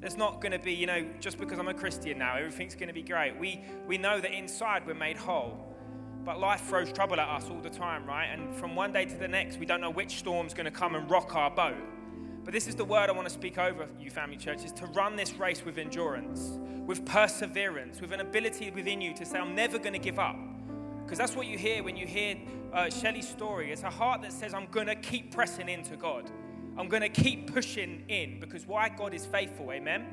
There's 0.00 0.16
not 0.16 0.40
going 0.40 0.52
to 0.52 0.58
be, 0.58 0.72
you 0.72 0.86
know, 0.86 1.06
just 1.20 1.38
because 1.38 1.60
I'm 1.60 1.68
a 1.68 1.74
Christian 1.74 2.18
now, 2.18 2.36
everything's 2.36 2.74
going 2.74 2.88
to 2.88 2.94
be 2.94 3.02
great. 3.04 3.38
We, 3.38 3.62
we 3.86 3.98
know 3.98 4.20
that 4.20 4.32
inside 4.32 4.84
we're 4.84 4.94
made 4.94 5.16
whole. 5.16 5.71
But 6.24 6.38
life 6.38 6.62
throws 6.62 6.92
trouble 6.92 7.18
at 7.18 7.28
us 7.28 7.50
all 7.50 7.60
the 7.60 7.70
time, 7.70 8.06
right? 8.06 8.26
And 8.26 8.54
from 8.54 8.76
one 8.76 8.92
day 8.92 9.04
to 9.04 9.16
the 9.16 9.28
next, 9.28 9.58
we 9.58 9.66
don't 9.66 9.80
know 9.80 9.90
which 9.90 10.18
storm's 10.18 10.54
going 10.54 10.66
to 10.66 10.70
come 10.70 10.94
and 10.94 11.10
rock 11.10 11.34
our 11.34 11.50
boat. 11.50 11.76
But 12.44 12.52
this 12.52 12.66
is 12.66 12.74
the 12.74 12.84
word 12.84 13.08
I 13.08 13.12
want 13.12 13.28
to 13.28 13.34
speak 13.34 13.58
over 13.58 13.88
you, 14.00 14.10
family 14.10 14.36
church, 14.36 14.64
is 14.64 14.72
to 14.72 14.86
run 14.86 15.16
this 15.16 15.34
race 15.34 15.64
with 15.64 15.78
endurance, 15.78 16.58
with 16.86 17.04
perseverance, 17.04 18.00
with 18.00 18.12
an 18.12 18.20
ability 18.20 18.70
within 18.70 19.00
you 19.00 19.14
to 19.14 19.24
say, 19.24 19.38
I'm 19.38 19.54
never 19.54 19.78
going 19.78 19.92
to 19.92 19.98
give 19.98 20.18
up. 20.18 20.36
Because 21.04 21.18
that's 21.18 21.36
what 21.36 21.46
you 21.46 21.58
hear 21.58 21.82
when 21.82 21.96
you 21.96 22.06
hear 22.06 22.36
uh, 22.72 22.88
Shelley's 22.88 23.28
story. 23.28 23.72
It's 23.72 23.82
a 23.82 23.90
heart 23.90 24.22
that 24.22 24.32
says, 24.32 24.54
I'm 24.54 24.66
going 24.70 24.86
to 24.86 24.94
keep 24.94 25.32
pressing 25.32 25.68
into 25.68 25.96
God. 25.96 26.30
I'm 26.76 26.88
going 26.88 27.02
to 27.02 27.08
keep 27.08 27.52
pushing 27.52 28.04
in 28.08 28.40
because 28.40 28.66
why 28.66 28.88
God 28.88 29.12
is 29.12 29.26
faithful, 29.26 29.70
amen? 29.72 30.06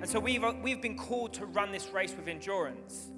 And 0.00 0.10
so 0.10 0.20
we've, 0.20 0.44
uh, 0.44 0.52
we've 0.62 0.82
been 0.82 0.96
called 0.96 1.32
to 1.34 1.46
run 1.46 1.72
this 1.72 1.88
race 1.90 2.14
with 2.14 2.28
endurance. 2.28 3.10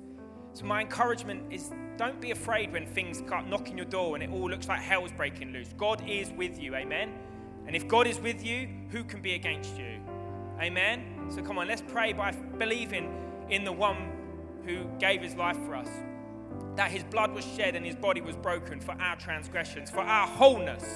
So, 0.56 0.64
my 0.64 0.80
encouragement 0.80 1.42
is 1.50 1.70
don't 1.98 2.18
be 2.18 2.30
afraid 2.30 2.72
when 2.72 2.86
things 2.86 3.18
start 3.18 3.46
knocking 3.46 3.76
your 3.76 3.84
door 3.84 4.16
and 4.16 4.24
it 4.24 4.30
all 4.30 4.48
looks 4.48 4.68
like 4.68 4.80
hell's 4.80 5.12
breaking 5.12 5.52
loose. 5.52 5.68
God 5.76 6.02
is 6.08 6.30
with 6.30 6.58
you, 6.58 6.74
amen? 6.74 7.12
And 7.66 7.76
if 7.76 7.86
God 7.86 8.06
is 8.06 8.18
with 8.18 8.42
you, 8.42 8.66
who 8.88 9.04
can 9.04 9.20
be 9.20 9.34
against 9.34 9.76
you? 9.76 10.00
Amen? 10.58 11.26
So, 11.28 11.42
come 11.42 11.58
on, 11.58 11.68
let's 11.68 11.82
pray 11.82 12.14
by 12.14 12.30
believing 12.56 13.12
in 13.50 13.64
the 13.64 13.72
one 13.72 14.10
who 14.64 14.86
gave 14.98 15.20
his 15.20 15.34
life 15.34 15.58
for 15.58 15.74
us. 15.74 15.90
That 16.76 16.90
his 16.90 17.04
blood 17.04 17.34
was 17.34 17.44
shed 17.44 17.76
and 17.76 17.84
his 17.84 17.94
body 17.94 18.22
was 18.22 18.34
broken 18.34 18.80
for 18.80 18.92
our 18.92 19.16
transgressions, 19.16 19.90
for 19.90 20.00
our 20.00 20.26
wholeness. 20.26 20.86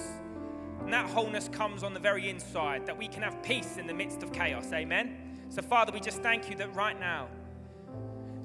And 0.80 0.90
that 0.90 1.10
wholeness 1.10 1.50
comes 1.50 1.82
on 1.82 1.92
the 1.92 2.00
very 2.00 2.30
inside, 2.30 2.86
that 2.86 2.96
we 2.96 3.08
can 3.08 3.22
have 3.22 3.42
peace 3.42 3.76
in 3.76 3.86
the 3.86 3.92
midst 3.92 4.22
of 4.22 4.32
chaos. 4.32 4.72
Amen? 4.72 5.36
So, 5.50 5.60
Father, 5.60 5.92
we 5.92 6.00
just 6.00 6.22
thank 6.22 6.48
you 6.48 6.56
that 6.56 6.74
right 6.74 6.98
now, 6.98 7.28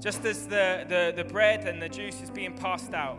just 0.06 0.24
as 0.24 0.46
the, 0.46 0.86
the, 0.88 1.14
the 1.16 1.24
bread 1.24 1.68
and 1.68 1.82
the 1.82 1.90
juice 1.90 2.22
is 2.22 2.30
being 2.30 2.56
passed 2.56 2.94
out. 2.94 3.18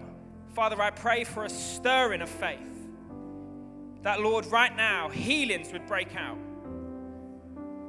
Father, 0.54 0.80
I 0.80 0.90
pray 0.90 1.24
for 1.24 1.44
a 1.44 1.50
stirring 1.50 2.22
of 2.22 2.28
faith. 2.28 2.60
That, 4.02 4.20
Lord, 4.20 4.46
right 4.46 4.74
now, 4.76 5.08
healings 5.08 5.72
would 5.72 5.84
break 5.88 6.14
out. 6.14 6.38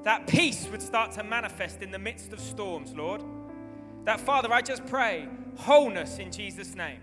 That 0.04 0.26
peace 0.26 0.68
would 0.72 0.82
start 0.82 1.12
to 1.12 1.24
manifest 1.24 1.84
in 1.84 1.92
the 1.92 2.00
midst 2.00 2.34
of 2.34 2.40
storms, 2.40 2.96
Lord. 2.96 3.24
That, 4.06 4.20
Father, 4.20 4.52
I 4.52 4.64
just 4.64 4.84
pray 4.88 5.30
wholeness 5.58 6.18
in 6.18 6.32
Jesus' 6.32 6.74
name, 6.74 7.02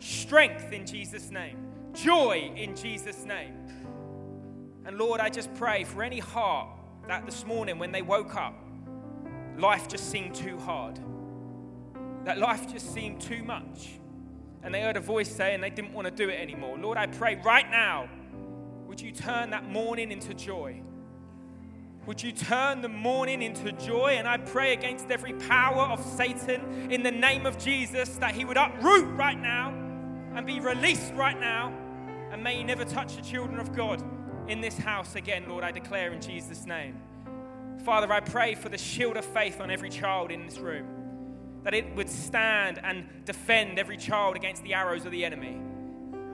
strength 0.00 0.72
in 0.72 0.84
Jesus' 0.84 1.30
name, 1.30 1.56
joy 1.94 2.50
in 2.56 2.74
Jesus' 2.74 3.24
name. 3.24 3.54
And 4.84 4.98
Lord, 4.98 5.20
I 5.20 5.28
just 5.28 5.54
pray 5.54 5.84
for 5.84 6.02
any 6.02 6.18
heart 6.18 6.68
that 7.06 7.26
this 7.26 7.46
morning 7.46 7.78
when 7.78 7.92
they 7.92 8.02
woke 8.02 8.34
up, 8.34 8.56
life 9.56 9.86
just 9.86 10.10
seemed 10.10 10.34
too 10.34 10.58
hard 10.58 10.98
that 12.24 12.38
life 12.38 12.70
just 12.70 12.92
seemed 12.92 13.20
too 13.20 13.42
much. 13.42 13.98
And 14.62 14.74
they 14.74 14.80
heard 14.80 14.96
a 14.96 15.00
voice 15.00 15.34
saying 15.34 15.60
they 15.60 15.70
didn't 15.70 15.92
want 15.92 16.06
to 16.06 16.10
do 16.10 16.28
it 16.28 16.40
anymore. 16.40 16.76
Lord, 16.78 16.98
I 16.98 17.06
pray 17.06 17.40
right 17.44 17.70
now, 17.70 18.08
would 18.86 19.00
you 19.00 19.12
turn 19.12 19.50
that 19.50 19.64
morning 19.64 20.10
into 20.10 20.34
joy? 20.34 20.82
Would 22.06 22.22
you 22.22 22.32
turn 22.32 22.80
the 22.80 22.88
morning 22.88 23.42
into 23.42 23.70
joy? 23.72 24.16
And 24.18 24.26
I 24.26 24.38
pray 24.38 24.72
against 24.72 25.10
every 25.10 25.34
power 25.34 25.82
of 25.82 26.04
Satan 26.04 26.90
in 26.90 27.02
the 27.02 27.10
name 27.10 27.46
of 27.46 27.58
Jesus 27.58 28.16
that 28.16 28.34
he 28.34 28.44
would 28.44 28.56
uproot 28.56 29.14
right 29.16 29.38
now 29.38 29.70
and 30.34 30.46
be 30.46 30.60
released 30.60 31.12
right 31.14 31.38
now. 31.38 31.72
And 32.32 32.42
may 32.42 32.56
he 32.56 32.64
never 32.64 32.84
touch 32.84 33.16
the 33.16 33.22
children 33.22 33.60
of 33.60 33.74
God 33.74 34.02
in 34.48 34.60
this 34.60 34.78
house 34.78 35.14
again, 35.14 35.44
Lord, 35.48 35.62
I 35.62 35.70
declare 35.70 36.12
in 36.12 36.20
Jesus' 36.20 36.64
name. 36.64 36.96
Father, 37.84 38.10
I 38.12 38.20
pray 38.20 38.54
for 38.54 38.70
the 38.70 38.78
shield 38.78 39.16
of 39.16 39.24
faith 39.24 39.60
on 39.60 39.70
every 39.70 39.90
child 39.90 40.30
in 40.30 40.46
this 40.46 40.58
room 40.58 40.97
that 41.64 41.74
it 41.74 41.94
would 41.96 42.08
stand 42.08 42.80
and 42.82 43.06
defend 43.24 43.78
every 43.78 43.96
child 43.96 44.36
against 44.36 44.62
the 44.62 44.74
arrows 44.74 45.04
of 45.04 45.12
the 45.12 45.24
enemy. 45.24 45.60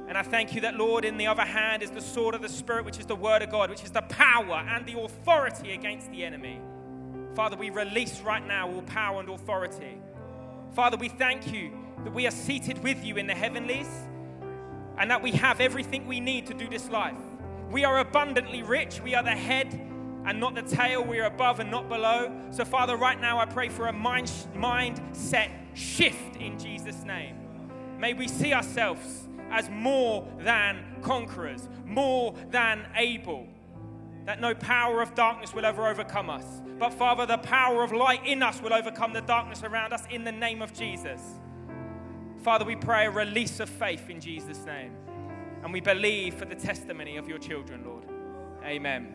And 0.07 0.19
I 0.19 0.23
thank 0.23 0.55
you 0.55 0.61
that, 0.63 0.77
Lord, 0.77 1.05
in 1.05 1.17
the 1.17 1.27
other 1.27 1.45
hand 1.45 1.83
is 1.83 1.91
the 1.91 2.01
sword 2.01 2.35
of 2.35 2.43
the 2.43 2.49
Spirit, 2.49 2.85
which 2.85 2.99
is 2.99 3.07
the 3.07 3.17
word 3.17 3.43
of 3.43 3.51
God, 3.51 3.71
which 3.71 3.83
is 3.83 3.91
the 3.91 4.03
power 4.03 4.57
and 4.69 4.85
the 4.85 5.01
authority 5.01 5.73
against 5.73 6.11
the 6.11 6.25
enemy. 6.25 6.61
Father, 7.35 7.57
we 7.57 7.71
release 7.71 8.21
right 8.21 8.47
now 8.47 8.71
all 8.71 8.83
power 8.83 9.21
and 9.21 9.29
authority. 9.29 9.99
Father, 10.75 10.97
we 10.97 11.09
thank 11.09 11.53
you 11.53 11.73
that 12.05 12.13
we 12.13 12.27
are 12.27 12.31
seated 12.31 12.83
with 12.83 13.03
you 13.05 13.17
in 13.17 13.27
the 13.27 13.35
heavenlies 13.35 13.89
and 14.99 15.11
that 15.11 15.23
we 15.23 15.33
have 15.33 15.61
everything 15.61 16.07
we 16.07 16.21
need 16.21 16.47
to 16.47 16.55
do 16.55 16.69
this 16.69 16.89
life. 16.91 17.17
We 17.71 17.85
are 17.85 17.99
abundantly 17.99 18.63
rich. 18.63 19.01
We 19.01 19.15
are 19.15 19.23
the 19.23 19.31
head 19.31 19.84
and 20.25 20.41
not 20.41 20.55
the 20.55 20.63
tail. 20.63 21.05
We're 21.05 21.27
above 21.27 21.61
and 21.61 21.71
not 21.71 21.89
below. 21.89 22.33
So, 22.51 22.65
Father, 22.65 22.97
right 22.97 23.21
now 23.21 23.39
I 23.39 23.47
pray 23.47 23.69
for 23.69 23.87
a 23.87 23.93
mind, 23.93 24.31
mindset 24.55 25.51
shift 25.75 26.37
in 26.37 26.59
Jesus' 26.59 27.05
name. 27.05 27.37
May 27.99 28.15
we 28.15 28.29
see 28.29 28.53
ourselves 28.53 29.29
as 29.51 29.69
more 29.71 30.27
than 30.39 30.85
conquerors, 31.03 31.69
more 31.85 32.35
than 32.51 32.87
able. 32.97 33.47
That 34.25 34.41
no 34.41 34.55
power 34.55 35.03
of 35.03 35.15
darkness 35.15 35.53
will 35.53 35.67
ever 35.67 35.87
overcome 35.87 36.31
us. 36.31 36.63
But, 36.79 36.95
Father, 36.95 37.27
the 37.27 37.39
power 37.39 37.83
of 37.83 37.93
light 37.93 38.27
in 38.27 38.43
us 38.43 38.61
will 38.61 38.73
overcome 38.73 39.13
the 39.13 39.21
darkness 39.21 39.63
around 39.63 39.93
us 39.93 40.03
in 40.11 40.25
the 40.25 40.33
name 40.33 40.63
of 40.63 40.73
Jesus. 40.73 41.21
Father, 42.43 42.65
we 42.65 42.77
pray 42.77 43.07
a 43.07 43.11
release 43.11 43.61
of 43.61 43.69
faith 43.69 44.11
in 44.11 44.21
Jesus' 44.21 44.65
name. 44.65 44.97
And 45.63 45.73
we 45.73 45.81
believe 45.81 46.35
for 46.35 46.45
the 46.45 46.55
testimony 46.55 47.17
of 47.17 47.27
your 47.27 47.39
children, 47.39 47.85
Lord. 47.87 48.05
Amen. 48.65 49.15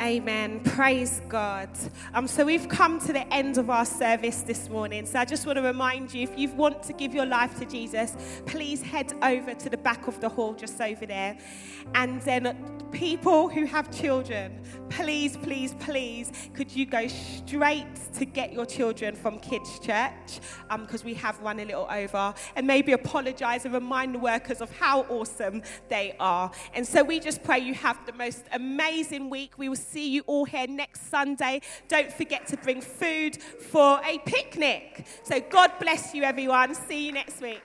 Amen. 0.00 0.60
Praise 0.60 1.20
God. 1.28 1.70
Um, 2.14 2.28
so 2.28 2.44
we've 2.44 2.68
come 2.68 3.00
to 3.00 3.12
the 3.12 3.34
end 3.34 3.58
of 3.58 3.68
our 3.68 3.84
service 3.84 4.42
this 4.42 4.68
morning. 4.68 5.04
So 5.04 5.18
I 5.18 5.24
just 5.24 5.44
want 5.44 5.56
to 5.56 5.62
remind 5.62 6.14
you 6.14 6.22
if 6.22 6.38
you 6.38 6.50
want 6.50 6.84
to 6.84 6.92
give 6.92 7.12
your 7.12 7.26
life 7.26 7.58
to 7.58 7.64
Jesus, 7.64 8.16
please 8.46 8.80
head 8.80 9.12
over 9.22 9.54
to 9.54 9.68
the 9.68 9.76
back 9.76 10.06
of 10.06 10.20
the 10.20 10.28
hall 10.28 10.54
just 10.54 10.80
over 10.80 11.04
there. 11.04 11.36
And 11.96 12.22
then 12.22 12.56
people 12.92 13.48
who 13.48 13.64
have 13.64 13.90
children, 13.90 14.60
please, 14.88 15.36
please, 15.36 15.74
please, 15.80 16.30
could 16.54 16.70
you 16.70 16.86
go 16.86 17.08
straight 17.08 17.86
to 18.14 18.24
get 18.24 18.52
your 18.52 18.66
children 18.66 19.16
from 19.16 19.40
Kids 19.40 19.80
Church? 19.80 20.40
Because 20.70 21.02
um, 21.02 21.06
we 21.06 21.14
have 21.14 21.40
run 21.40 21.58
a 21.58 21.64
little 21.64 21.88
over. 21.90 22.34
And 22.54 22.68
maybe 22.68 22.92
apologize 22.92 23.64
and 23.64 23.74
remind 23.74 24.14
the 24.14 24.20
workers 24.20 24.60
of 24.60 24.70
how 24.76 25.02
awesome 25.08 25.62
they 25.88 26.14
are. 26.20 26.52
And 26.72 26.86
so 26.86 27.02
we 27.02 27.18
just 27.18 27.42
pray 27.42 27.58
you 27.58 27.74
have 27.74 27.98
the 28.06 28.12
most 28.12 28.44
amazing 28.52 29.28
week. 29.28 29.54
We 29.56 29.68
will 29.68 29.76
see 29.90 30.08
you 30.08 30.22
all 30.26 30.44
here 30.44 30.66
next 30.66 31.10
Sunday. 31.10 31.60
Don't 31.88 32.12
forget 32.12 32.46
to 32.48 32.56
bring 32.56 32.80
food 32.80 33.42
for 33.42 34.00
a 34.04 34.18
picnic. 34.18 35.06
So 35.22 35.40
God 35.40 35.72
bless 35.80 36.14
you, 36.14 36.22
everyone. 36.22 36.74
See 36.74 37.06
you 37.06 37.12
next 37.12 37.40
week. 37.40 37.62